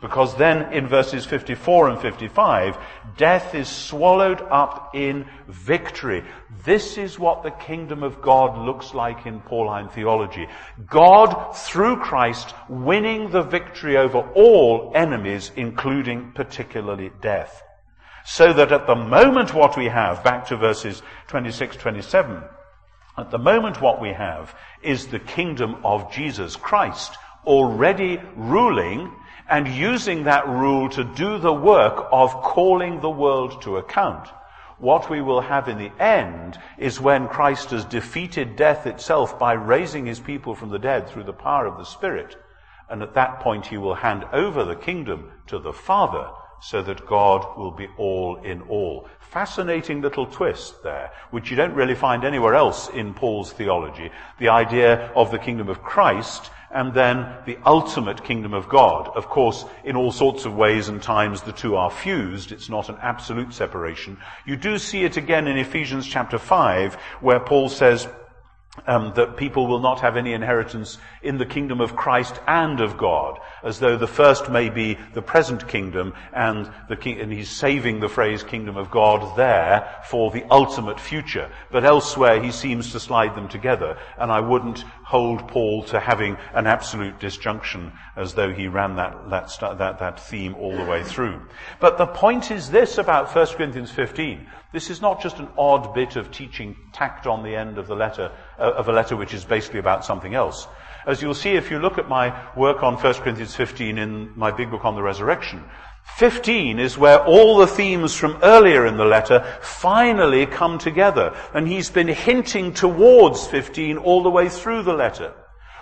Because 0.00 0.36
then 0.36 0.72
in 0.72 0.86
verses 0.86 1.26
54 1.26 1.90
and 1.90 2.00
55, 2.00 2.78
death 3.16 3.54
is 3.56 3.68
swallowed 3.68 4.40
up 4.42 4.94
in 4.94 5.26
victory. 5.48 6.24
This 6.64 6.96
is 6.96 7.18
what 7.18 7.42
the 7.42 7.50
kingdom 7.50 8.04
of 8.04 8.22
God 8.22 8.64
looks 8.64 8.94
like 8.94 9.26
in 9.26 9.40
Pauline 9.40 9.88
theology. 9.88 10.46
God, 10.86 11.56
through 11.56 11.96
Christ, 11.96 12.54
winning 12.68 13.30
the 13.30 13.42
victory 13.42 13.96
over 13.96 14.18
all 14.18 14.92
enemies, 14.94 15.50
including 15.56 16.30
particularly 16.32 17.10
death. 17.20 17.60
So 18.24 18.52
that 18.52 18.70
at 18.70 18.86
the 18.86 18.94
moment 18.94 19.52
what 19.52 19.76
we 19.76 19.86
have, 19.86 20.22
back 20.22 20.46
to 20.48 20.56
verses 20.56 21.02
26, 21.26 21.76
27, 21.76 22.40
at 23.16 23.32
the 23.32 23.38
moment 23.38 23.80
what 23.80 24.00
we 24.00 24.10
have 24.10 24.54
is 24.80 25.08
the 25.08 25.18
kingdom 25.18 25.76
of 25.82 26.12
Jesus 26.12 26.54
Christ 26.54 27.16
already 27.44 28.20
ruling 28.36 29.10
and 29.48 29.66
using 29.66 30.24
that 30.24 30.46
rule 30.46 30.88
to 30.90 31.04
do 31.04 31.38
the 31.38 31.52
work 31.52 32.06
of 32.12 32.42
calling 32.42 33.00
the 33.00 33.10
world 33.10 33.62
to 33.62 33.78
account. 33.78 34.28
What 34.78 35.10
we 35.10 35.20
will 35.20 35.40
have 35.40 35.68
in 35.68 35.78
the 35.78 35.92
end 36.00 36.58
is 36.76 37.00
when 37.00 37.28
Christ 37.28 37.70
has 37.70 37.84
defeated 37.84 38.56
death 38.56 38.86
itself 38.86 39.38
by 39.38 39.54
raising 39.54 40.06
his 40.06 40.20
people 40.20 40.54
from 40.54 40.68
the 40.68 40.78
dead 40.78 41.08
through 41.08 41.24
the 41.24 41.32
power 41.32 41.66
of 41.66 41.78
the 41.78 41.84
Spirit. 41.84 42.36
And 42.88 43.02
at 43.02 43.14
that 43.14 43.40
point 43.40 43.66
he 43.66 43.76
will 43.76 43.94
hand 43.94 44.24
over 44.32 44.64
the 44.64 44.76
kingdom 44.76 45.32
to 45.48 45.58
the 45.58 45.72
Father 45.72 46.30
so 46.60 46.82
that 46.82 47.06
God 47.06 47.56
will 47.56 47.70
be 47.70 47.88
all 47.98 48.36
in 48.36 48.62
all. 48.62 49.08
Fascinating 49.20 50.00
little 50.00 50.26
twist 50.26 50.82
there, 50.82 51.10
which 51.30 51.50
you 51.50 51.56
don't 51.56 51.74
really 51.74 51.94
find 51.94 52.24
anywhere 52.24 52.54
else 52.54 52.88
in 52.88 53.14
Paul's 53.14 53.52
theology. 53.52 54.10
The 54.38 54.48
idea 54.48 55.10
of 55.14 55.30
the 55.30 55.38
kingdom 55.38 55.68
of 55.68 55.82
Christ 55.82 56.50
and 56.70 56.92
then 56.92 57.34
the 57.46 57.58
ultimate 57.64 58.24
kingdom 58.24 58.54
of 58.54 58.68
God. 58.68 59.10
Of 59.14 59.28
course, 59.28 59.64
in 59.84 59.96
all 59.96 60.12
sorts 60.12 60.44
of 60.44 60.54
ways 60.54 60.88
and 60.88 61.02
times 61.02 61.42
the 61.42 61.52
two 61.52 61.76
are 61.76 61.90
fused. 61.90 62.52
It's 62.52 62.68
not 62.68 62.88
an 62.88 62.96
absolute 63.00 63.54
separation. 63.54 64.18
You 64.46 64.56
do 64.56 64.78
see 64.78 65.04
it 65.04 65.16
again 65.16 65.46
in 65.46 65.56
Ephesians 65.56 66.06
chapter 66.06 66.38
5, 66.38 66.94
where 67.20 67.40
Paul 67.40 67.68
says, 67.68 68.08
um, 68.86 69.12
that 69.16 69.36
people 69.36 69.66
will 69.66 69.80
not 69.80 70.00
have 70.00 70.16
any 70.16 70.32
inheritance 70.32 70.98
in 71.22 71.38
the 71.38 71.46
kingdom 71.46 71.80
of 71.80 71.96
Christ 71.96 72.38
and 72.46 72.80
of 72.80 72.96
God, 72.96 73.38
as 73.62 73.80
though 73.80 73.96
the 73.96 74.06
first 74.06 74.50
may 74.50 74.68
be 74.68 74.98
the 75.14 75.22
present 75.22 75.66
kingdom, 75.68 76.14
and, 76.32 76.70
the 76.88 76.96
king, 76.96 77.20
and 77.20 77.32
he's 77.32 77.50
saving 77.50 78.00
the 78.00 78.08
phrase 78.08 78.42
kingdom 78.42 78.76
of 78.76 78.90
God 78.90 79.36
there 79.36 79.96
for 80.04 80.30
the 80.30 80.44
ultimate 80.50 81.00
future. 81.00 81.50
But 81.70 81.84
elsewhere 81.84 82.42
he 82.42 82.50
seems 82.50 82.92
to 82.92 83.00
slide 83.00 83.34
them 83.34 83.48
together, 83.48 83.98
and 84.18 84.30
I 84.30 84.40
wouldn't 84.40 84.84
hold 85.08 85.48
Paul 85.48 85.82
to 85.84 85.98
having 85.98 86.36
an 86.52 86.66
absolute 86.66 87.18
disjunction 87.18 87.90
as 88.14 88.34
though 88.34 88.52
he 88.52 88.68
ran 88.68 88.96
that, 88.96 89.30
that, 89.30 89.78
that, 89.78 89.98
that 90.00 90.20
theme 90.20 90.54
all 90.56 90.76
the 90.76 90.84
way 90.84 91.02
through. 91.02 91.40
But 91.80 91.96
the 91.96 92.06
point 92.06 92.50
is 92.50 92.70
this 92.70 92.98
about 92.98 93.34
1 93.34 93.46
Corinthians 93.56 93.90
15. 93.90 94.46
This 94.70 94.90
is 94.90 95.00
not 95.00 95.22
just 95.22 95.38
an 95.38 95.48
odd 95.56 95.94
bit 95.94 96.16
of 96.16 96.30
teaching 96.30 96.76
tacked 96.92 97.26
on 97.26 97.42
the 97.42 97.56
end 97.56 97.78
of 97.78 97.86
the 97.86 97.96
letter, 97.96 98.30
uh, 98.58 98.72
of 98.72 98.90
a 98.90 98.92
letter 98.92 99.16
which 99.16 99.32
is 99.32 99.46
basically 99.46 99.80
about 99.80 100.04
something 100.04 100.34
else. 100.34 100.68
As 101.06 101.22
you'll 101.22 101.32
see 101.32 101.52
if 101.52 101.70
you 101.70 101.78
look 101.78 101.96
at 101.96 102.10
my 102.10 102.38
work 102.54 102.82
on 102.82 102.96
1 102.96 103.14
Corinthians 103.14 103.54
15 103.54 103.96
in 103.96 104.30
my 104.36 104.50
big 104.50 104.70
book 104.70 104.84
on 104.84 104.94
the 104.94 105.02
resurrection, 105.02 105.64
15 106.16 106.80
is 106.80 106.98
where 106.98 107.22
all 107.24 107.58
the 107.58 107.66
themes 107.66 108.14
from 108.14 108.38
earlier 108.42 108.86
in 108.86 108.96
the 108.96 109.04
letter 109.04 109.44
finally 109.60 110.46
come 110.46 110.78
together. 110.78 111.36
And 111.54 111.68
he's 111.68 111.90
been 111.90 112.08
hinting 112.08 112.74
towards 112.74 113.46
15 113.46 113.98
all 113.98 114.22
the 114.22 114.30
way 114.30 114.48
through 114.48 114.82
the 114.82 114.94
letter. 114.94 115.32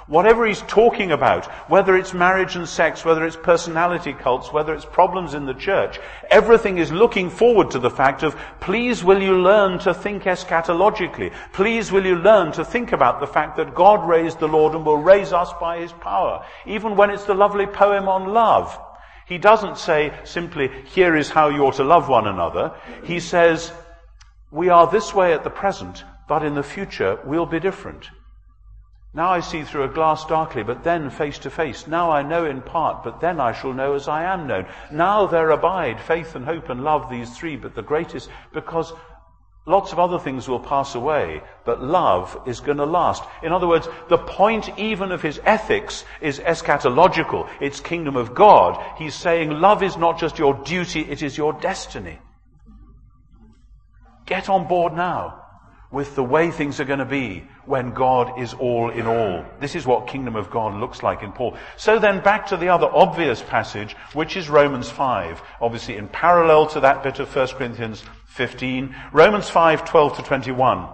Whatever 0.08 0.46
he's 0.46 0.62
talking 0.62 1.10
about, 1.10 1.46
whether 1.68 1.96
it's 1.96 2.14
marriage 2.14 2.54
and 2.54 2.68
sex, 2.68 3.04
whether 3.04 3.26
it's 3.26 3.34
personality 3.34 4.12
cults, 4.12 4.52
whether 4.52 4.72
it's 4.72 4.84
problems 4.84 5.34
in 5.34 5.46
the 5.46 5.54
church, 5.54 5.98
everything 6.30 6.78
is 6.78 6.92
looking 6.92 7.28
forward 7.28 7.72
to 7.72 7.80
the 7.80 7.90
fact 7.90 8.22
of, 8.22 8.36
please 8.60 9.02
will 9.02 9.20
you 9.20 9.36
learn 9.36 9.80
to 9.80 9.92
think 9.92 10.22
eschatologically? 10.22 11.32
Please 11.52 11.90
will 11.90 12.06
you 12.06 12.14
learn 12.14 12.52
to 12.52 12.64
think 12.64 12.92
about 12.92 13.18
the 13.18 13.26
fact 13.26 13.56
that 13.56 13.74
God 13.74 14.08
raised 14.08 14.38
the 14.38 14.46
Lord 14.46 14.74
and 14.74 14.86
will 14.86 14.98
raise 14.98 15.32
us 15.32 15.52
by 15.60 15.80
his 15.80 15.92
power, 15.92 16.44
even 16.66 16.94
when 16.94 17.10
it's 17.10 17.24
the 17.24 17.34
lovely 17.34 17.66
poem 17.66 18.06
on 18.06 18.32
love. 18.32 18.78
He 19.26 19.38
doesn't 19.38 19.78
say 19.78 20.12
simply, 20.24 20.70
here 20.84 21.16
is 21.16 21.30
how 21.30 21.48
you 21.48 21.66
ought 21.66 21.74
to 21.74 21.84
love 21.84 22.08
one 22.08 22.28
another. 22.28 22.74
He 23.04 23.20
says, 23.20 23.72
we 24.50 24.68
are 24.68 24.86
this 24.86 25.12
way 25.12 25.32
at 25.32 25.42
the 25.42 25.50
present, 25.50 26.04
but 26.28 26.44
in 26.44 26.54
the 26.54 26.62
future 26.62 27.18
we'll 27.24 27.46
be 27.46 27.60
different. 27.60 28.08
Now 29.12 29.30
I 29.30 29.40
see 29.40 29.64
through 29.64 29.84
a 29.84 29.88
glass 29.88 30.26
darkly, 30.26 30.62
but 30.62 30.84
then 30.84 31.10
face 31.10 31.38
to 31.38 31.50
face. 31.50 31.86
Now 31.86 32.10
I 32.10 32.22
know 32.22 32.44
in 32.44 32.62
part, 32.62 33.02
but 33.02 33.20
then 33.20 33.40
I 33.40 33.52
shall 33.52 33.72
know 33.72 33.94
as 33.94 34.08
I 34.08 34.24
am 34.24 34.46
known. 34.46 34.66
Now 34.92 35.26
there 35.26 35.50
abide 35.50 36.00
faith 36.00 36.36
and 36.36 36.44
hope 36.44 36.68
and 36.68 36.84
love, 36.84 37.10
these 37.10 37.36
three, 37.36 37.56
but 37.56 37.74
the 37.74 37.82
greatest, 37.82 38.28
because 38.52 38.92
lots 39.66 39.92
of 39.92 39.98
other 39.98 40.18
things 40.18 40.48
will 40.48 40.60
pass 40.60 40.94
away, 40.94 41.42
but 41.64 41.82
love 41.82 42.40
is 42.46 42.60
going 42.60 42.78
to 42.78 42.86
last. 42.86 43.24
In 43.42 43.52
other 43.52 43.66
words, 43.66 43.88
the 44.08 44.18
point 44.18 44.78
even 44.78 45.10
of 45.10 45.20
his 45.20 45.40
ethics 45.44 46.04
is 46.20 46.38
eschatological. 46.38 47.48
It's 47.60 47.80
kingdom 47.80 48.16
of 48.16 48.34
God. 48.34 48.82
He's 48.96 49.14
saying 49.14 49.50
love 49.50 49.82
is 49.82 49.96
not 49.96 50.18
just 50.18 50.38
your 50.38 50.54
duty, 50.64 51.00
it 51.00 51.22
is 51.22 51.36
your 51.36 51.52
destiny. 51.52 52.18
Get 54.24 54.48
on 54.48 54.66
board 54.68 54.94
now 54.94 55.42
with 55.90 56.14
the 56.16 56.22
way 56.22 56.50
things 56.50 56.80
are 56.80 56.84
going 56.84 56.98
to 56.98 57.04
be 57.04 57.44
when 57.64 57.92
God 57.92 58.40
is 58.40 58.54
all 58.54 58.90
in 58.90 59.06
all. 59.06 59.44
This 59.60 59.74
is 59.74 59.86
what 59.86 60.08
kingdom 60.08 60.36
of 60.36 60.50
God 60.50 60.74
looks 60.74 61.02
like 61.02 61.22
in 61.22 61.32
Paul. 61.32 61.56
So 61.76 61.98
then 61.98 62.22
back 62.22 62.46
to 62.48 62.56
the 62.56 62.68
other 62.68 62.86
obvious 62.86 63.40
passage, 63.40 63.94
which 64.12 64.36
is 64.36 64.48
Romans 64.48 64.90
5. 64.90 65.40
Obviously 65.60 65.96
in 65.96 66.08
parallel 66.08 66.66
to 66.68 66.80
that 66.80 67.02
bit 67.02 67.20
of 67.20 67.34
1 67.34 67.48
Corinthians 67.48 68.04
15. 68.36 68.94
Romans 69.12 69.48
5, 69.48 69.84
12 69.86 70.16
to 70.18 70.22
21. 70.22 70.88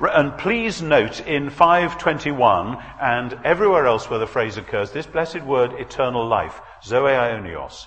And 0.00 0.36
please 0.36 0.82
note 0.82 1.20
in 1.26 1.48
521 1.48 2.76
and 3.00 3.38
everywhere 3.44 3.86
else 3.86 4.10
where 4.10 4.18
the 4.18 4.26
phrase 4.26 4.56
occurs, 4.56 4.90
this 4.90 5.06
blessed 5.06 5.42
word 5.42 5.72
eternal 5.74 6.26
life, 6.26 6.60
zoe 6.82 7.12
aionios. 7.12 7.86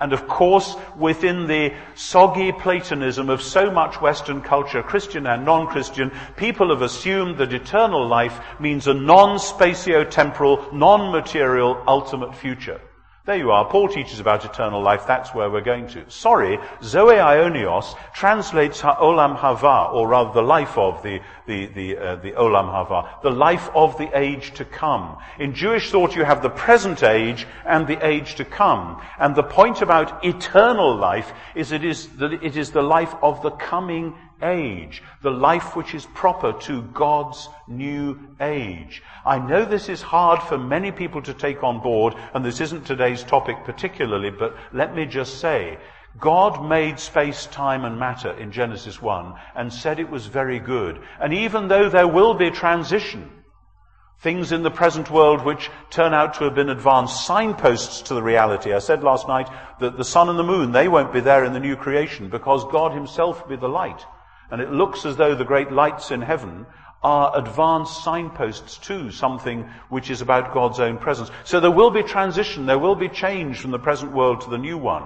And 0.00 0.12
of 0.12 0.26
course, 0.28 0.76
within 0.96 1.48
the 1.48 1.74
soggy 1.96 2.52
Platonism 2.52 3.28
of 3.28 3.42
so 3.42 3.70
much 3.70 4.00
Western 4.00 4.40
culture, 4.40 4.82
Christian 4.82 5.26
and 5.26 5.44
non-Christian, 5.44 6.12
people 6.36 6.70
have 6.70 6.82
assumed 6.82 7.38
that 7.38 7.52
eternal 7.52 8.06
life 8.06 8.40
means 8.60 8.86
a 8.86 8.94
non-spatio-temporal, 8.94 10.68
non-material, 10.72 11.82
ultimate 11.86 12.34
future. 12.36 12.80
There 13.28 13.36
you 13.36 13.50
are. 13.50 13.68
Paul 13.68 13.88
teaches 13.88 14.20
about 14.20 14.46
eternal 14.46 14.80
life. 14.80 15.06
That's 15.06 15.34
where 15.34 15.50
we're 15.50 15.60
going 15.60 15.88
to. 15.88 16.10
Sorry, 16.10 16.58
Zoe 16.82 17.16
Aionios 17.16 17.94
translates 18.14 18.80
Olam 18.80 19.36
Haba, 19.36 19.92
or 19.92 20.08
rather 20.08 20.32
the 20.32 20.40
life 20.40 20.78
of 20.78 21.02
the, 21.02 21.20
the, 21.46 21.66
the, 21.66 21.98
uh, 21.98 22.16
the 22.16 22.32
Olam 22.32 22.72
Haba, 22.72 23.20
the 23.20 23.30
life 23.30 23.68
of 23.74 23.98
the 23.98 24.08
age 24.18 24.54
to 24.54 24.64
come. 24.64 25.18
In 25.38 25.52
Jewish 25.52 25.90
thought 25.90 26.16
you 26.16 26.24
have 26.24 26.40
the 26.40 26.48
present 26.48 27.02
age 27.02 27.46
and 27.66 27.86
the 27.86 28.02
age 28.02 28.36
to 28.36 28.46
come. 28.46 29.02
And 29.18 29.36
the 29.36 29.42
point 29.42 29.82
about 29.82 30.24
eternal 30.24 30.96
life 30.96 31.30
is 31.54 31.70
it 31.70 31.84
is, 31.84 32.08
that 32.16 32.32
it 32.32 32.56
is 32.56 32.70
the 32.70 32.80
life 32.80 33.14
of 33.20 33.42
the 33.42 33.50
coming 33.50 34.14
age, 34.42 35.02
the 35.22 35.30
life 35.30 35.76
which 35.76 35.94
is 35.94 36.06
proper 36.14 36.52
to 36.60 36.82
God's 36.82 37.48
new 37.66 38.18
age. 38.40 39.02
I 39.24 39.38
know 39.38 39.64
this 39.64 39.88
is 39.88 40.02
hard 40.02 40.42
for 40.42 40.58
many 40.58 40.92
people 40.92 41.22
to 41.22 41.34
take 41.34 41.62
on 41.62 41.80
board, 41.80 42.14
and 42.34 42.44
this 42.44 42.60
isn't 42.60 42.86
today's 42.86 43.22
topic 43.22 43.64
particularly, 43.64 44.30
but 44.30 44.56
let 44.72 44.94
me 44.94 45.06
just 45.06 45.40
say, 45.40 45.78
God 46.18 46.68
made 46.68 46.98
space, 46.98 47.46
time, 47.46 47.84
and 47.84 47.98
matter 47.98 48.32
in 48.32 48.50
Genesis 48.50 49.00
1 49.00 49.34
and 49.54 49.72
said 49.72 50.00
it 50.00 50.10
was 50.10 50.26
very 50.26 50.58
good. 50.58 51.00
And 51.20 51.32
even 51.32 51.68
though 51.68 51.88
there 51.88 52.08
will 52.08 52.34
be 52.34 52.50
transition, 52.50 53.30
things 54.20 54.50
in 54.50 54.62
the 54.62 54.70
present 54.70 55.10
world 55.10 55.44
which 55.44 55.70
turn 55.90 56.12
out 56.12 56.34
to 56.34 56.44
have 56.44 56.54
been 56.54 56.70
advanced 56.70 57.24
signposts 57.24 58.02
to 58.02 58.14
the 58.14 58.22
reality. 58.22 58.72
I 58.72 58.80
said 58.80 59.04
last 59.04 59.28
night 59.28 59.48
that 59.80 59.96
the 59.96 60.04
sun 60.04 60.28
and 60.28 60.38
the 60.38 60.44
moon, 60.44 60.72
they 60.72 60.88
won't 60.88 61.12
be 61.12 61.20
there 61.20 61.44
in 61.44 61.52
the 61.52 61.60
new 61.60 61.76
creation 61.76 62.28
because 62.28 62.64
God 62.64 62.92
himself 62.92 63.42
will 63.42 63.50
be 63.50 63.60
the 63.60 63.68
light. 63.68 64.04
And 64.50 64.60
it 64.60 64.72
looks 64.72 65.04
as 65.04 65.16
though 65.16 65.34
the 65.34 65.44
great 65.44 65.70
lights 65.70 66.10
in 66.10 66.22
heaven 66.22 66.66
are 67.02 67.38
advanced 67.38 68.02
signposts 68.02 68.78
to 68.78 69.10
something 69.10 69.68
which 69.88 70.10
is 70.10 70.20
about 70.20 70.52
God's 70.52 70.80
own 70.80 70.98
presence. 70.98 71.30
So 71.44 71.60
there 71.60 71.70
will 71.70 71.90
be 71.90 72.02
transition, 72.02 72.66
there 72.66 72.78
will 72.78 72.96
be 72.96 73.08
change 73.08 73.60
from 73.60 73.70
the 73.70 73.78
present 73.78 74.12
world 74.12 74.40
to 74.42 74.50
the 74.50 74.58
new 74.58 74.78
one. 74.78 75.04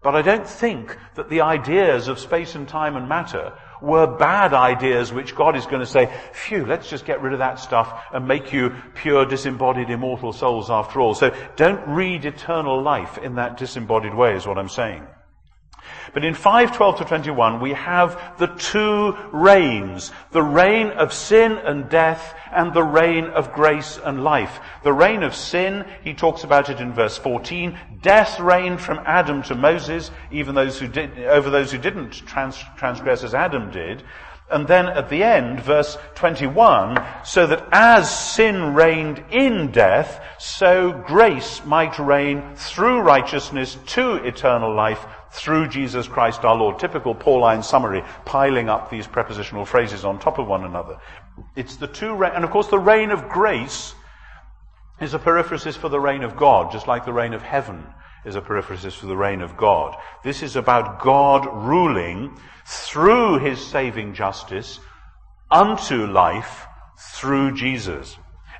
But 0.00 0.14
I 0.14 0.22
don't 0.22 0.46
think 0.46 0.96
that 1.16 1.28
the 1.28 1.40
ideas 1.40 2.06
of 2.06 2.20
space 2.20 2.54
and 2.54 2.68
time 2.68 2.94
and 2.94 3.08
matter 3.08 3.52
were 3.82 4.06
bad 4.06 4.54
ideas 4.54 5.12
which 5.12 5.34
God 5.34 5.56
is 5.56 5.66
going 5.66 5.80
to 5.80 5.86
say, 5.86 6.12
phew, 6.32 6.64
let's 6.66 6.88
just 6.88 7.04
get 7.04 7.20
rid 7.20 7.32
of 7.32 7.40
that 7.40 7.58
stuff 7.58 8.04
and 8.12 8.28
make 8.28 8.52
you 8.52 8.74
pure, 8.94 9.26
disembodied, 9.26 9.90
immortal 9.90 10.32
souls 10.32 10.70
after 10.70 11.00
all. 11.00 11.14
So 11.14 11.34
don't 11.56 11.88
read 11.88 12.24
eternal 12.24 12.80
life 12.80 13.18
in 13.18 13.36
that 13.36 13.56
disembodied 13.56 14.14
way 14.14 14.36
is 14.36 14.46
what 14.46 14.58
I'm 14.58 14.68
saying. 14.68 15.04
But 16.14 16.24
in 16.24 16.34
512 16.34 16.98
to 16.98 17.04
21, 17.04 17.60
we 17.60 17.72
have 17.72 18.36
the 18.38 18.46
two 18.46 19.16
reigns. 19.32 20.12
The 20.32 20.42
reign 20.42 20.88
of 20.88 21.12
sin 21.12 21.52
and 21.52 21.88
death 21.88 22.34
and 22.52 22.72
the 22.72 22.82
reign 22.82 23.24
of 23.26 23.52
grace 23.52 23.98
and 24.02 24.24
life. 24.24 24.60
The 24.82 24.92
reign 24.92 25.22
of 25.22 25.34
sin, 25.34 25.84
he 26.02 26.14
talks 26.14 26.44
about 26.44 26.70
it 26.70 26.80
in 26.80 26.92
verse 26.92 27.18
14. 27.18 27.78
Death 28.02 28.40
reigned 28.40 28.80
from 28.80 29.00
Adam 29.04 29.42
to 29.44 29.54
Moses, 29.54 30.10
even 30.30 30.54
those 30.54 30.78
who 30.78 30.88
did, 30.88 31.18
over 31.18 31.50
those 31.50 31.72
who 31.72 31.78
didn't 31.78 32.12
trans, 32.12 32.56
transgress 32.76 33.24
as 33.24 33.34
Adam 33.34 33.70
did. 33.70 34.02
And 34.50 34.66
then 34.66 34.86
at 34.86 35.10
the 35.10 35.22
end, 35.22 35.60
verse 35.60 35.98
21, 36.14 37.04
so 37.22 37.46
that 37.46 37.68
as 37.70 38.34
sin 38.34 38.74
reigned 38.74 39.22
in 39.30 39.70
death, 39.72 40.24
so 40.38 40.92
grace 41.06 41.62
might 41.66 41.98
reign 41.98 42.54
through 42.54 43.00
righteousness 43.00 43.76
to 43.88 44.14
eternal 44.24 44.74
life 44.74 45.04
through 45.30 45.68
Jesus 45.68 46.08
Christ 46.08 46.44
our 46.44 46.56
Lord. 46.56 46.78
Typical 46.78 47.14
Pauline 47.14 47.62
summary, 47.62 48.02
piling 48.24 48.68
up 48.68 48.90
these 48.90 49.06
prepositional 49.06 49.64
phrases 49.64 50.04
on 50.04 50.18
top 50.18 50.38
of 50.38 50.46
one 50.46 50.64
another. 50.64 50.98
It's 51.56 51.76
the 51.76 51.86
two, 51.86 52.24
and 52.24 52.44
of 52.44 52.50
course 52.50 52.68
the 52.68 52.78
reign 52.78 53.10
of 53.10 53.28
grace 53.28 53.94
is 55.00 55.14
a 55.14 55.18
periphrasis 55.18 55.76
for 55.76 55.88
the 55.88 56.00
reign 56.00 56.22
of 56.22 56.36
God, 56.36 56.72
just 56.72 56.88
like 56.88 57.04
the 57.04 57.12
reign 57.12 57.34
of 57.34 57.42
heaven 57.42 57.86
is 58.24 58.34
a 58.34 58.40
periphrasis 58.40 58.92
for 58.92 59.06
the 59.06 59.16
reign 59.16 59.40
of 59.40 59.56
God. 59.56 59.96
This 60.24 60.42
is 60.42 60.56
about 60.56 61.00
God 61.00 61.46
ruling 61.52 62.36
through 62.66 63.38
his 63.38 63.64
saving 63.64 64.14
justice 64.14 64.80
unto 65.50 66.06
life 66.06 66.66
through 66.98 67.54
Jesus. 67.54 68.16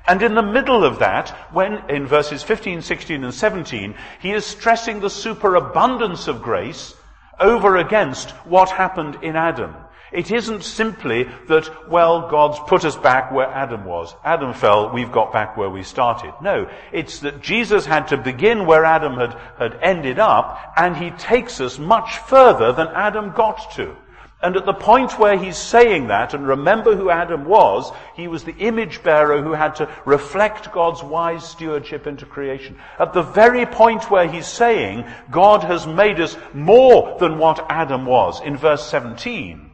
And 0.07 0.21
in 0.21 0.35
the 0.35 0.41
middle 0.41 0.83
of 0.83 0.99
that, 0.99 1.29
when 1.51 1.89
in 1.89 2.07
verses 2.07 2.43
15, 2.43 2.81
16, 2.81 3.23
and 3.23 3.33
17, 3.33 3.95
he 4.19 4.31
is 4.31 4.45
stressing 4.45 4.99
the 4.99 5.09
superabundance 5.09 6.27
of 6.27 6.41
grace 6.41 6.95
over 7.39 7.77
against 7.77 8.31
what 8.45 8.69
happened 8.69 9.19
in 9.21 9.35
Adam. 9.35 9.75
It 10.11 10.31
isn't 10.31 10.63
simply 10.63 11.25
that, 11.47 11.89
well, 11.89 12.29
God's 12.29 12.59
put 12.67 12.83
us 12.83 12.95
back 12.95 13.31
where 13.31 13.47
Adam 13.47 13.85
was. 13.85 14.15
Adam 14.23 14.53
fell, 14.53 14.91
we've 14.91 15.11
got 15.11 15.31
back 15.31 15.55
where 15.55 15.69
we 15.69 15.83
started. 15.83 16.33
No, 16.41 16.67
it's 16.91 17.19
that 17.19 17.41
Jesus 17.41 17.85
had 17.85 18.07
to 18.07 18.17
begin 18.17 18.65
where 18.65 18.85
Adam 18.85 19.17
had, 19.17 19.37
had 19.59 19.79
ended 19.81 20.17
up, 20.17 20.73
and 20.75 20.97
he 20.97 21.11
takes 21.11 21.61
us 21.61 21.77
much 21.77 22.17
further 22.17 22.73
than 22.73 22.87
Adam 22.87 23.31
got 23.31 23.71
to. 23.75 23.95
And 24.41 24.55
at 24.55 24.65
the 24.65 24.73
point 24.73 25.19
where 25.19 25.37
he's 25.37 25.57
saying 25.57 26.07
that, 26.07 26.33
and 26.33 26.47
remember 26.47 26.95
who 26.95 27.09
Adam 27.09 27.43
was, 27.43 27.91
he 28.15 28.29
was 28.29 28.45
the 28.45 28.55
image 28.55 29.03
bearer 29.03 29.41
who 29.41 29.51
had 29.51 29.75
to 29.75 29.89
reflect 30.05 30.71
God's 30.71 31.03
wise 31.03 31.43
stewardship 31.43 32.07
into 32.07 32.25
creation. 32.25 32.79
At 32.99 33.11
the 33.11 33.21
very 33.21 33.65
point 33.65 34.09
where 34.09 34.29
he's 34.29 34.47
saying, 34.47 35.05
God 35.29 35.63
has 35.65 35.85
made 35.85 36.21
us 36.21 36.37
more 36.53 37.17
than 37.19 37.37
what 37.37 37.65
Adam 37.69 38.05
was, 38.05 38.39
in 38.39 38.55
verse 38.55 38.87
17, 38.87 39.69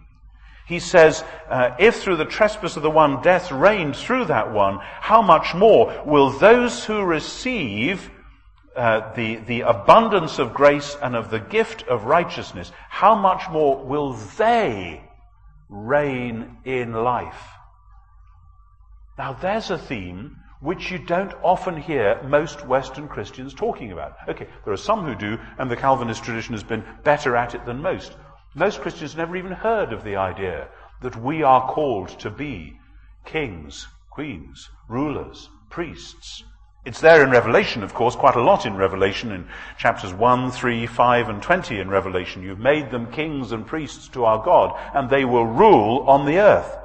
he 0.66 0.80
says, 0.80 1.24
uh, 1.48 1.76
if 1.78 2.02
through 2.02 2.16
the 2.16 2.26
trespass 2.26 2.76
of 2.76 2.82
the 2.82 2.90
one 2.90 3.22
death 3.22 3.52
reigned 3.52 3.96
through 3.96 4.26
that 4.26 4.52
one, 4.52 4.80
how 4.82 5.22
much 5.22 5.54
more 5.54 6.02
will 6.08 6.32
those 6.32 6.84
who 6.84 7.04
receive 7.04 8.10
uh, 8.76 9.14
the, 9.14 9.38
the 9.38 9.62
abundance 9.62 10.40
of 10.40 10.54
grace 10.54 10.98
and 11.02 11.16
of 11.16 11.30
the 11.30 11.40
gift 11.40 11.84
of 11.84 12.06
righteousness, 12.06 12.72
how 12.90 13.16
much 13.16 13.50
more 13.50 13.84
will 13.84 14.14
they 14.38 15.02
reign 15.70 16.58
in 16.66 16.94
life? 16.94 17.42
Now, 19.18 19.34
there's 19.34 19.72
a 19.72 19.78
theme 19.78 20.38
which 20.60 20.92
you 20.92 20.98
don't 20.98 21.34
often 21.44 21.78
hear 21.78 22.22
most 22.24 22.66
Western 22.66 23.08
Christians 23.08 23.54
talking 23.54 23.92
about. 23.92 24.16
Okay, 24.28 24.48
there 24.64 24.74
are 24.74 24.78
some 24.78 25.06
who 25.06 25.16
do, 25.16 25.38
and 25.58 25.70
the 25.70 25.78
Calvinist 25.78 26.24
tradition 26.24 26.54
has 26.54 26.64
been 26.64 26.84
better 27.04 27.36
at 27.36 27.56
it 27.56 27.66
than 27.66 27.82
most. 27.82 28.16
Most 28.56 28.82
Christians 28.82 29.16
never 29.16 29.36
even 29.36 29.52
heard 29.52 29.94
of 29.94 30.04
the 30.04 30.16
idea 30.16 30.68
that 31.02 31.16
we 31.16 31.44
are 31.44 31.70
called 31.70 32.10
to 32.20 32.30
be 32.30 32.78
kings, 33.26 33.88
queens, 34.10 34.70
rulers, 34.88 35.50
priests, 35.70 36.44
it's 36.86 37.02
there 37.02 37.24
in 37.24 37.32
Revelation, 37.32 37.82
of 37.82 37.96
course, 37.96 38.16
quite 38.16 38.36
a 38.36 38.44
lot 38.44 38.66
in 38.66 38.78
Revelation, 38.78 39.32
in 39.32 39.48
chapters 39.78 40.14
1, 40.14 40.52
3, 40.52 40.86
5, 40.86 41.30
and 41.30 41.42
20 41.42 41.80
in 41.80 41.90
Revelation. 41.90 42.44
You've 42.44 42.60
made 42.60 42.92
them 42.92 43.12
kings 43.12 43.52
and 43.52 43.66
priests 43.66 44.08
to 44.10 44.26
our 44.26 44.44
God, 44.44 44.80
and 44.94 45.10
they 45.10 45.26
will 45.26 45.48
rule 45.48 46.06
on 46.08 46.26
the 46.26 46.38
earth. 46.38 46.78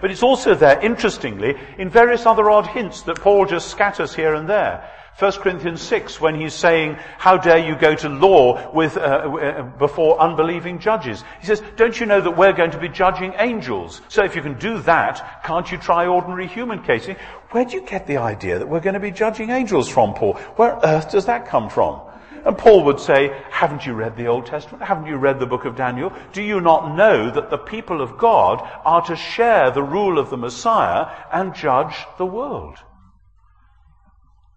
But 0.00 0.12
it's 0.12 0.22
also 0.22 0.54
there, 0.54 0.80
interestingly, 0.80 1.56
in 1.78 1.90
various 1.90 2.26
other 2.26 2.48
odd 2.48 2.68
hints 2.68 3.02
that 3.02 3.20
Paul 3.20 3.46
just 3.46 3.70
scatters 3.70 4.14
here 4.14 4.34
and 4.34 4.48
there. 4.48 4.88
1 5.18 5.32
Corinthians 5.32 5.82
6, 5.82 6.20
when 6.20 6.40
he's 6.40 6.54
saying, 6.54 6.94
how 7.18 7.36
dare 7.36 7.58
you 7.58 7.74
go 7.74 7.92
to 7.92 8.08
law 8.08 8.70
with, 8.70 8.96
uh, 8.96 9.00
uh, 9.00 9.62
before 9.62 10.20
unbelieving 10.20 10.78
judges? 10.78 11.24
He 11.40 11.46
says, 11.46 11.60
don't 11.74 11.98
you 11.98 12.06
know 12.06 12.20
that 12.20 12.36
we're 12.36 12.52
going 12.52 12.70
to 12.70 12.78
be 12.78 12.88
judging 12.88 13.34
angels? 13.36 14.00
So 14.06 14.22
if 14.22 14.36
you 14.36 14.42
can 14.42 14.56
do 14.60 14.78
that, 14.82 15.42
can't 15.42 15.68
you 15.72 15.76
try 15.76 16.06
ordinary 16.06 16.46
human 16.46 16.84
cases? 16.84 17.16
Where 17.50 17.64
do 17.64 17.74
you 17.74 17.82
get 17.82 18.06
the 18.06 18.18
idea 18.18 18.60
that 18.60 18.68
we're 18.68 18.78
going 18.78 18.94
to 18.94 19.00
be 19.00 19.10
judging 19.10 19.50
angels 19.50 19.88
from, 19.88 20.14
Paul? 20.14 20.34
Where 20.54 20.76
on 20.76 20.84
earth 20.84 21.10
does 21.10 21.26
that 21.26 21.48
come 21.48 21.68
from? 21.68 22.00
And 22.44 22.56
Paul 22.56 22.84
would 22.84 23.00
say, 23.00 23.36
haven't 23.50 23.86
you 23.86 23.94
read 23.94 24.16
the 24.16 24.28
Old 24.28 24.46
Testament? 24.46 24.84
Haven't 24.84 25.06
you 25.06 25.16
read 25.16 25.40
the 25.40 25.46
book 25.46 25.64
of 25.64 25.74
Daniel? 25.74 26.12
Do 26.32 26.42
you 26.42 26.60
not 26.60 26.94
know 26.94 27.28
that 27.28 27.50
the 27.50 27.58
people 27.58 28.02
of 28.02 28.18
God 28.18 28.60
are 28.84 29.02
to 29.06 29.16
share 29.16 29.72
the 29.72 29.82
rule 29.82 30.16
of 30.16 30.30
the 30.30 30.36
Messiah 30.36 31.12
and 31.32 31.56
judge 31.56 31.96
the 32.18 32.26
world? 32.26 32.78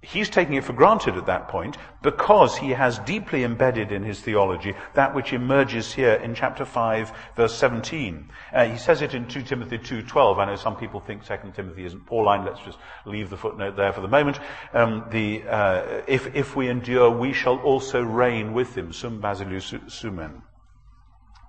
He's 0.01 0.29
taking 0.29 0.55
it 0.55 0.63
for 0.63 0.73
granted 0.73 1.15
at 1.15 1.25
that 1.27 1.47
point 1.47 1.77
because 2.01 2.57
he 2.57 2.71
has 2.71 2.99
deeply 2.99 3.43
embedded 3.43 3.91
in 3.91 4.03
his 4.03 4.19
theology 4.19 4.73
that 4.93 5.13
which 5.13 5.33
emerges 5.33 5.93
here 5.93 6.13
in 6.13 6.33
chapter 6.33 6.65
5 6.65 7.11
verse 7.35 7.55
17 7.55 8.29
uh, 8.53 8.65
he 8.65 8.77
says 8.77 9.01
it 9.01 9.13
in 9.13 9.27
2 9.27 9.43
timothy 9.43 9.77
2.12 9.77 10.37
i 10.37 10.45
know 10.45 10.55
some 10.55 10.75
people 10.75 10.99
think 10.99 11.23
2 11.25 11.35
timothy 11.55 11.85
isn't 11.85 12.05
pauline. 12.05 12.45
Let's 12.45 12.59
just 12.61 12.77
leave 13.05 13.29
the 13.29 13.37
footnote 13.37 13.75
there 13.75 13.93
for 13.93 14.01
the 14.01 14.07
moment. 14.07 14.39
Um, 14.73 15.05
the, 15.11 15.43
uh, 15.43 16.01
if, 16.07 16.35
if 16.35 16.55
we 16.55 16.69
endure 16.69 17.09
we 17.09 17.33
shall 17.33 17.57
also 17.59 18.01
reign 18.01 18.53
with 18.53 18.75
him. 18.75 18.93
Sum 18.93 19.21
sumen 19.21 20.41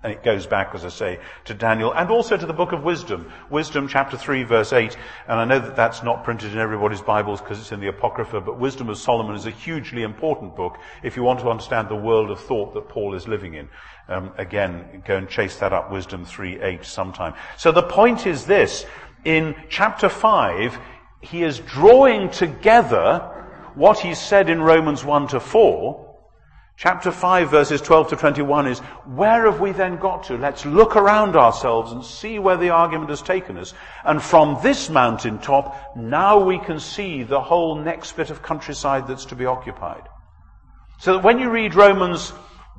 and 0.03 0.13
it 0.13 0.23
goes 0.25 0.47
back, 0.47 0.75
as 0.75 0.85
I 0.85 0.89
say, 0.89 1.21
to 1.45 1.55
Daniel 1.55 1.93
and 1.93 2.11
also 2.11 2.37
to 2.37 2.47
the 2.47 2.53
book 2.53 2.73
of 2.73 2.83
Wisdom. 2.83 3.31
Wisdom 3.51 3.87
chapter 3.87 4.17
3 4.17 4.43
verse 4.43 4.73
8. 4.73 4.97
And 5.29 5.39
I 5.39 5.45
know 5.45 5.61
that 5.61 5.77
that's 5.77 6.03
not 6.03 6.25
printed 6.25 6.53
in 6.53 6.59
everybody's 6.59 7.01
Bibles 7.01 7.41
because 7.41 7.61
it's 7.61 7.73
in 7.73 7.81
the 7.81 7.87
Apocrypha, 7.89 8.41
but 8.41 8.59
Wisdom 8.59 8.89
of 8.89 8.99
Solomon 8.99 9.37
is 9.37 9.47
a 9.47 9.51
hugely 9.51 10.03
important 10.03 10.57
book 10.57 10.79
if 11.03 11.17
you 11.17 11.23
want 11.23 11.41
to 11.41 11.51
understand 11.51 11.89
the 11.89 11.97
world 11.97 12.31
of 12.31 12.41
thought 12.41 12.75
that 12.75 12.89
Paul 12.89 13.15
is 13.15 13.29
living 13.29 13.55
in. 13.55 13.69
Um, 14.09 14.33
again, 14.39 15.03
go 15.07 15.17
and 15.17 15.29
chase 15.29 15.57
that 15.59 15.73
up, 15.73 15.93
Wisdom 15.93 16.25
3 16.25 16.61
8 16.61 16.85
sometime. 16.85 17.35
So 17.57 17.71
the 17.71 17.83
point 17.83 18.27
is 18.27 18.45
this. 18.45 18.85
In 19.25 19.55
chapter 19.69 20.09
5, 20.09 20.77
he 21.21 21.45
is 21.45 21.61
drawing 21.61 22.29
together 22.31 23.21
what 23.75 24.01
he 24.01 24.15
said 24.15 24.51
in 24.51 24.61
Romans 24.61 25.05
1 25.05 25.29
to 25.29 25.39
4 25.39 26.02
Chapter 26.77 27.13
5 27.13 27.51
verses 27.51 27.81
12 27.81 28.09
to 28.09 28.17
21 28.17 28.67
is, 28.67 28.79
where 29.05 29.45
have 29.51 29.61
we 29.61 29.73
then 29.73 29.99
got 29.99 30.25
to? 30.25 30.37
Let's 30.37 30.65
look 30.65 30.97
around 30.97 31.37
ourselves 31.37 31.93
and 31.93 32.05
see 32.05 32.39
where 32.39 32.57
the 32.57 32.71
argument 32.71 33.11
has 33.11 33.23
taken 33.23 33.59
us. 33.59 33.75
And 34.05 34.23
from 34.23 34.59
this 34.63 34.89
mountain 34.91 35.39
top, 35.39 35.97
now 35.97 36.43
we 36.43 36.59
can 36.59 36.81
see 36.81 37.23
the 37.23 37.41
whole 37.41 37.77
next 37.77 38.17
bit 38.17 38.31
of 38.31 38.43
countryside 38.43 39.07
that's 39.07 39.27
to 39.27 39.37
be 39.37 39.47
occupied. 39.47 40.09
So 40.99 41.15
that 41.15 41.25
when 41.25 41.39
you 41.39 41.51
read 41.51 41.75
Romans 41.75 42.31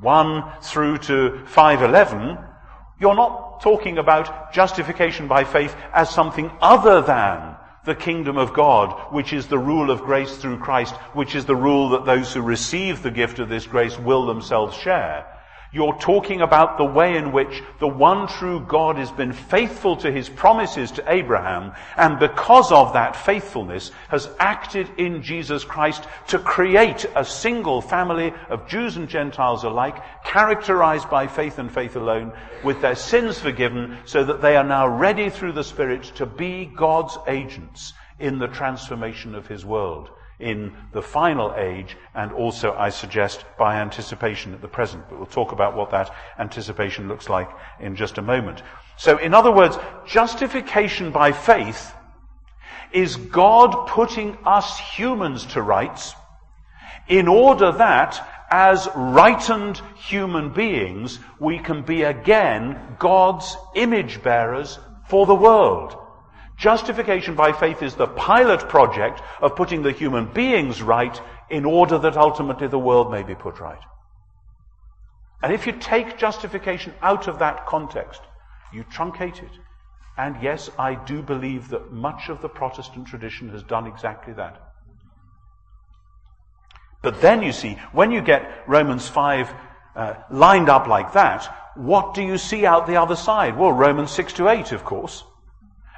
1 0.01 0.61
through 0.61 0.97
to 0.99 1.43
5.11, 1.45 2.49
you're 2.99 3.15
not 3.15 3.61
talking 3.61 3.97
about 3.97 4.53
justification 4.53 5.27
by 5.27 5.43
faith 5.43 5.75
as 5.93 6.09
something 6.09 6.51
other 6.61 7.01
than 7.01 7.55
the 7.85 7.95
kingdom 7.95 8.37
of 8.37 8.53
God, 8.53 9.13
which 9.13 9.33
is 9.33 9.47
the 9.47 9.59
rule 9.59 9.91
of 9.91 10.01
grace 10.01 10.37
through 10.37 10.59
Christ, 10.59 10.95
which 11.13 11.35
is 11.35 11.45
the 11.45 11.55
rule 11.55 11.89
that 11.89 12.05
those 12.05 12.33
who 12.33 12.41
receive 12.41 13.03
the 13.03 13.11
gift 13.11 13.39
of 13.39 13.49
this 13.49 13.67
grace 13.67 13.97
will 13.97 14.25
themselves 14.25 14.75
share. 14.77 15.25
You're 15.73 15.97
talking 15.97 16.41
about 16.41 16.77
the 16.77 16.85
way 16.85 17.17
in 17.17 17.31
which 17.31 17.63
the 17.79 17.87
one 17.87 18.27
true 18.27 18.59
God 18.59 18.97
has 18.97 19.11
been 19.11 19.33
faithful 19.33 19.97
to 19.97 20.11
his 20.11 20.29
promises 20.29 20.91
to 20.91 21.11
Abraham, 21.11 21.71
and 21.97 22.19
because 22.19 22.71
of 22.71 22.93
that 22.93 23.15
faithfulness 23.15 23.89
has 24.09 24.29
acted 24.39 24.87
in 24.99 25.23
Jesus 25.23 25.63
Christ 25.63 26.07
to 26.27 26.37
create 26.37 27.07
a 27.15 27.25
single 27.25 27.81
family 27.81 28.33
of 28.49 28.67
Jews 28.67 28.97
and 28.97 29.09
Gentiles 29.09 29.63
alike, 29.63 29.97
characterized 30.23 31.09
by 31.09 31.25
faith 31.25 31.57
and 31.57 31.71
faith 31.71 31.95
alone, 31.95 32.33
with 32.63 32.79
their 32.79 32.95
sins 32.95 33.39
forgiven, 33.39 33.97
so 34.05 34.23
that 34.23 34.43
they 34.43 34.55
are 34.55 34.63
now 34.63 34.87
ready 34.87 35.31
through 35.31 35.53
the 35.53 35.63
Spirit 35.63 36.03
to 36.17 36.27
be 36.27 36.65
God's 36.65 37.17
agents 37.27 37.93
in 38.19 38.37
the 38.37 38.47
transformation 38.47 39.33
of 39.33 39.47
his 39.47 39.65
world 39.65 40.11
in 40.43 40.75
the 40.91 41.01
final 41.01 41.53
age 41.55 41.97
and 42.13 42.31
also, 42.33 42.73
I 42.73 42.89
suggest, 42.89 43.45
by 43.57 43.77
anticipation 43.77 44.53
at 44.53 44.61
the 44.61 44.67
present. 44.67 45.05
But 45.09 45.17
we'll 45.17 45.25
talk 45.25 45.51
about 45.51 45.75
what 45.75 45.91
that 45.91 46.13
anticipation 46.37 47.07
looks 47.07 47.29
like 47.29 47.49
in 47.79 47.95
just 47.95 48.17
a 48.17 48.21
moment. 48.21 48.61
So, 48.97 49.17
in 49.17 49.33
other 49.33 49.51
words, 49.51 49.77
justification 50.05 51.11
by 51.11 51.31
faith 51.31 51.93
is 52.91 53.15
God 53.15 53.87
putting 53.87 54.37
us 54.45 54.77
humans 54.77 55.45
to 55.47 55.61
rights 55.61 56.13
in 57.07 57.27
order 57.27 57.71
that 57.71 58.29
as 58.51 58.87
rightened 58.95 59.81
human 59.95 60.53
beings, 60.53 61.19
we 61.39 61.57
can 61.57 61.81
be 61.81 62.03
again 62.03 62.79
God's 62.99 63.57
image 63.73 64.21
bearers 64.21 64.77
for 65.07 65.25
the 65.25 65.35
world. 65.35 65.97
Justification 66.57 67.35
by 67.35 67.51
faith 67.51 67.81
is 67.81 67.95
the 67.95 68.07
pilot 68.07 68.69
project 68.69 69.21
of 69.41 69.55
putting 69.55 69.81
the 69.81 69.91
human 69.91 70.25
beings 70.25 70.81
right 70.81 71.19
in 71.49 71.65
order 71.65 71.97
that 71.97 72.17
ultimately 72.17 72.67
the 72.67 72.79
world 72.79 73.11
may 73.11 73.23
be 73.23 73.35
put 73.35 73.59
right. 73.59 73.81
And 75.41 75.51
if 75.51 75.67
you 75.67 75.73
take 75.73 76.17
justification 76.17 76.93
out 77.01 77.27
of 77.27 77.39
that 77.39 77.65
context, 77.65 78.21
you 78.71 78.83
truncate 78.85 79.43
it. 79.43 79.51
And 80.17 80.41
yes, 80.41 80.69
I 80.77 80.95
do 80.95 81.21
believe 81.21 81.69
that 81.69 81.91
much 81.91 82.29
of 82.29 82.41
the 82.41 82.49
Protestant 82.49 83.07
tradition 83.07 83.49
has 83.49 83.63
done 83.63 83.87
exactly 83.87 84.33
that. 84.33 84.61
But 87.01 87.19
then 87.19 87.43
you 87.43 87.51
see, 87.51 87.77
when 87.91 88.11
you 88.11 88.21
get 88.21 88.63
Romans 88.67 89.07
5 89.07 89.53
uh, 89.95 90.13
lined 90.31 90.69
up 90.69 90.87
like 90.87 91.13
that, 91.13 91.43
what 91.75 92.13
do 92.13 92.21
you 92.21 92.37
see 92.37 92.65
out 92.65 92.87
the 92.87 93.01
other 93.01 93.15
side? 93.15 93.57
Well, 93.57 93.73
Romans 93.73 94.11
6 94.11 94.33
to 94.33 94.47
8, 94.47 94.71
of 94.71 94.85
course. 94.85 95.23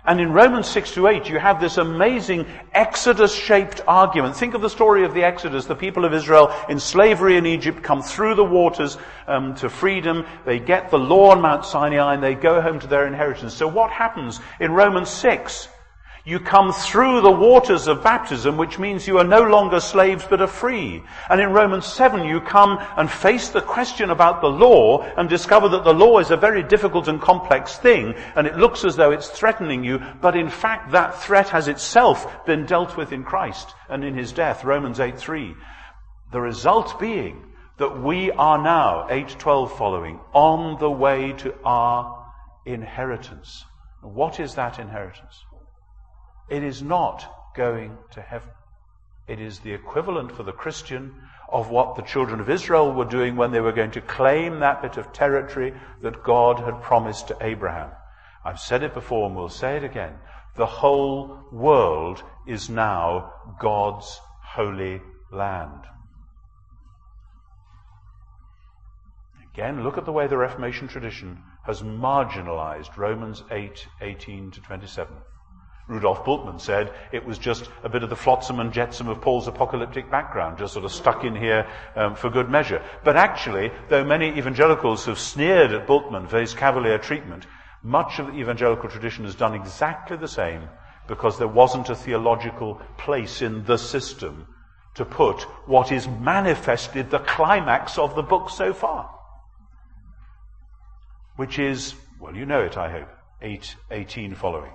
And 0.07 0.21
in 0.21 0.31
Romans 0.31 0.67
6 0.67 0.93
to 0.93 1.07
8, 1.07 1.29
you 1.29 1.39
have 1.39 1.59
this 1.59 1.77
amazing 1.77 2.45
Exodus 2.73 3.33
shaped 3.33 3.81
argument. 3.87 4.35
Think 4.35 4.53
of 4.53 4.61
the 4.61 4.69
story 4.69 5.03
of 5.03 5.15
the 5.15 5.23
Exodus. 5.23 5.65
The 5.65 5.75
people 5.75 6.05
of 6.05 6.13
Israel 6.13 6.53
in 6.69 6.79
slavery 6.79 7.37
in 7.37 7.47
Egypt 7.47 7.81
come 7.81 8.03
through 8.03 8.35
the 8.35 8.43
waters 8.43 8.97
um, 9.27 9.55
to 9.55 9.69
freedom. 9.69 10.25
They 10.45 10.59
get 10.59 10.91
the 10.91 10.99
law 10.99 11.31
on 11.31 11.41
Mount 11.41 11.65
Sinai 11.65 12.13
and 12.13 12.23
they 12.23 12.35
go 12.35 12.61
home 12.61 12.79
to 12.81 12.87
their 12.87 13.07
inheritance. 13.07 13.55
So 13.55 13.67
what 13.67 13.91
happens 13.91 14.39
in 14.59 14.71
Romans 14.71 15.09
6? 15.09 15.69
You 16.27 16.39
come 16.39 16.73
through 16.73 17.21
the 17.21 17.29
waters 17.29 17.85
of 17.85 18.01
baptism, 18.01 18.57
which 18.57 18.79
means 18.79 19.07
you 19.07 19.19
are 19.19 19.23
no 19.23 19.43
longer 19.43 19.79
slaves 19.79 20.25
but 20.27 20.41
are 20.41 20.47
free. 20.47 21.03
And 21.29 21.39
in 21.39 21.51
Romans 21.51 21.85
7, 21.85 22.25
you 22.25 22.41
come 22.41 22.79
and 22.97 23.11
face 23.11 23.49
the 23.49 23.61
question 23.61 24.09
about 24.09 24.41
the 24.41 24.47
law 24.47 25.03
and 25.03 25.29
discover 25.29 25.69
that 25.69 25.83
the 25.83 25.93
law 25.93 26.17
is 26.17 26.31
a 26.31 26.37
very 26.37 26.63
difficult 26.63 27.07
and 27.07 27.21
complex 27.21 27.77
thing, 27.77 28.15
and 28.35 28.47
it 28.47 28.57
looks 28.57 28.83
as 28.83 28.95
though 28.95 29.11
it's 29.11 29.29
threatening 29.29 29.83
you, 29.83 30.01
but 30.19 30.35
in 30.35 30.49
fact 30.49 30.93
that 30.93 31.21
threat 31.21 31.49
has 31.49 31.67
itself 31.67 32.43
been 32.47 32.65
dealt 32.65 32.97
with 32.97 33.11
in 33.11 33.23
Christ 33.23 33.75
and 33.87 34.03
in 34.03 34.17
his 34.17 34.31
death. 34.31 34.63
Romans 34.63 34.99
8, 34.99 35.19
3. 35.19 35.53
The 36.31 36.41
result 36.41 36.99
being 36.99 37.53
that 37.77 38.01
we 38.01 38.31
are 38.31 38.57
now, 38.57 39.05
812 39.11 39.77
following, 39.77 40.19
on 40.33 40.79
the 40.79 40.89
way 40.89 41.33
to 41.33 41.53
our 41.63 42.33
inheritance. 42.65 43.63
What 44.01 44.39
is 44.39 44.55
that 44.55 44.79
inheritance? 44.79 45.45
It 46.49 46.63
is 46.63 46.81
not 46.81 47.53
going 47.55 47.97
to 48.11 48.21
heaven. 48.21 48.51
It 49.27 49.39
is 49.39 49.59
the 49.59 49.73
equivalent 49.73 50.31
for 50.31 50.43
the 50.43 50.51
Christian 50.51 51.15
of 51.49 51.69
what 51.69 51.95
the 51.95 52.03
children 52.03 52.39
of 52.39 52.49
Israel 52.49 52.91
were 52.91 53.05
doing 53.05 53.35
when 53.35 53.51
they 53.51 53.59
were 53.59 53.71
going 53.71 53.91
to 53.91 54.01
claim 54.01 54.59
that 54.59 54.81
bit 54.81 54.97
of 54.97 55.11
territory 55.13 55.73
that 56.01 56.23
God 56.23 56.59
had 56.59 56.81
promised 56.81 57.27
to 57.29 57.37
Abraham. 57.41 57.91
I've 58.43 58.59
said 58.59 58.83
it 58.83 58.93
before 58.93 59.25
and 59.27 59.35
we'll 59.35 59.49
say 59.49 59.77
it 59.77 59.83
again. 59.83 60.13
The 60.55 60.65
whole 60.65 61.47
world 61.51 62.21
is 62.47 62.69
now 62.69 63.33
God's 63.59 64.19
holy 64.43 65.01
land. 65.31 65.81
Again, 69.53 69.83
look 69.83 69.97
at 69.97 70.05
the 70.05 70.11
way 70.11 70.27
the 70.27 70.37
Reformation 70.37 70.87
tradition 70.87 71.41
has 71.65 71.81
marginalized 71.81 72.97
Romans 72.97 73.43
8, 73.49 73.87
18 74.01 74.51
to 74.51 74.61
27. 74.61 75.15
Rudolf 75.87 76.25
Bultmann 76.25 76.59
said 76.59 76.93
it 77.11 77.25
was 77.25 77.37
just 77.37 77.69
a 77.83 77.89
bit 77.89 78.03
of 78.03 78.09
the 78.09 78.15
flotsam 78.15 78.59
and 78.59 78.73
jetsam 78.73 79.07
of 79.07 79.21
Paul's 79.21 79.47
apocalyptic 79.47 80.09
background, 80.09 80.57
just 80.57 80.73
sort 80.73 80.85
of 80.85 80.91
stuck 80.91 81.23
in 81.23 81.35
here 81.35 81.67
um, 81.95 82.15
for 82.15 82.29
good 82.29 82.49
measure. 82.49 82.81
But 83.03 83.15
actually, 83.15 83.71
though 83.89 84.03
many 84.03 84.29
evangelicals 84.37 85.05
have 85.05 85.19
sneered 85.19 85.71
at 85.71 85.87
Bultmann 85.87 86.27
for 86.27 86.39
his 86.39 86.53
cavalier 86.53 86.97
treatment, 86.97 87.45
much 87.83 88.17
of 88.17 88.27
the 88.27 88.33
evangelical 88.33 88.89
tradition 88.89 89.25
has 89.25 89.35
done 89.35 89.53
exactly 89.53 90.17
the 90.17 90.27
same 90.27 90.69
because 91.07 91.37
there 91.37 91.47
wasn't 91.47 91.89
a 91.89 91.95
theological 91.95 92.81
place 92.97 93.43
in 93.43 93.63
the 93.65 93.77
system 93.77 94.47
to 94.95 95.05
put 95.05 95.43
what 95.67 95.91
is 95.91 96.07
manifestly 96.07 97.03
the 97.03 97.19
climax 97.19 97.97
of 97.99 98.15
the 98.15 98.23
book 98.23 98.49
so 98.49 98.73
far 98.73 99.15
which 101.35 101.59
is, 101.59 101.95
well, 102.19 102.35
you 102.35 102.45
know 102.45 102.61
it, 102.61 102.77
I 102.77 102.89
hope, 102.89 103.09
8, 103.41 103.75
18 103.91 104.35
following, 104.35 104.71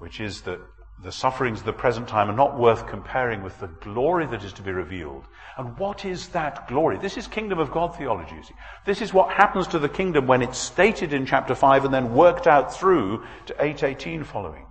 which 0.00 0.18
is 0.18 0.40
that 0.42 0.58
the 1.02 1.12
sufferings 1.12 1.60
of 1.60 1.66
the 1.66 1.72
present 1.72 2.08
time 2.08 2.28
are 2.28 2.36
not 2.36 2.58
worth 2.58 2.86
comparing 2.86 3.42
with 3.42 3.58
the 3.60 3.68
glory 3.68 4.26
that 4.26 4.42
is 4.42 4.52
to 4.54 4.62
be 4.62 4.72
revealed. 4.72 5.24
And 5.56 5.78
what 5.78 6.04
is 6.04 6.28
that 6.28 6.68
glory? 6.68 6.98
This 6.98 7.16
is 7.16 7.26
kingdom 7.26 7.58
of 7.58 7.70
God 7.70 7.96
theology. 7.96 8.36
This 8.84 9.00
is 9.00 9.12
what 9.12 9.30
happens 9.30 9.66
to 9.68 9.78
the 9.78 9.88
kingdom 9.88 10.26
when 10.26 10.42
it's 10.42 10.58
stated 10.58 11.12
in 11.12 11.26
chapter 11.26 11.54
5 11.54 11.84
and 11.84 11.94
then 11.94 12.14
worked 12.14 12.46
out 12.46 12.74
through 12.74 13.24
to 13.46 13.54
818 13.54 14.24
following. 14.24 14.66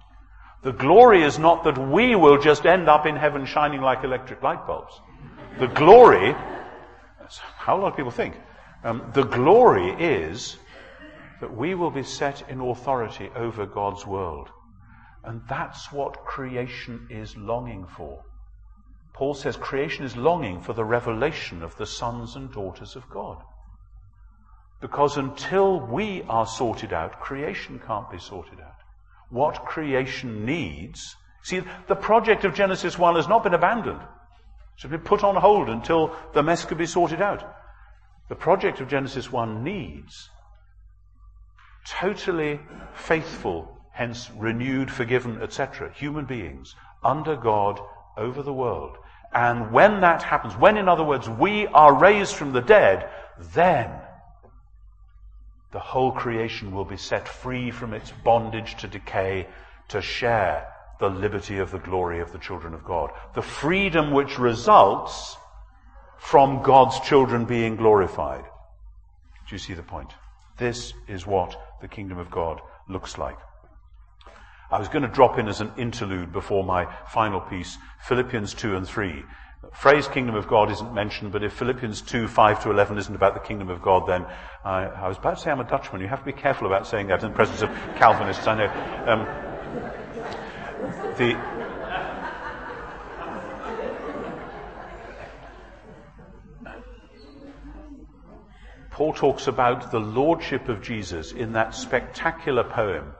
The 0.63 0.73
glory 0.73 1.23
is 1.23 1.39
not 1.39 1.63
that 1.63 1.77
we 1.77 2.15
will 2.15 2.39
just 2.39 2.65
end 2.65 2.89
up 2.89 3.05
in 3.05 3.15
heaven 3.15 3.45
shining 3.45 3.81
like 3.81 4.03
electric 4.03 4.43
light 4.43 4.67
bulbs. 4.67 4.99
The 5.59 5.67
glory, 5.67 6.35
how 7.57 7.77
a 7.77 7.79
lot 7.79 7.91
of 7.91 7.97
people 7.97 8.11
think, 8.11 8.35
um, 8.83 9.09
the 9.13 9.23
glory 9.23 9.91
is 9.91 10.57
that 11.39 11.55
we 11.55 11.75
will 11.75 11.91
be 11.91 12.03
set 12.03 12.49
in 12.49 12.59
authority 12.59 13.29
over 13.35 13.65
God's 13.65 14.05
world. 14.05 14.49
And 15.23 15.41
that's 15.49 15.91
what 15.91 16.25
creation 16.25 17.07
is 17.09 17.35
longing 17.35 17.85
for. 17.97 18.23
Paul 19.13 19.33
says 19.33 19.57
creation 19.57 20.05
is 20.05 20.15
longing 20.15 20.61
for 20.61 20.73
the 20.73 20.85
revelation 20.85 21.61
of 21.61 21.75
the 21.77 21.85
sons 21.85 22.35
and 22.35 22.51
daughters 22.51 22.95
of 22.95 23.09
God. 23.09 23.37
Because 24.81 25.17
until 25.17 25.79
we 25.79 26.23
are 26.29 26.45
sorted 26.47 26.93
out, 26.93 27.19
creation 27.19 27.81
can't 27.85 28.09
be 28.09 28.17
sorted 28.17 28.59
out. 28.61 28.77
What 29.29 29.65
creation 29.65 30.45
needs, 30.45 31.15
see, 31.43 31.61
the 31.87 31.95
project 31.95 32.45
of 32.45 32.53
Genesis 32.53 32.97
1 32.97 33.15
has 33.15 33.27
not 33.27 33.43
been 33.43 33.53
abandoned. 33.53 34.01
It's 34.75 34.85
been 34.85 35.01
put 35.01 35.25
on 35.25 35.35
hold 35.35 35.69
until 35.69 36.15
the 36.33 36.41
mess 36.41 36.63
could 36.63 36.77
be 36.77 36.85
sorted 36.85 37.21
out. 37.21 37.43
The 38.29 38.35
project 38.35 38.79
of 38.79 38.87
Genesis 38.87 39.29
1 39.29 39.63
needs 39.63 40.29
totally 41.85 42.59
faithful, 42.93 43.78
hence 43.99 44.31
renewed, 44.37 44.89
forgiven, 44.89 45.41
etc., 45.41 45.91
human 45.93 46.23
beings 46.23 46.73
under 47.03 47.35
God 47.35 47.81
over 48.15 48.41
the 48.41 48.53
world. 48.53 48.95
And 49.33 49.73
when 49.73 49.99
that 49.99 50.23
happens, 50.23 50.55
when 50.55 50.77
in 50.77 50.87
other 50.87 51.03
words 51.03 51.27
we 51.27 51.67
are 51.67 51.93
raised 51.93 52.33
from 52.33 52.53
the 52.53 52.61
dead, 52.61 53.09
then 53.53 53.91
the 55.73 55.81
whole 55.81 56.13
creation 56.13 56.73
will 56.73 56.85
be 56.85 56.95
set 56.95 57.27
free 57.27 57.71
from 57.71 57.93
its 57.93 58.13
bondage 58.23 58.77
to 58.77 58.87
decay 58.87 59.47
to 59.89 60.01
share 60.01 60.65
the 61.01 61.09
liberty 61.09 61.57
of 61.57 61.71
the 61.71 61.79
glory 61.79 62.21
of 62.21 62.31
the 62.31 62.39
children 62.39 62.73
of 62.73 62.85
God. 62.85 63.11
The 63.35 63.41
freedom 63.41 64.11
which 64.11 64.39
results 64.39 65.35
from 66.17 66.63
God's 66.63 67.01
children 67.01 67.43
being 67.43 67.75
glorified. 67.75 68.45
Do 68.45 69.55
you 69.55 69.59
see 69.59 69.73
the 69.73 69.83
point? 69.83 70.13
This 70.57 70.93
is 71.09 71.27
what 71.27 71.59
the 71.81 71.89
kingdom 71.89 72.17
of 72.17 72.31
God 72.31 72.61
looks 72.87 73.17
like. 73.17 73.37
I 74.71 74.77
was 74.77 74.87
going 74.87 75.01
to 75.01 75.07
drop 75.07 75.39
in 75.39 75.47
as 75.47 75.61
an 75.61 75.71
interlude 75.77 76.31
before 76.31 76.63
my 76.63 76.85
final 77.07 77.41
piece, 77.41 77.77
Philippians 78.01 78.53
2 78.53 78.75
and 78.75 78.87
3. 78.87 79.23
The 79.63 79.71
phrase 79.75 80.07
kingdom 80.07 80.35
of 80.35 80.47
God 80.47 80.71
isn't 80.71 80.93
mentioned, 80.93 81.31
but 81.31 81.43
if 81.43 81.53
Philippians 81.53 82.01
2, 82.01 82.27
5 82.27 82.63
to 82.63 82.71
11 82.71 82.97
isn't 82.99 83.15
about 83.15 83.33
the 83.33 83.39
kingdom 83.39 83.69
of 83.69 83.81
God, 83.81 84.07
then 84.07 84.25
I, 84.63 84.85
I 84.85 85.07
was 85.07 85.17
about 85.17 85.37
to 85.37 85.41
say 85.41 85.49
I'm 85.49 85.59
a 85.59 85.63
Dutchman. 85.63 86.01
You 86.01 86.07
have 86.07 86.19
to 86.19 86.25
be 86.25 86.33
careful 86.33 86.67
about 86.67 86.85
saying 86.85 87.07
that 87.07 87.23
in 87.23 87.29
the 87.29 87.35
presence 87.35 87.61
of 87.61 87.69
Calvinists, 87.95 88.45
I 88.47 88.55
know. 88.55 88.67
Um, 89.05 89.27
the, 91.17 91.35
Paul 98.91 99.13
talks 99.13 99.47
about 99.47 99.91
the 99.91 99.99
lordship 99.99 100.69
of 100.69 100.81
Jesus 100.81 101.31
in 101.31 101.53
that 101.53 101.73
spectacular 101.73 102.63
poem. 102.63 103.13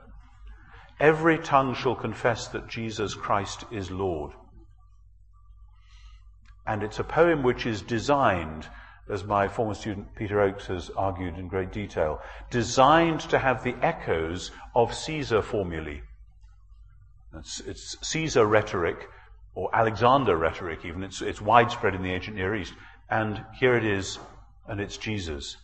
Every 0.99 1.37
tongue 1.37 1.75
shall 1.75 1.95
confess 1.95 2.47
that 2.49 2.67
Jesus 2.67 3.13
Christ 3.13 3.63
is 3.71 3.89
Lord. 3.89 4.33
And 6.67 6.83
it's 6.83 6.99
a 6.99 7.03
poem 7.03 7.41
which 7.41 7.65
is 7.65 7.81
designed, 7.81 8.67
as 9.09 9.23
my 9.23 9.47
former 9.47 9.73
student 9.73 10.13
Peter 10.15 10.41
Oakes 10.41 10.67
has 10.67 10.89
argued 10.91 11.37
in 11.37 11.47
great 11.47 11.71
detail, 11.71 12.21
designed 12.51 13.21
to 13.21 13.39
have 13.39 13.63
the 13.63 13.75
echoes 13.81 14.51
of 14.75 14.93
Caesar 14.93 15.41
formulae. 15.41 16.01
It's, 17.33 17.61
it's 17.61 17.97
Caesar 18.01 18.45
rhetoric, 18.45 19.07
or 19.55 19.73
Alexander 19.73 20.35
rhetoric 20.35 20.83
even. 20.83 21.03
It's, 21.03 21.21
it's 21.21 21.41
widespread 21.41 21.95
in 21.95 22.01
the 22.01 22.11
ancient 22.11 22.35
Near 22.35 22.55
East. 22.55 22.73
And 23.09 23.43
here 23.57 23.75
it 23.75 23.85
is, 23.85 24.19
and 24.67 24.79
it's 24.79 24.97
Jesus. 24.97 25.57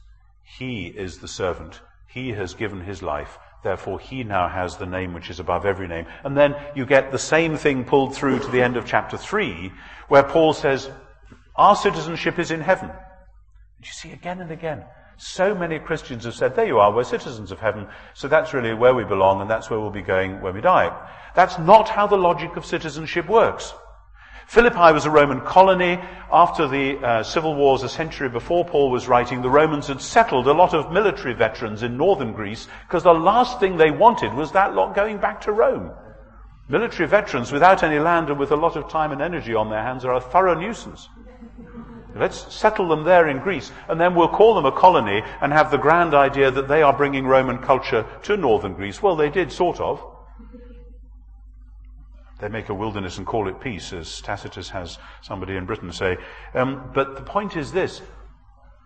He 0.58 0.88
is 0.88 1.20
the 1.20 1.28
servant. 1.28 1.82
He 2.08 2.32
has 2.32 2.54
given 2.54 2.82
his 2.82 3.04
life. 3.04 3.38
Therefore, 3.66 3.99
he 3.99 4.24
now 4.24 4.47
has 4.47 4.78
the 4.78 4.86
name 4.86 5.16
which 5.16 5.32
is 5.32 5.39
above 5.39 5.66
every 5.66 5.88
name. 5.88 6.05
And 6.24 6.38
then 6.38 6.55
you 6.76 6.86
get 6.86 7.11
the 7.11 7.18
same 7.18 7.57
thing 7.57 7.84
pulled 7.84 8.13
through 8.13 8.38
to 8.38 8.47
the 8.51 8.61
end 8.61 8.78
of 8.78 8.86
chapter 8.86 9.18
3, 9.18 9.72
where 10.07 10.22
Paul 10.22 10.53
says, 10.53 10.91
Our 11.55 11.76
citizenship 11.76 12.38
is 12.38 12.51
in 12.51 12.61
heaven. 12.61 12.91
And 12.91 13.84
You 13.84 13.91
see 13.91 14.11
again 14.11 14.39
and 14.39 14.51
again. 14.51 14.86
So 15.18 15.55
many 15.55 15.80
Christians 15.80 16.26
have 16.26 16.36
said, 16.36 16.55
There 16.55 16.68
you 16.68 16.78
are, 16.78 16.93
we're 16.93 17.05
citizens 17.05 17.51
of 17.51 17.59
heaven, 17.59 17.88
so 18.13 18.28
that's 18.28 18.53
really 18.53 18.76
where 18.76 18.93
we 18.93 19.03
belong, 19.03 19.41
and 19.41 19.49
that's 19.49 19.72
where 19.72 19.80
we'll 19.80 19.89
be 19.89 20.03
going 20.03 20.41
when 20.41 20.53
we 20.53 20.61
die. 20.61 20.95
That's 21.34 21.57
not 21.57 21.89
how 21.89 22.05
the 22.05 22.18
logic 22.18 22.57
of 22.57 22.68
citizenship 22.68 23.28
works. 23.28 23.74
Philippi 24.48 24.93
was 24.93 25.06
a 25.06 25.10
Roman 25.10 25.41
colony. 25.41 26.00
After 26.32 26.68
the 26.68 26.98
uh, 26.98 27.24
civil 27.24 27.56
wars 27.56 27.84
a 27.84 27.89
century 27.89 28.30
before 28.30 28.66
Paul 28.66 28.91
was 28.91 29.08
writing, 29.08 29.41
the 29.41 29.50
Romans 29.50 29.88
had 29.88 30.02
settled 30.02 30.48
a 30.48 30.54
lot 30.54 30.74
of 30.74 30.91
military 30.91 31.34
veterans 31.34 31.84
in 31.84 31.98
northern 31.98 32.34
Greece 32.34 32.68
because 32.88 33.04
the 33.04 33.14
last 33.14 33.60
thing 33.60 33.78
they 33.78 33.91
wanted 33.91 34.34
was 34.34 34.52
that 34.52 34.76
lot 34.76 34.96
going 34.96 35.18
back 35.18 35.41
to 35.41 35.52
Rome. 35.52 35.91
Military 36.68 37.08
veterans 37.08 37.52
without 37.52 37.84
any 37.84 38.00
land 38.00 38.30
and 38.30 38.39
with 38.39 38.52
a 38.52 38.56
lot 38.56 38.76
of 38.76 38.89
time 38.89 39.12
and 39.12 39.22
energy 39.22 39.54
on 39.54 39.70
their 39.70 39.84
hands 39.84 40.06
are 40.06 40.16
a 40.16 40.22
thorough 40.22 40.60
nuisance. 40.60 41.10
Let's 42.16 42.54
settle 42.54 42.88
them 42.88 43.04
there 43.04 43.28
in 43.28 43.39
Greece, 43.39 43.72
and 43.89 44.00
then 44.00 44.16
we'll 44.16 44.30
call 44.30 44.56
them 44.56 44.66
a 44.66 44.72
colony 44.72 45.22
and 45.41 45.52
have 45.52 45.70
the 45.70 45.78
grand 45.78 46.14
idea 46.14 46.50
that 46.50 46.70
they 46.70 46.82
are 46.82 46.96
bringing 46.96 47.28
Roman 47.28 47.58
culture 47.58 48.06
to 48.24 48.38
northern 48.38 48.74
Greece. 48.74 49.04
Well, 49.04 49.18
they 49.18 49.30
did, 49.30 49.52
sort 49.52 49.82
of. 49.82 50.14
They 52.46 52.52
make 52.52 52.70
a 52.70 52.76
wilderness 52.76 53.18
and 53.18 53.26
call 53.26 53.48
it 53.48 53.60
peace, 53.60 53.91
as 53.91 54.22
Tacitus 54.22 54.70
has 54.70 55.00
somebody 55.24 55.56
in 55.56 55.66
Britain 55.66 55.91
say. 55.91 56.18
Um, 56.54 56.91
but 56.93 57.16
the 57.16 57.24
point 57.24 57.58
is 57.58 57.72
this. 57.72 58.04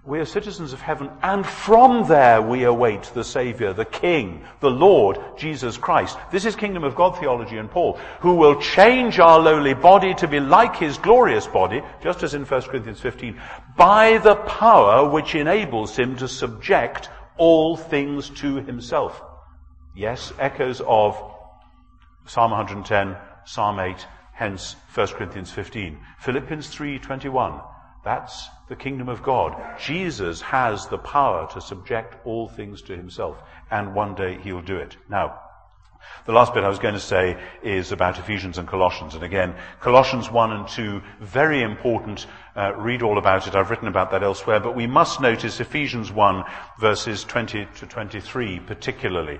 We 0.05 0.19
are 0.19 0.25
citizens 0.25 0.71
of 0.71 0.79
heaven, 0.79 1.09
and 1.21 1.45
from 1.45 2.07
there 2.07 2.41
we 2.41 2.63
await 2.63 3.11
the 3.13 3.25
Savior, 3.25 3.73
the 3.73 3.83
King, 3.83 4.45
the 4.61 4.71
Lord, 4.71 5.19
Jesus 5.37 5.77
Christ. 5.77 6.17
This 6.31 6.45
is 6.45 6.55
kingdom 6.55 6.85
of 6.85 6.95
God 6.95 7.19
theology 7.19 7.57
in 7.57 7.67
Paul, 7.67 7.99
who 8.21 8.35
will 8.35 8.61
change 8.61 9.19
our 9.19 9.39
lowly 9.39 9.73
body 9.73 10.13
to 10.13 10.27
be 10.29 10.39
like 10.39 10.77
his 10.77 10.97
glorious 10.97 11.45
body, 11.45 11.81
just 12.01 12.23
as 12.23 12.33
in 12.33 12.45
1 12.45 12.61
Corinthians 12.61 13.01
15, 13.01 13.41
by 13.75 14.19
the 14.19 14.35
power 14.35 15.09
which 15.09 15.35
enables 15.35 15.99
him 15.99 16.15
to 16.15 16.29
subject 16.29 17.09
all 17.35 17.75
things 17.75 18.29
to 18.29 18.55
himself. 18.61 19.21
Yes, 19.93 20.31
echoes 20.39 20.79
of 20.79 21.21
Psalm 22.25 22.51
110, 22.51 23.17
Psalm 23.45 23.79
8, 23.79 24.05
hence 24.33 24.75
1 24.93 25.07
Corinthians 25.07 25.51
15. 25.51 25.99
Philippians 26.19 26.69
3:21. 26.73 27.61
That's 28.03 28.49
the 28.69 28.75
kingdom 28.75 29.09
of 29.09 29.21
God. 29.21 29.55
Jesus 29.77 30.41
has 30.41 30.87
the 30.87 30.97
power 30.97 31.47
to 31.53 31.61
subject 31.61 32.15
all 32.25 32.47
things 32.47 32.81
to 32.83 32.95
himself, 32.95 33.41
and 33.69 33.93
one 33.93 34.15
day 34.15 34.37
he'll 34.41 34.61
do 34.61 34.77
it. 34.77 34.95
Now, 35.09 35.39
the 36.25 36.31
last 36.31 36.53
bit 36.53 36.63
I 36.63 36.69
was 36.69 36.79
going 36.79 36.93
to 36.93 36.99
say 36.99 37.37
is 37.61 37.91
about 37.91 38.19
Ephesians 38.19 38.57
and 38.57 38.67
Colossians. 38.67 39.15
And 39.15 39.23
again, 39.23 39.55
Colossians 39.81 40.31
1 40.31 40.51
and 40.53 40.67
2, 40.67 41.01
very 41.19 41.61
important. 41.61 42.25
Uh, 42.55 42.73
read 42.75 43.01
all 43.01 43.17
about 43.17 43.47
it. 43.47 43.55
I've 43.55 43.69
written 43.69 43.87
about 43.87 44.11
that 44.11 44.23
elsewhere. 44.23 44.59
But 44.59 44.75
we 44.75 44.87
must 44.87 45.21
notice 45.21 45.59
Ephesians 45.59 46.11
1 46.11 46.43
verses 46.79 47.23
20 47.23 47.67
to 47.75 47.85
23 47.85 48.59
particularly. 48.61 49.39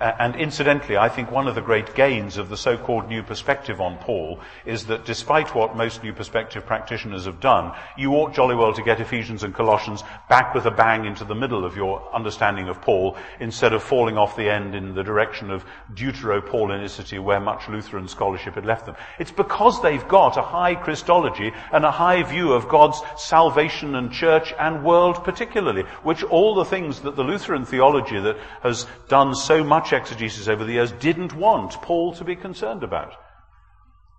Uh, 0.00 0.16
and 0.18 0.34
incidentally, 0.36 0.96
I 0.96 1.10
think 1.10 1.30
one 1.30 1.46
of 1.46 1.54
the 1.54 1.60
great 1.60 1.94
gains 1.94 2.38
of 2.38 2.48
the 2.48 2.56
so-called 2.56 3.06
new 3.06 3.22
perspective 3.22 3.82
on 3.82 3.98
Paul 3.98 4.40
is 4.64 4.86
that 4.86 5.04
despite 5.04 5.54
what 5.54 5.76
most 5.76 6.02
new 6.02 6.14
perspective 6.14 6.64
practitioners 6.64 7.26
have 7.26 7.38
done, 7.38 7.72
you 7.98 8.12
ought 8.12 8.32
jolly 8.32 8.54
well 8.54 8.72
to 8.72 8.82
get 8.82 8.98
Ephesians 8.98 9.42
and 9.42 9.54
Colossians 9.54 10.02
back 10.30 10.54
with 10.54 10.64
a 10.64 10.70
bang 10.70 11.04
into 11.04 11.24
the 11.24 11.34
middle 11.34 11.66
of 11.66 11.76
your 11.76 12.02
understanding 12.14 12.68
of 12.70 12.80
Paul 12.80 13.18
instead 13.40 13.74
of 13.74 13.82
falling 13.82 14.16
off 14.16 14.36
the 14.36 14.48
end 14.48 14.74
in 14.74 14.94
the 14.94 15.04
direction 15.04 15.50
of 15.50 15.66
Deutero-Paulinicity 15.92 17.18
where 17.18 17.38
much 17.38 17.68
Lutheran 17.68 18.08
scholarship 18.08 18.54
had 18.54 18.64
left 18.64 18.86
them. 18.86 18.96
It's 19.18 19.30
because 19.30 19.82
they've 19.82 20.08
got 20.08 20.38
a 20.38 20.42
high 20.42 20.76
Christology 20.76 21.52
and 21.72 21.84
a 21.84 21.90
high 21.90 22.22
view 22.22 22.54
of 22.54 22.68
God's 22.68 23.02
salvation 23.18 23.94
and 23.94 24.10
church 24.10 24.54
and 24.58 24.82
world 24.82 25.22
particularly, 25.24 25.82
which 26.04 26.22
all 26.22 26.54
the 26.54 26.64
things 26.64 27.00
that 27.00 27.16
the 27.16 27.22
Lutheran 27.22 27.66
theology 27.66 28.18
that 28.18 28.38
has 28.62 28.86
done 29.08 29.34
so 29.34 29.62
much 29.62 29.89
exegesis 29.92 30.48
over 30.48 30.64
the 30.64 30.72
years 30.72 30.92
didn't 30.92 31.34
want 31.34 31.80
Paul 31.82 32.12
to 32.14 32.24
be 32.24 32.36
concerned 32.36 32.82
about. 32.82 33.14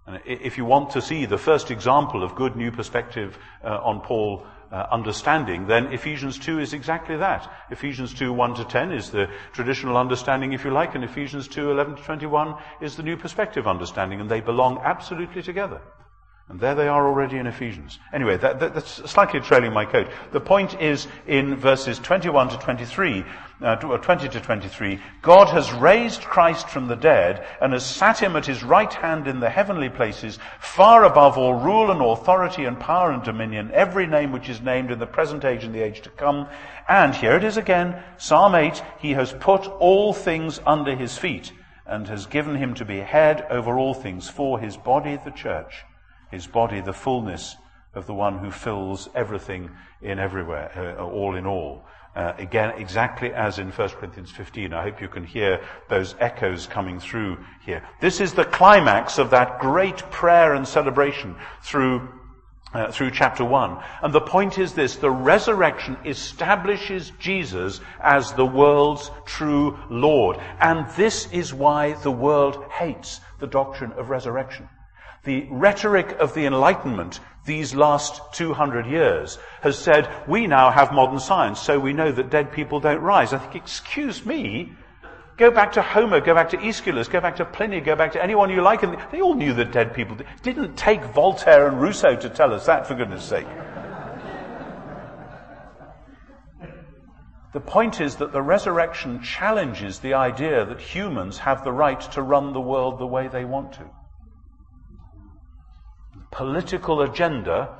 And 0.08 0.20
if 0.26 0.58
you 0.58 0.66
want 0.66 0.90
to 0.92 1.02
see 1.02 1.26
the 1.26 1.38
first 1.38 1.70
example 1.70 2.24
of 2.24 2.36
good 2.36 2.56
new 2.56 2.72
perspective 2.72 3.38
uh, 3.64 3.80
on 3.84 4.02
Paul 4.02 4.46
uh, 4.72 4.88
understanding, 4.92 5.68
then 5.68 5.88
Ephesians 5.94 6.40
2 6.40 6.60
is 6.60 6.74
exactly 6.74 7.18
that. 7.18 7.52
Ephesians 7.70 8.14
2, 8.14 8.34
1 8.34 8.56
to 8.56 8.66
10 8.66 8.92
is 8.92 9.12
the 9.12 9.30
traditional 9.54 9.98
understanding, 9.98 10.54
if 10.54 10.64
you 10.66 10.72
like, 10.72 10.96
and 10.96 11.04
Ephesians 11.04 11.48
2, 11.48 11.72
11 11.72 11.98
to 11.98 12.04
21 12.04 12.56
is 12.82 12.96
the 12.96 13.04
new 13.04 13.16
perspective 13.16 13.68
understanding, 13.68 14.20
and 14.20 14.30
they 14.30 14.42
belong 14.42 14.80
absolutely 14.84 15.44
together. 15.44 15.82
And 16.50 16.60
there 16.60 16.76
they 16.76 16.88
are 16.88 17.08
already 17.08 17.38
in 17.38 17.48
Ephesians. 17.48 18.00
Anyway, 18.12 18.38
that, 18.38 18.60
that, 18.60 18.74
that's 18.74 19.10
slightly 19.10 19.40
trailing 19.40 19.72
my 19.72 19.86
coat. 19.86 20.08
The 20.32 20.42
point 20.42 20.82
is 20.82 21.08
in 21.28 21.56
verses 21.56 22.00
21 22.00 22.50
to 22.50 22.58
23, 22.58 23.24
uh, 23.62 23.76
20 23.76 24.30
to 24.30 24.40
23, 24.40 25.00
God 25.22 25.50
has 25.50 25.72
raised 25.74 26.22
Christ 26.22 26.70
from 26.70 26.88
the 26.88 26.96
dead 26.96 27.46
and 27.62 27.74
has 27.74 27.86
sat 27.86 28.20
him 28.20 28.36
at 28.36 28.46
his 28.46 28.64
right 28.64 28.94
hand 28.94 29.28
in 29.28 29.40
the 29.40 29.50
heavenly 29.50 29.90
places, 29.90 30.40
far 30.60 31.06
above 31.06 31.38
all 31.38 31.54
rule 31.54 31.92
and 31.92 32.02
authority 32.02 32.66
and 32.66 32.80
power 32.80 33.12
and 33.12 33.24
dominion, 33.24 33.72
every 33.74 34.08
name 34.08 34.32
which 34.32 34.50
is 34.50 34.62
named 34.62 34.92
in 34.92 35.00
the 35.00 35.06
present 35.06 35.46
age 35.46 35.64
and 35.64 35.74
the 35.74 35.84
age 35.84 36.02
to 36.02 36.10
come. 36.10 36.48
And 36.90 37.14
here 37.14 37.36
it 37.36 37.44
is 37.44 37.58
again, 37.58 38.02
Psalm 38.18 38.56
8, 38.56 38.82
he 39.00 39.12
has 39.12 39.34
put 39.34 39.68
all 39.68 40.14
things 40.14 40.60
under 40.66 40.96
his 40.96 41.18
feet 41.18 41.52
and 41.86 42.08
has 42.08 42.26
given 42.26 42.56
him 42.56 42.74
to 42.76 42.86
be 42.86 42.98
head 42.98 43.46
over 43.50 43.78
all 43.78 43.94
things 43.94 44.30
for 44.30 44.60
his 44.60 44.78
body, 44.78 45.20
the 45.24 45.32
church 45.32 45.84
his 46.32 46.48
body 46.48 46.82
the 46.82 46.94
fullness 46.94 47.58
of 47.94 48.08
the 48.08 48.14
one 48.14 48.40
who 48.40 48.50
fills 48.50 49.10
everything 49.14 49.70
in 50.02 50.18
everywhere, 50.18 50.98
uh, 50.98 51.04
all 51.04 51.36
in 51.36 51.46
all. 51.46 51.86
Uh, 52.14 52.34
again, 52.38 52.74
exactly 52.78 53.32
as 53.32 53.58
in 53.58 53.72
1 53.72 53.90
Corinthians 53.92 54.30
15. 54.32 54.74
I 54.74 54.84
hope 54.84 55.00
you 55.00 55.08
can 55.08 55.24
hear 55.24 55.62
those 55.88 56.14
echoes 56.20 56.68
coming 56.68 57.00
through 57.00 57.38
here. 57.66 57.88
This 58.02 58.20
is 58.20 58.34
the 58.34 58.44
climax 58.44 59.18
of 59.18 59.30
that 59.30 59.60
great 59.60 59.98
prayer 60.12 60.54
and 60.54 60.68
celebration 60.68 61.38
through 61.64 62.10
uh, 62.74 62.92
through 62.92 63.12
chapter 63.12 63.44
1. 63.44 63.84
And 64.02 64.14
the 64.14 64.22
point 64.22 64.58
is 64.58 64.74
this, 64.74 64.96
the 64.96 65.12
resurrection 65.12 65.98
establishes 66.06 67.12
Jesus 67.20 67.82
as 68.02 68.34
the 68.34 68.46
world's 68.46 69.12
true 69.26 69.78
Lord. 69.90 70.38
And 70.60 70.90
this 70.92 71.32
is 71.32 71.54
why 71.54 71.94
the 71.94 72.12
world 72.12 72.64
hates 72.72 73.20
the 73.40 73.48
doctrine 73.48 73.92
of 73.94 74.10
resurrection. 74.10 74.70
The 75.24 75.48
rhetoric 75.52 76.12
of 76.20 76.34
the 76.34 76.46
Enlightenment 76.46 77.20
these 77.46 77.74
last 77.74 78.22
200 78.34 78.86
years 78.86 79.40
has 79.62 79.78
said, 79.78 80.10
we 80.28 80.46
now 80.48 80.70
have 80.70 80.92
modern 80.92 81.20
science, 81.20 81.60
so 81.60 81.80
we 81.80 81.94
know 81.94 82.12
that 82.12 82.30
dead 82.30 82.52
people 82.52 82.80
don't 82.80 83.02
rise. 83.02 83.34
I 83.34 83.40
think, 83.40 83.56
excuse 83.56 84.26
me, 84.26 84.74
go 85.38 85.50
back 85.50 85.72
to 85.74 85.82
Homer, 85.82 86.22
go 86.22 86.36
back 86.36 86.50
to 86.50 86.58
Aeschylus, 86.58 87.08
go 87.08 87.20
back 87.20 87.38
to 87.38 87.46
Pliny, 87.46 87.82
go 87.82 87.96
back 87.96 88.12
to 88.12 88.24
anyone 88.24 88.52
you 88.52 88.62
like, 88.62 88.84
and 88.84 88.96
they 89.12 89.22
all 89.22 89.34
knew 89.34 89.54
that 89.54 89.72
dead 89.72 89.94
people 89.94 90.16
did. 90.16 90.28
didn't 90.44 90.76
take 90.76 91.04
Voltaire 91.04 91.68
and 91.68 91.82
Rousseau 91.82 92.16
to 92.16 92.30
tell 92.30 92.54
us 92.54 92.68
that, 92.68 92.86
for 92.86 92.94
goodness 92.94 93.24
sake. 93.24 93.48
The 97.54 97.60
point 97.60 98.00
is 98.00 98.16
that 98.18 98.32
the 98.32 98.42
resurrection 98.42 99.22
challenges 99.24 100.00
the 100.00 100.14
idea 100.14 100.64
that 100.64 100.80
humans 100.80 101.40
have 101.40 101.66
the 101.66 101.74
right 101.74 102.00
to 102.12 102.22
run 102.22 102.54
the 102.54 102.62
world 102.62 102.98
the 102.98 103.08
way 103.08 103.28
they 103.28 103.44
want 103.44 103.74
to 103.74 103.90
political 106.32 107.02
agenda 107.02 107.78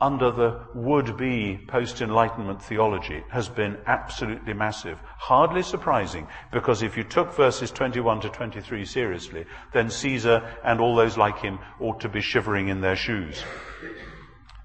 under 0.00 0.30
the 0.30 0.60
would-be 0.74 1.58
post-enlightenment 1.68 2.62
theology 2.62 3.24
has 3.30 3.48
been 3.48 3.78
absolutely 3.86 4.52
massive. 4.52 4.98
Hardly 5.18 5.62
surprising, 5.62 6.26
because 6.52 6.82
if 6.82 6.96
you 6.98 7.04
took 7.04 7.34
verses 7.34 7.70
21 7.70 8.20
to 8.20 8.28
23 8.28 8.84
seriously, 8.84 9.46
then 9.72 9.88
Caesar 9.88 10.42
and 10.64 10.80
all 10.80 10.94
those 10.94 11.16
like 11.16 11.38
him 11.38 11.58
ought 11.80 12.00
to 12.00 12.10
be 12.10 12.20
shivering 12.20 12.68
in 12.68 12.82
their 12.82 12.96
shoes. 12.96 13.42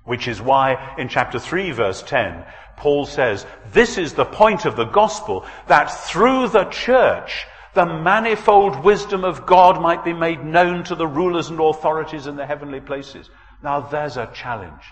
Which 0.03 0.27
is 0.27 0.41
why 0.41 0.95
in 0.97 1.07
chapter 1.07 1.39
3 1.39 1.71
verse 1.71 2.03
10, 2.03 2.43
Paul 2.75 3.05
says, 3.05 3.45
this 3.71 3.97
is 3.97 4.13
the 4.13 4.25
point 4.25 4.65
of 4.65 4.75
the 4.75 4.85
gospel, 4.85 5.45
that 5.67 5.85
through 5.85 6.49
the 6.49 6.65
church, 6.65 7.45
the 7.73 7.85
manifold 7.85 8.83
wisdom 8.83 9.23
of 9.23 9.45
God 9.45 9.81
might 9.81 10.03
be 10.03 10.13
made 10.13 10.43
known 10.43 10.83
to 10.85 10.95
the 10.95 11.07
rulers 11.07 11.49
and 11.49 11.59
authorities 11.59 12.27
in 12.27 12.35
the 12.35 12.45
heavenly 12.45 12.81
places. 12.81 13.29
Now 13.63 13.81
there's 13.81 14.17
a 14.17 14.31
challenge. 14.33 14.83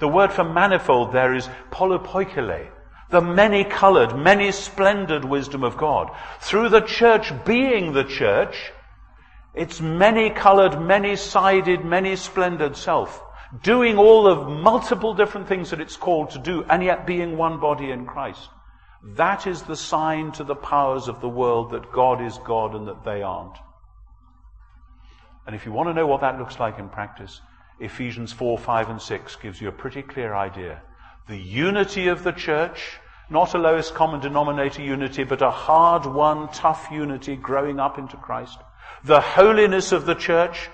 The 0.00 0.08
word 0.08 0.32
for 0.32 0.44
manifold 0.44 1.12
there 1.12 1.34
is 1.34 1.48
polypoikele, 1.70 2.70
the 3.10 3.20
many-colored, 3.20 4.16
many-splendid 4.16 5.24
wisdom 5.24 5.64
of 5.64 5.76
God. 5.76 6.10
Through 6.40 6.70
the 6.70 6.80
church 6.80 7.32
being 7.44 7.92
the 7.92 8.04
church, 8.04 8.72
its 9.54 9.80
many-colored, 9.80 10.80
many-sided, 10.80 11.84
many-splendid 11.84 12.76
self, 12.76 13.22
doing 13.62 13.98
all 13.98 14.26
of 14.26 14.48
multiple 14.48 15.14
different 15.14 15.48
things 15.48 15.70
that 15.70 15.80
it's 15.80 15.96
called 15.96 16.30
to 16.30 16.38
do, 16.38 16.64
and 16.64 16.84
yet 16.84 17.06
being 17.06 17.36
one 17.36 17.58
body 17.60 17.90
in 17.90 18.06
Christ. 18.06 18.48
That 19.02 19.46
is 19.46 19.62
the 19.62 19.76
sign 19.76 20.32
to 20.32 20.44
the 20.44 20.54
powers 20.54 21.08
of 21.08 21.20
the 21.20 21.28
world 21.28 21.70
that 21.72 21.92
God 21.92 22.22
is 22.22 22.38
God 22.38 22.74
and 22.74 22.86
that 22.88 23.04
they 23.04 23.22
aren't. 23.22 23.56
And 25.46 25.56
if 25.56 25.64
you 25.64 25.72
want 25.72 25.88
to 25.88 25.94
know 25.94 26.06
what 26.06 26.20
that 26.20 26.38
looks 26.38 26.60
like 26.60 26.78
in 26.78 26.88
practice, 26.88 27.40
Ephesians 27.80 28.32
4, 28.32 28.58
5, 28.58 28.90
and 28.90 29.00
6 29.00 29.36
gives 29.36 29.60
you 29.60 29.68
a 29.68 29.72
pretty 29.72 30.02
clear 30.02 30.34
idea. 30.34 30.82
The 31.28 31.38
unity 31.38 32.08
of 32.08 32.24
the 32.24 32.32
church, 32.32 32.98
not 33.30 33.54
a 33.54 33.58
lowest 33.58 33.94
common 33.94 34.20
denominator 34.20 34.82
unity, 34.82 35.24
but 35.24 35.40
a 35.40 35.50
hard 35.50 36.04
won, 36.04 36.48
tough 36.52 36.88
unity 36.92 37.36
growing 37.36 37.80
up 37.80 37.98
into 37.98 38.16
Christ. 38.18 38.58
The 39.04 39.20
holiness 39.20 39.92
of 39.92 40.04
the 40.04 40.14
church, 40.14 40.68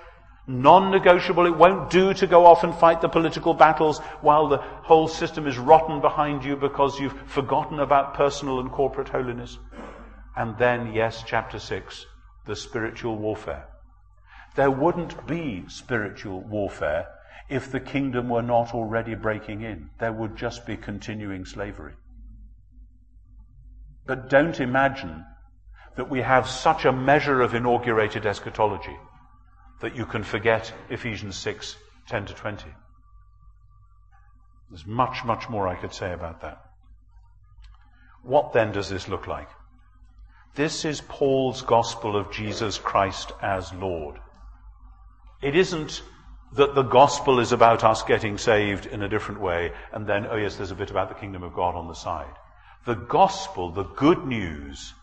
Non-negotiable. 0.49 1.45
It 1.45 1.57
won't 1.57 1.89
do 1.89 2.13
to 2.13 2.25
go 2.25 2.45
off 2.45 2.63
and 2.63 2.73
fight 2.73 3.01
the 3.01 3.09
political 3.09 3.53
battles 3.53 3.99
while 4.21 4.47
the 4.47 4.59
whole 4.59 5.09
system 5.09 5.45
is 5.45 5.57
rotten 5.57 5.99
behind 5.99 6.45
you 6.45 6.55
because 6.55 6.99
you've 6.99 7.19
forgotten 7.29 7.81
about 7.81 8.13
personal 8.13 8.61
and 8.61 8.71
corporate 8.71 9.09
holiness. 9.09 9.59
And 10.37 10.57
then, 10.57 10.93
yes, 10.93 11.21
chapter 11.27 11.59
6, 11.59 12.05
the 12.45 12.55
spiritual 12.55 13.17
warfare. 13.17 13.67
There 14.55 14.71
wouldn't 14.71 15.27
be 15.27 15.65
spiritual 15.67 16.39
warfare 16.39 17.07
if 17.49 17.69
the 17.69 17.81
kingdom 17.81 18.29
were 18.29 18.41
not 18.41 18.73
already 18.73 19.15
breaking 19.15 19.63
in. 19.63 19.89
There 19.99 20.13
would 20.13 20.37
just 20.37 20.65
be 20.65 20.77
continuing 20.77 21.43
slavery. 21.43 21.93
But 24.05 24.29
don't 24.29 24.61
imagine 24.61 25.25
that 25.97 26.09
we 26.09 26.21
have 26.21 26.47
such 26.47 26.85
a 26.85 26.93
measure 26.93 27.41
of 27.41 27.53
inaugurated 27.53 28.25
eschatology 28.25 28.95
that 29.79 29.95
you 29.95 30.05
can 30.05 30.23
forget 30.23 30.73
Ephesians 30.89 31.37
6, 31.37 31.75
10 32.07 32.25
to 32.27 32.33
20. 32.33 32.65
There's 34.69 34.85
much, 34.85 35.23
much 35.23 35.49
more 35.49 35.67
I 35.67 35.75
could 35.75 35.93
say 35.93 36.11
about 36.11 36.41
that. 36.41 36.61
What 38.23 38.53
then 38.53 38.71
does 38.71 38.89
this 38.89 39.07
look 39.07 39.27
like? 39.27 39.49
This 40.55 40.85
is 40.85 41.01
Paul's 41.01 41.61
gospel 41.61 42.17
of 42.17 42.31
Jesus 42.31 42.77
Christ 42.77 43.31
as 43.41 43.71
Lord. 43.73 44.19
It 45.41 45.55
isn't 45.55 46.01
that 46.53 46.75
the 46.75 46.83
gospel 46.83 47.39
is 47.39 47.51
about 47.51 47.83
us 47.83 48.01
getting 48.03 48.37
saved 48.37 48.85
in 48.85 49.03
a 49.03 49.09
different 49.09 49.39
way, 49.39 49.71
and 49.91 50.07
then, 50.07 50.25
oh 50.29 50.37
yes, 50.37 50.55
there's 50.55 50.71
a 50.71 50.75
bit 50.75 50.89
about 50.89 51.09
the 51.09 51.15
kingdom 51.15 51.43
of 51.43 51.53
God 51.53 51.75
on 51.75 51.87
the 51.87 51.93
side. 51.93 52.33
The 52.85 52.95
gospel, 52.95 53.71
the 53.71 53.83
good 53.83 54.25
news, 54.25 54.93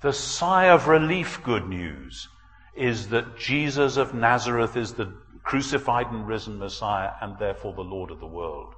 the 0.00 0.12
sigh 0.12 0.66
of 0.70 0.88
relief 0.88 1.42
good 1.42 1.68
news, 1.68 2.28
is 2.74 3.08
that 3.08 3.38
Jesus 3.38 3.96
of 3.96 4.14
Nazareth 4.14 4.76
is 4.76 4.94
the 4.94 5.12
crucified 5.42 6.06
and 6.10 6.26
risen 6.26 6.58
Messiah, 6.58 7.12
and 7.20 7.38
therefore 7.38 7.74
the 7.74 7.82
Lord 7.82 8.10
of 8.10 8.20
the 8.20 8.26
world. 8.26 8.74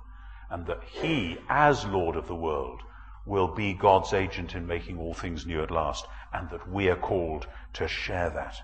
And 0.50 0.66
that 0.66 0.82
he, 0.84 1.38
as 1.48 1.84
Lord 1.84 2.16
of 2.16 2.26
the 2.26 2.34
world, 2.34 2.80
will 3.26 3.48
be 3.48 3.74
God's 3.74 4.12
agent 4.12 4.54
in 4.54 4.66
making 4.66 4.98
all 4.98 5.14
things 5.14 5.46
new 5.46 5.62
at 5.62 5.70
last, 5.70 6.06
and 6.32 6.50
that 6.50 6.70
we 6.70 6.88
are 6.88 6.96
called 6.96 7.46
to 7.74 7.88
share 7.88 8.30
that. 8.30 8.56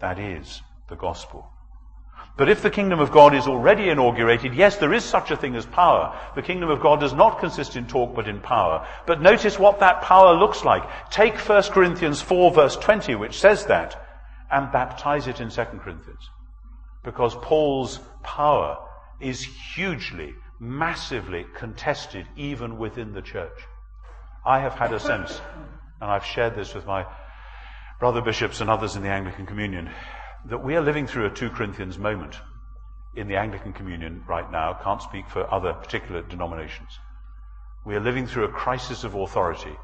That 0.00 0.18
is 0.18 0.62
the 0.88 0.96
gospel. 0.96 1.50
But 2.36 2.50
if 2.50 2.60
the 2.62 2.70
kingdom 2.70 3.00
of 3.00 3.12
God 3.12 3.34
is 3.34 3.46
already 3.46 3.88
inaugurated, 3.88 4.54
yes, 4.54 4.76
there 4.76 4.92
is 4.92 5.04
such 5.04 5.30
a 5.30 5.36
thing 5.36 5.54
as 5.54 5.64
power. 5.64 6.18
The 6.34 6.42
kingdom 6.42 6.68
of 6.68 6.80
God 6.80 7.00
does 7.00 7.14
not 7.14 7.40
consist 7.40 7.76
in 7.76 7.86
talk 7.86 8.14
but 8.14 8.28
in 8.28 8.40
power. 8.40 8.86
But 9.06 9.22
notice 9.22 9.58
what 9.58 9.80
that 9.80 10.02
power 10.02 10.34
looks 10.34 10.62
like. 10.64 11.10
Take 11.10 11.38
1 11.38 11.62
Corinthians 11.64 12.20
4 12.20 12.50
verse 12.52 12.76
20, 12.76 13.14
which 13.14 13.38
says 13.38 13.66
that, 13.66 14.05
and 14.50 14.72
baptize 14.72 15.26
it 15.26 15.40
in 15.40 15.50
2 15.50 15.64
Corinthians. 15.64 16.30
Because 17.04 17.34
Paul's 17.36 18.00
power 18.22 18.78
is 19.20 19.42
hugely, 19.74 20.34
massively 20.60 21.46
contested 21.54 22.26
even 22.36 22.78
within 22.78 23.12
the 23.12 23.22
church. 23.22 23.58
I 24.44 24.60
have 24.60 24.74
had 24.74 24.92
a 24.92 25.00
sense, 25.00 25.40
and 26.00 26.10
I've 26.10 26.24
shared 26.24 26.54
this 26.54 26.74
with 26.74 26.86
my 26.86 27.06
brother 27.98 28.20
bishops 28.20 28.60
and 28.60 28.68
others 28.68 28.96
in 28.96 29.02
the 29.02 29.08
Anglican 29.08 29.46
Communion, 29.46 29.90
that 30.46 30.62
we 30.62 30.76
are 30.76 30.82
living 30.82 31.06
through 31.06 31.26
a 31.26 31.30
2 31.30 31.50
Corinthians 31.50 31.98
moment 31.98 32.38
in 33.16 33.28
the 33.28 33.36
Anglican 33.36 33.72
Communion 33.72 34.22
right 34.28 34.50
now. 34.52 34.78
Can't 34.84 35.02
speak 35.02 35.28
for 35.28 35.52
other 35.52 35.72
particular 35.72 36.22
denominations. 36.22 36.98
We 37.84 37.96
are 37.96 38.00
living 38.00 38.26
through 38.26 38.44
a 38.44 38.52
crisis 38.52 39.04
of 39.04 39.14
authority. 39.14 39.76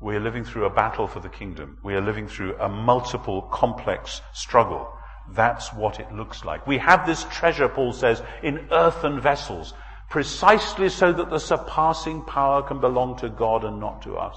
We 0.00 0.14
are 0.14 0.20
living 0.20 0.44
through 0.44 0.66
a 0.66 0.70
battle 0.70 1.06
for 1.06 1.20
the 1.20 1.28
kingdom. 1.28 1.78
We 1.82 1.94
are 1.94 2.02
living 2.02 2.28
through 2.28 2.56
a 2.58 2.68
multiple 2.68 3.42
complex 3.42 4.20
struggle. 4.34 4.92
That's 5.32 5.72
what 5.72 5.98
it 5.98 6.12
looks 6.12 6.44
like. 6.44 6.66
We 6.66 6.78
have 6.78 7.06
this 7.06 7.24
treasure, 7.24 7.68
Paul 7.68 7.92
says, 7.92 8.22
in 8.42 8.68
earthen 8.70 9.20
vessels, 9.20 9.72
precisely 10.10 10.88
so 10.90 11.12
that 11.12 11.30
the 11.30 11.40
surpassing 11.40 12.22
power 12.22 12.62
can 12.62 12.78
belong 12.80 13.16
to 13.18 13.28
God 13.30 13.64
and 13.64 13.80
not 13.80 14.02
to 14.02 14.16
us. 14.16 14.36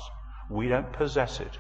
We 0.50 0.70
don't 0.70 0.92
possess 0.94 1.40
it. 1.40 1.58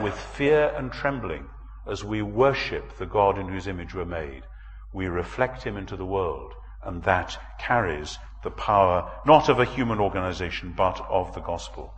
With 0.00 0.14
fear 0.14 0.72
and 0.76 0.92
trembling, 0.92 1.46
as 1.86 2.04
we 2.04 2.22
worship 2.22 2.96
the 2.96 3.06
God 3.06 3.38
in 3.38 3.48
whose 3.48 3.66
image 3.66 3.92
we're 3.92 4.04
made, 4.04 4.44
we 4.92 5.06
reflect 5.08 5.64
him 5.64 5.76
into 5.76 5.96
the 5.96 6.06
world, 6.06 6.54
and 6.84 7.02
that 7.02 7.36
carries 7.58 8.18
the 8.44 8.50
power 8.50 9.10
not 9.26 9.48
of 9.48 9.58
a 9.58 9.64
human 9.64 9.98
organization, 9.98 10.72
but 10.76 11.04
of 11.10 11.34
the 11.34 11.40
gospel. 11.40 11.92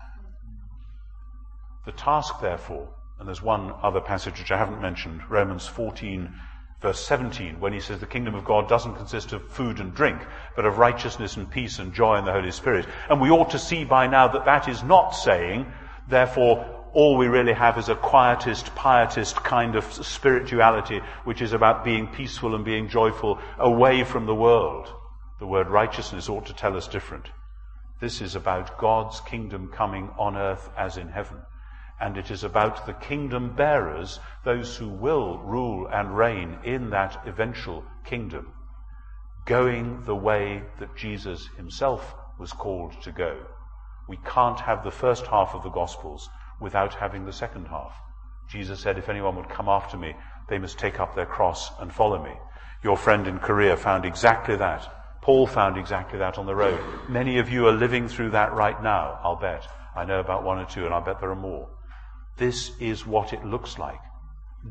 The 1.84 1.92
task, 1.92 2.40
therefore, 2.40 2.88
and 3.18 3.26
there's 3.26 3.42
one 3.42 3.72
other 3.82 4.00
passage 4.00 4.38
which 4.38 4.52
I 4.52 4.58
haven't 4.58 4.80
mentioned, 4.80 5.22
Romans 5.28 5.66
14, 5.66 6.32
verse 6.80 7.04
17, 7.04 7.60
when 7.60 7.72
he 7.72 7.80
says 7.80 7.98
the 7.98 8.06
kingdom 8.06 8.34
of 8.34 8.44
God 8.44 8.68
doesn't 8.68 8.94
consist 8.94 9.32
of 9.32 9.48
food 9.50 9.80
and 9.80 9.94
drink, 9.94 10.20
but 10.54 10.64
of 10.64 10.78
righteousness 10.78 11.36
and 11.36 11.50
peace 11.50 11.78
and 11.78 11.92
joy 11.92 12.18
in 12.18 12.24
the 12.24 12.32
Holy 12.32 12.50
Spirit. 12.50 12.86
And 13.08 13.20
we 13.20 13.30
ought 13.30 13.50
to 13.50 13.58
see 13.58 13.84
by 13.84 14.06
now 14.06 14.28
that 14.28 14.44
that 14.44 14.68
is 14.68 14.82
not 14.82 15.10
saying, 15.10 15.72
therefore, 16.08 16.64
all 16.92 17.16
we 17.16 17.26
really 17.26 17.52
have 17.52 17.78
is 17.78 17.88
a 17.88 17.94
quietist, 17.94 18.74
pietist 18.74 19.36
kind 19.42 19.76
of 19.76 19.84
spirituality, 19.92 21.00
which 21.24 21.40
is 21.40 21.52
about 21.52 21.84
being 21.84 22.06
peaceful 22.06 22.54
and 22.54 22.64
being 22.64 22.88
joyful 22.88 23.38
away 23.58 24.04
from 24.04 24.26
the 24.26 24.34
world. 24.34 24.88
The 25.38 25.46
word 25.46 25.68
righteousness 25.68 26.28
ought 26.28 26.46
to 26.46 26.54
tell 26.54 26.76
us 26.76 26.86
different. 26.86 27.26
This 28.00 28.20
is 28.20 28.36
about 28.36 28.78
God's 28.78 29.20
kingdom 29.20 29.68
coming 29.68 30.10
on 30.18 30.36
earth 30.36 30.68
as 30.76 30.96
in 30.96 31.08
heaven. 31.08 31.38
And 32.02 32.18
it 32.18 32.32
is 32.32 32.42
about 32.42 32.84
the 32.84 32.94
kingdom 32.94 33.54
bearers, 33.54 34.18
those 34.44 34.76
who 34.76 34.88
will 34.88 35.38
rule 35.38 35.86
and 35.86 36.18
reign 36.18 36.58
in 36.64 36.90
that 36.90 37.22
eventual 37.26 37.84
kingdom, 38.04 38.52
going 39.46 40.02
the 40.02 40.16
way 40.16 40.64
that 40.80 40.96
Jesus 40.96 41.46
himself 41.56 42.12
was 42.40 42.52
called 42.52 43.00
to 43.02 43.12
go. 43.12 43.38
We 44.08 44.18
can't 44.26 44.58
have 44.58 44.82
the 44.82 44.90
first 44.90 45.28
half 45.28 45.54
of 45.54 45.62
the 45.62 45.70
Gospels 45.70 46.28
without 46.60 46.92
having 46.92 47.24
the 47.24 47.32
second 47.32 47.66
half. 47.68 47.94
Jesus 48.50 48.80
said, 48.80 48.98
If 48.98 49.08
anyone 49.08 49.36
would 49.36 49.48
come 49.48 49.68
after 49.68 49.96
me, 49.96 50.16
they 50.48 50.58
must 50.58 50.78
take 50.78 50.98
up 50.98 51.14
their 51.14 51.26
cross 51.26 51.70
and 51.78 51.94
follow 51.94 52.20
me. 52.20 52.34
Your 52.82 52.96
friend 52.96 53.28
in 53.28 53.38
Korea 53.38 53.76
found 53.76 54.04
exactly 54.04 54.56
that. 54.56 54.92
Paul 55.22 55.46
found 55.46 55.78
exactly 55.78 56.18
that 56.18 56.36
on 56.36 56.46
the 56.46 56.56
road. 56.56 56.80
Many 57.08 57.38
of 57.38 57.48
you 57.48 57.68
are 57.68 57.72
living 57.72 58.08
through 58.08 58.30
that 58.30 58.52
right 58.52 58.82
now, 58.82 59.20
I'll 59.22 59.36
bet. 59.36 59.68
I 59.94 60.04
know 60.04 60.18
about 60.18 60.42
one 60.42 60.58
or 60.58 60.66
two, 60.66 60.84
and 60.84 60.92
I 60.92 60.98
bet 60.98 61.20
there 61.20 61.30
are 61.30 61.36
more. 61.36 61.68
This 62.36 62.72
is 62.80 63.06
what 63.06 63.32
it 63.32 63.44
looks 63.44 63.78
like. 63.78 64.00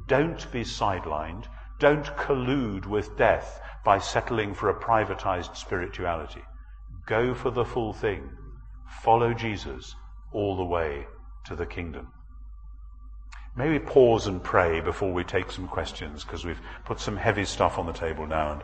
Don't 0.07 0.51
be 0.51 0.63
sidelined. 0.63 1.45
Don't 1.79 2.05
collude 2.17 2.85
with 2.85 3.17
death 3.17 3.61
by 3.83 3.97
settling 3.97 4.53
for 4.53 4.69
a 4.69 4.79
privatized 4.79 5.55
spirituality. 5.55 6.43
Go 7.05 7.33
for 7.33 7.51
the 7.51 7.65
full 7.65 7.93
thing. 7.93 8.29
Follow 9.03 9.33
Jesus 9.33 9.95
all 10.31 10.55
the 10.55 10.63
way 10.63 11.07
to 11.45 11.55
the 11.55 11.65
kingdom. 11.65 12.11
May 13.55 13.69
we 13.69 13.79
pause 13.79 14.27
and 14.27 14.41
pray 14.41 14.79
before 14.79 15.11
we 15.11 15.23
take 15.23 15.51
some 15.51 15.67
questions 15.67 16.23
because 16.23 16.45
we've 16.45 16.61
put 16.85 16.99
some 16.99 17.17
heavy 17.17 17.43
stuff 17.43 17.77
on 17.77 17.85
the 17.85 17.93
table 17.93 18.25
now 18.25 18.53
and 18.53 18.63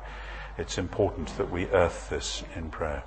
it's 0.58 0.78
important 0.78 1.36
that 1.38 1.52
we 1.52 1.68
earth 1.68 2.10
this 2.10 2.44
in 2.56 2.70
prayer. 2.70 3.04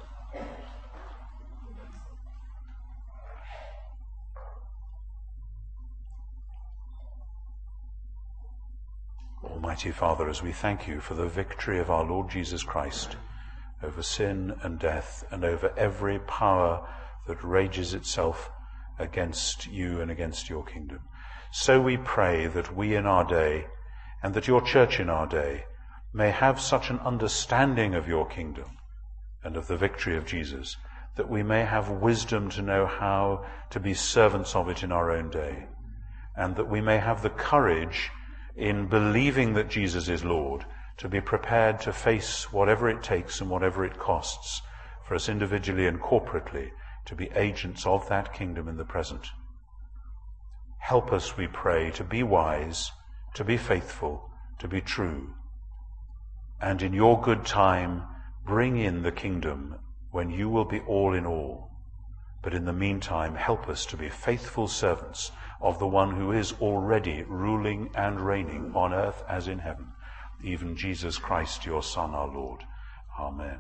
Almighty 9.63 9.91
Father, 9.91 10.31
as 10.31 10.43
we 10.43 10.53
thank 10.53 10.89
you 10.89 11.01
for 11.01 11.13
the 11.13 11.29
victory 11.29 11.79
of 11.79 11.91
our 11.91 12.03
Lord 12.03 12.31
Jesus 12.31 12.63
Christ 12.63 13.17
over 13.83 14.03
sin 14.03 14.55
and 14.63 14.79
death 14.79 15.23
and 15.31 15.45
over 15.45 15.71
every 15.77 16.19
power 16.21 16.89
that 17.27 17.45
rages 17.45 17.93
itself 17.93 18.51
against 18.99 19.67
you 19.67 20.01
and 20.01 20.11
against 20.11 20.49
your 20.49 20.65
kingdom. 20.65 21.01
So 21.53 21.79
we 21.79 21.99
pray 21.99 22.47
that 22.47 22.75
we 22.75 22.95
in 22.95 23.05
our 23.05 23.23
day 23.23 23.67
and 24.23 24.33
that 24.33 24.49
your 24.49 24.63
church 24.63 24.99
in 24.99 25.11
our 25.11 25.27
day 25.27 25.67
may 26.11 26.31
have 26.31 26.59
such 26.59 26.89
an 26.89 26.99
understanding 27.01 27.95
of 27.95 28.09
your 28.09 28.27
kingdom 28.27 28.79
and 29.45 29.59
of 29.59 29.67
the 29.67 29.77
victory 29.77 30.17
of 30.17 30.25
Jesus 30.25 30.79
that 31.17 31.29
we 31.29 31.43
may 31.43 31.67
have 31.67 31.91
wisdom 31.91 32.49
to 32.53 32.63
know 32.63 32.87
how 32.87 33.45
to 33.69 33.79
be 33.79 33.93
servants 33.93 34.57
of 34.57 34.71
it 34.71 34.83
in 34.83 34.91
our 34.91 35.11
own 35.11 35.29
day 35.29 35.67
and 36.35 36.57
that 36.57 36.71
we 36.71 36.81
may 36.81 36.97
have 36.97 37.21
the 37.21 37.29
courage 37.29 38.11
in 38.61 38.87
believing 38.87 39.55
that 39.55 39.71
Jesus 39.71 40.09
is 40.11 40.23
Lord 40.23 40.67
to 40.99 41.09
be 41.09 41.21
prepared 41.21 41.81
to 41.81 41.95
face 41.95 42.53
whatever 42.53 42.91
it 42.91 43.03
takes 43.03 43.41
and 43.41 43.49
whatever 43.49 43.87
it 43.87 43.99
costs 43.99 44.61
for 45.09 45.15
us 45.15 45.31
individually 45.31 45.87
and 45.87 45.99
corporately 45.99 46.71
to 47.07 47.15
be 47.15 47.31
agents 47.35 47.87
of 47.87 48.07
that 48.11 48.35
kingdom 48.35 48.69
in 48.69 48.77
the 48.77 48.85
present. 48.85 49.29
Help 50.79 51.11
us, 51.11 51.39
we 51.39 51.47
pray, 51.47 51.91
to 51.93 52.05
be 52.05 52.23
wise, 52.23 52.93
to 53.33 53.45
be 53.45 53.57
faithful, 53.57 54.31
to 54.59 54.69
be 54.69 54.83
true. 54.83 55.33
And 56.61 56.83
in 56.83 56.93
your 56.93 57.19
good 57.19 57.47
time, 57.47 58.03
bring 58.45 58.77
in 58.77 59.03
the 59.03 59.13
kingdom 59.13 59.77
when 60.11 60.29
you 60.29 60.51
will 60.51 60.67
be 60.67 60.81
all 60.81 61.15
in 61.15 61.25
all. 61.25 61.71
But 62.43 62.53
in 62.53 62.67
the 62.67 62.75
meantime, 62.75 63.37
help 63.37 63.71
us 63.71 63.87
to 63.87 63.97
be 63.97 64.11
faithful 64.11 64.69
servants 64.69 65.33
of 65.61 65.79
the 65.79 65.87
one 65.87 66.17
who 66.17 66.33
is 66.33 66.55
already 66.61 67.25
ruling 67.29 67.91
and 67.95 68.21
reigning 68.21 68.73
on 68.75 68.95
earth 68.95 69.23
as 69.29 69.49
in 69.49 69.59
heaven, 69.59 69.89
even 70.43 70.77
Jesus 70.77 71.19
Christ, 71.19 71.67
your 71.67 71.83
Son, 71.83 72.15
our 72.15 72.29
Lord. 72.29 72.65
Amen. 73.19 73.59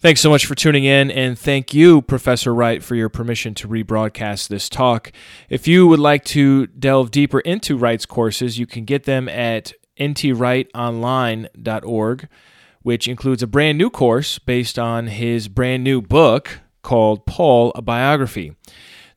Thanks 0.00 0.20
so 0.20 0.30
much 0.30 0.46
for 0.46 0.54
tuning 0.54 0.84
in, 0.84 1.10
and 1.10 1.36
thank 1.36 1.74
you, 1.74 2.02
Professor 2.02 2.54
Wright, 2.54 2.84
for 2.84 2.94
your 2.94 3.08
permission 3.08 3.52
to 3.54 3.66
rebroadcast 3.66 4.46
this 4.46 4.68
talk. 4.68 5.10
If 5.48 5.66
you 5.66 5.88
would 5.88 5.98
like 5.98 6.24
to 6.26 6.68
delve 6.68 7.10
deeper 7.10 7.40
into 7.40 7.76
Wright's 7.76 8.06
courses, 8.06 8.60
you 8.60 8.66
can 8.66 8.84
get 8.84 9.02
them 9.04 9.28
at 9.28 9.72
ntwrightonline.org, 9.98 12.28
which 12.82 13.08
includes 13.08 13.42
a 13.42 13.48
brand 13.48 13.76
new 13.76 13.90
course 13.90 14.38
based 14.38 14.78
on 14.78 15.08
his 15.08 15.48
brand 15.48 15.82
new 15.82 16.00
book 16.00 16.60
called 16.82 17.26
Paul, 17.26 17.72
a 17.74 17.82
Biography. 17.82 18.54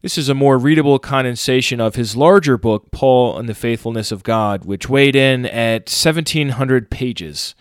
This 0.02 0.18
is 0.18 0.30
a 0.30 0.34
more 0.34 0.58
readable 0.58 0.98
condensation 0.98 1.80
of 1.80 1.94
his 1.94 2.16
larger 2.16 2.58
book, 2.58 2.92
Paul 2.92 3.38
and 3.38 3.48
the 3.48 3.54
Faithfulness 3.54 4.12
of 4.12 4.24
God, 4.24 4.66
which 4.66 4.90
weighed 4.90 5.16
in 5.16 5.46
at 5.46 5.82
1,700 5.82 6.90
pages. 6.90 7.54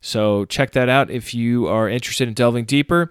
So 0.00 0.44
check 0.44 0.70
that 0.72 0.88
out 0.88 1.10
if 1.10 1.34
you 1.34 1.66
are 1.66 1.88
interested 1.88 2.28
in 2.28 2.34
delving 2.34 2.66
deeper. 2.66 3.10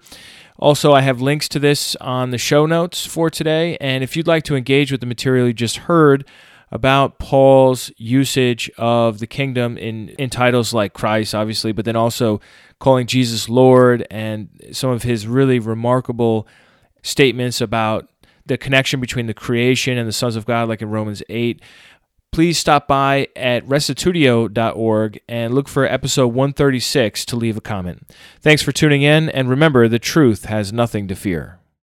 Also, 0.58 0.94
I 0.94 1.02
have 1.02 1.20
links 1.20 1.50
to 1.50 1.58
this 1.58 1.96
on 1.96 2.30
the 2.30 2.38
show 2.38 2.64
notes 2.64 3.04
for 3.04 3.28
today. 3.28 3.76
And 3.78 4.02
if 4.02 4.16
you'd 4.16 4.26
like 4.26 4.44
to 4.44 4.56
engage 4.56 4.90
with 4.90 5.00
the 5.00 5.06
material 5.06 5.46
you 5.46 5.52
just 5.52 5.76
heard 5.76 6.26
about 6.70 7.18
Paul's 7.18 7.92
usage 7.98 8.70
of 8.78 9.18
the 9.18 9.26
kingdom 9.26 9.76
in, 9.76 10.08
in 10.10 10.30
titles 10.30 10.72
like 10.72 10.94
Christ, 10.94 11.34
obviously, 11.34 11.72
but 11.72 11.84
then 11.84 11.96
also 11.96 12.40
calling 12.78 13.06
Jesus 13.06 13.50
Lord 13.50 14.06
and 14.10 14.48
some 14.72 14.90
of 14.90 15.02
his 15.02 15.26
really 15.26 15.58
remarkable 15.58 16.48
statements 17.02 17.60
about 17.60 18.08
the 18.48 18.58
connection 18.58 19.00
between 19.00 19.26
the 19.26 19.34
creation 19.34 19.96
and 19.96 20.08
the 20.08 20.12
sons 20.12 20.36
of 20.36 20.46
God, 20.46 20.68
like 20.68 20.82
in 20.82 20.90
Romans 20.90 21.22
8, 21.28 21.62
please 22.32 22.58
stop 22.58 22.88
by 22.88 23.28
at 23.36 23.64
restitutio.org 23.66 25.20
and 25.28 25.54
look 25.54 25.68
for 25.68 25.84
episode 25.86 26.28
136 26.28 27.24
to 27.26 27.36
leave 27.36 27.56
a 27.56 27.60
comment. 27.60 28.10
Thanks 28.40 28.62
for 28.62 28.72
tuning 28.72 29.02
in, 29.02 29.28
and 29.30 29.48
remember 29.48 29.88
the 29.88 29.98
truth 29.98 30.46
has 30.46 30.72
nothing 30.72 31.08
to 31.08 31.14
fear. 31.14 31.57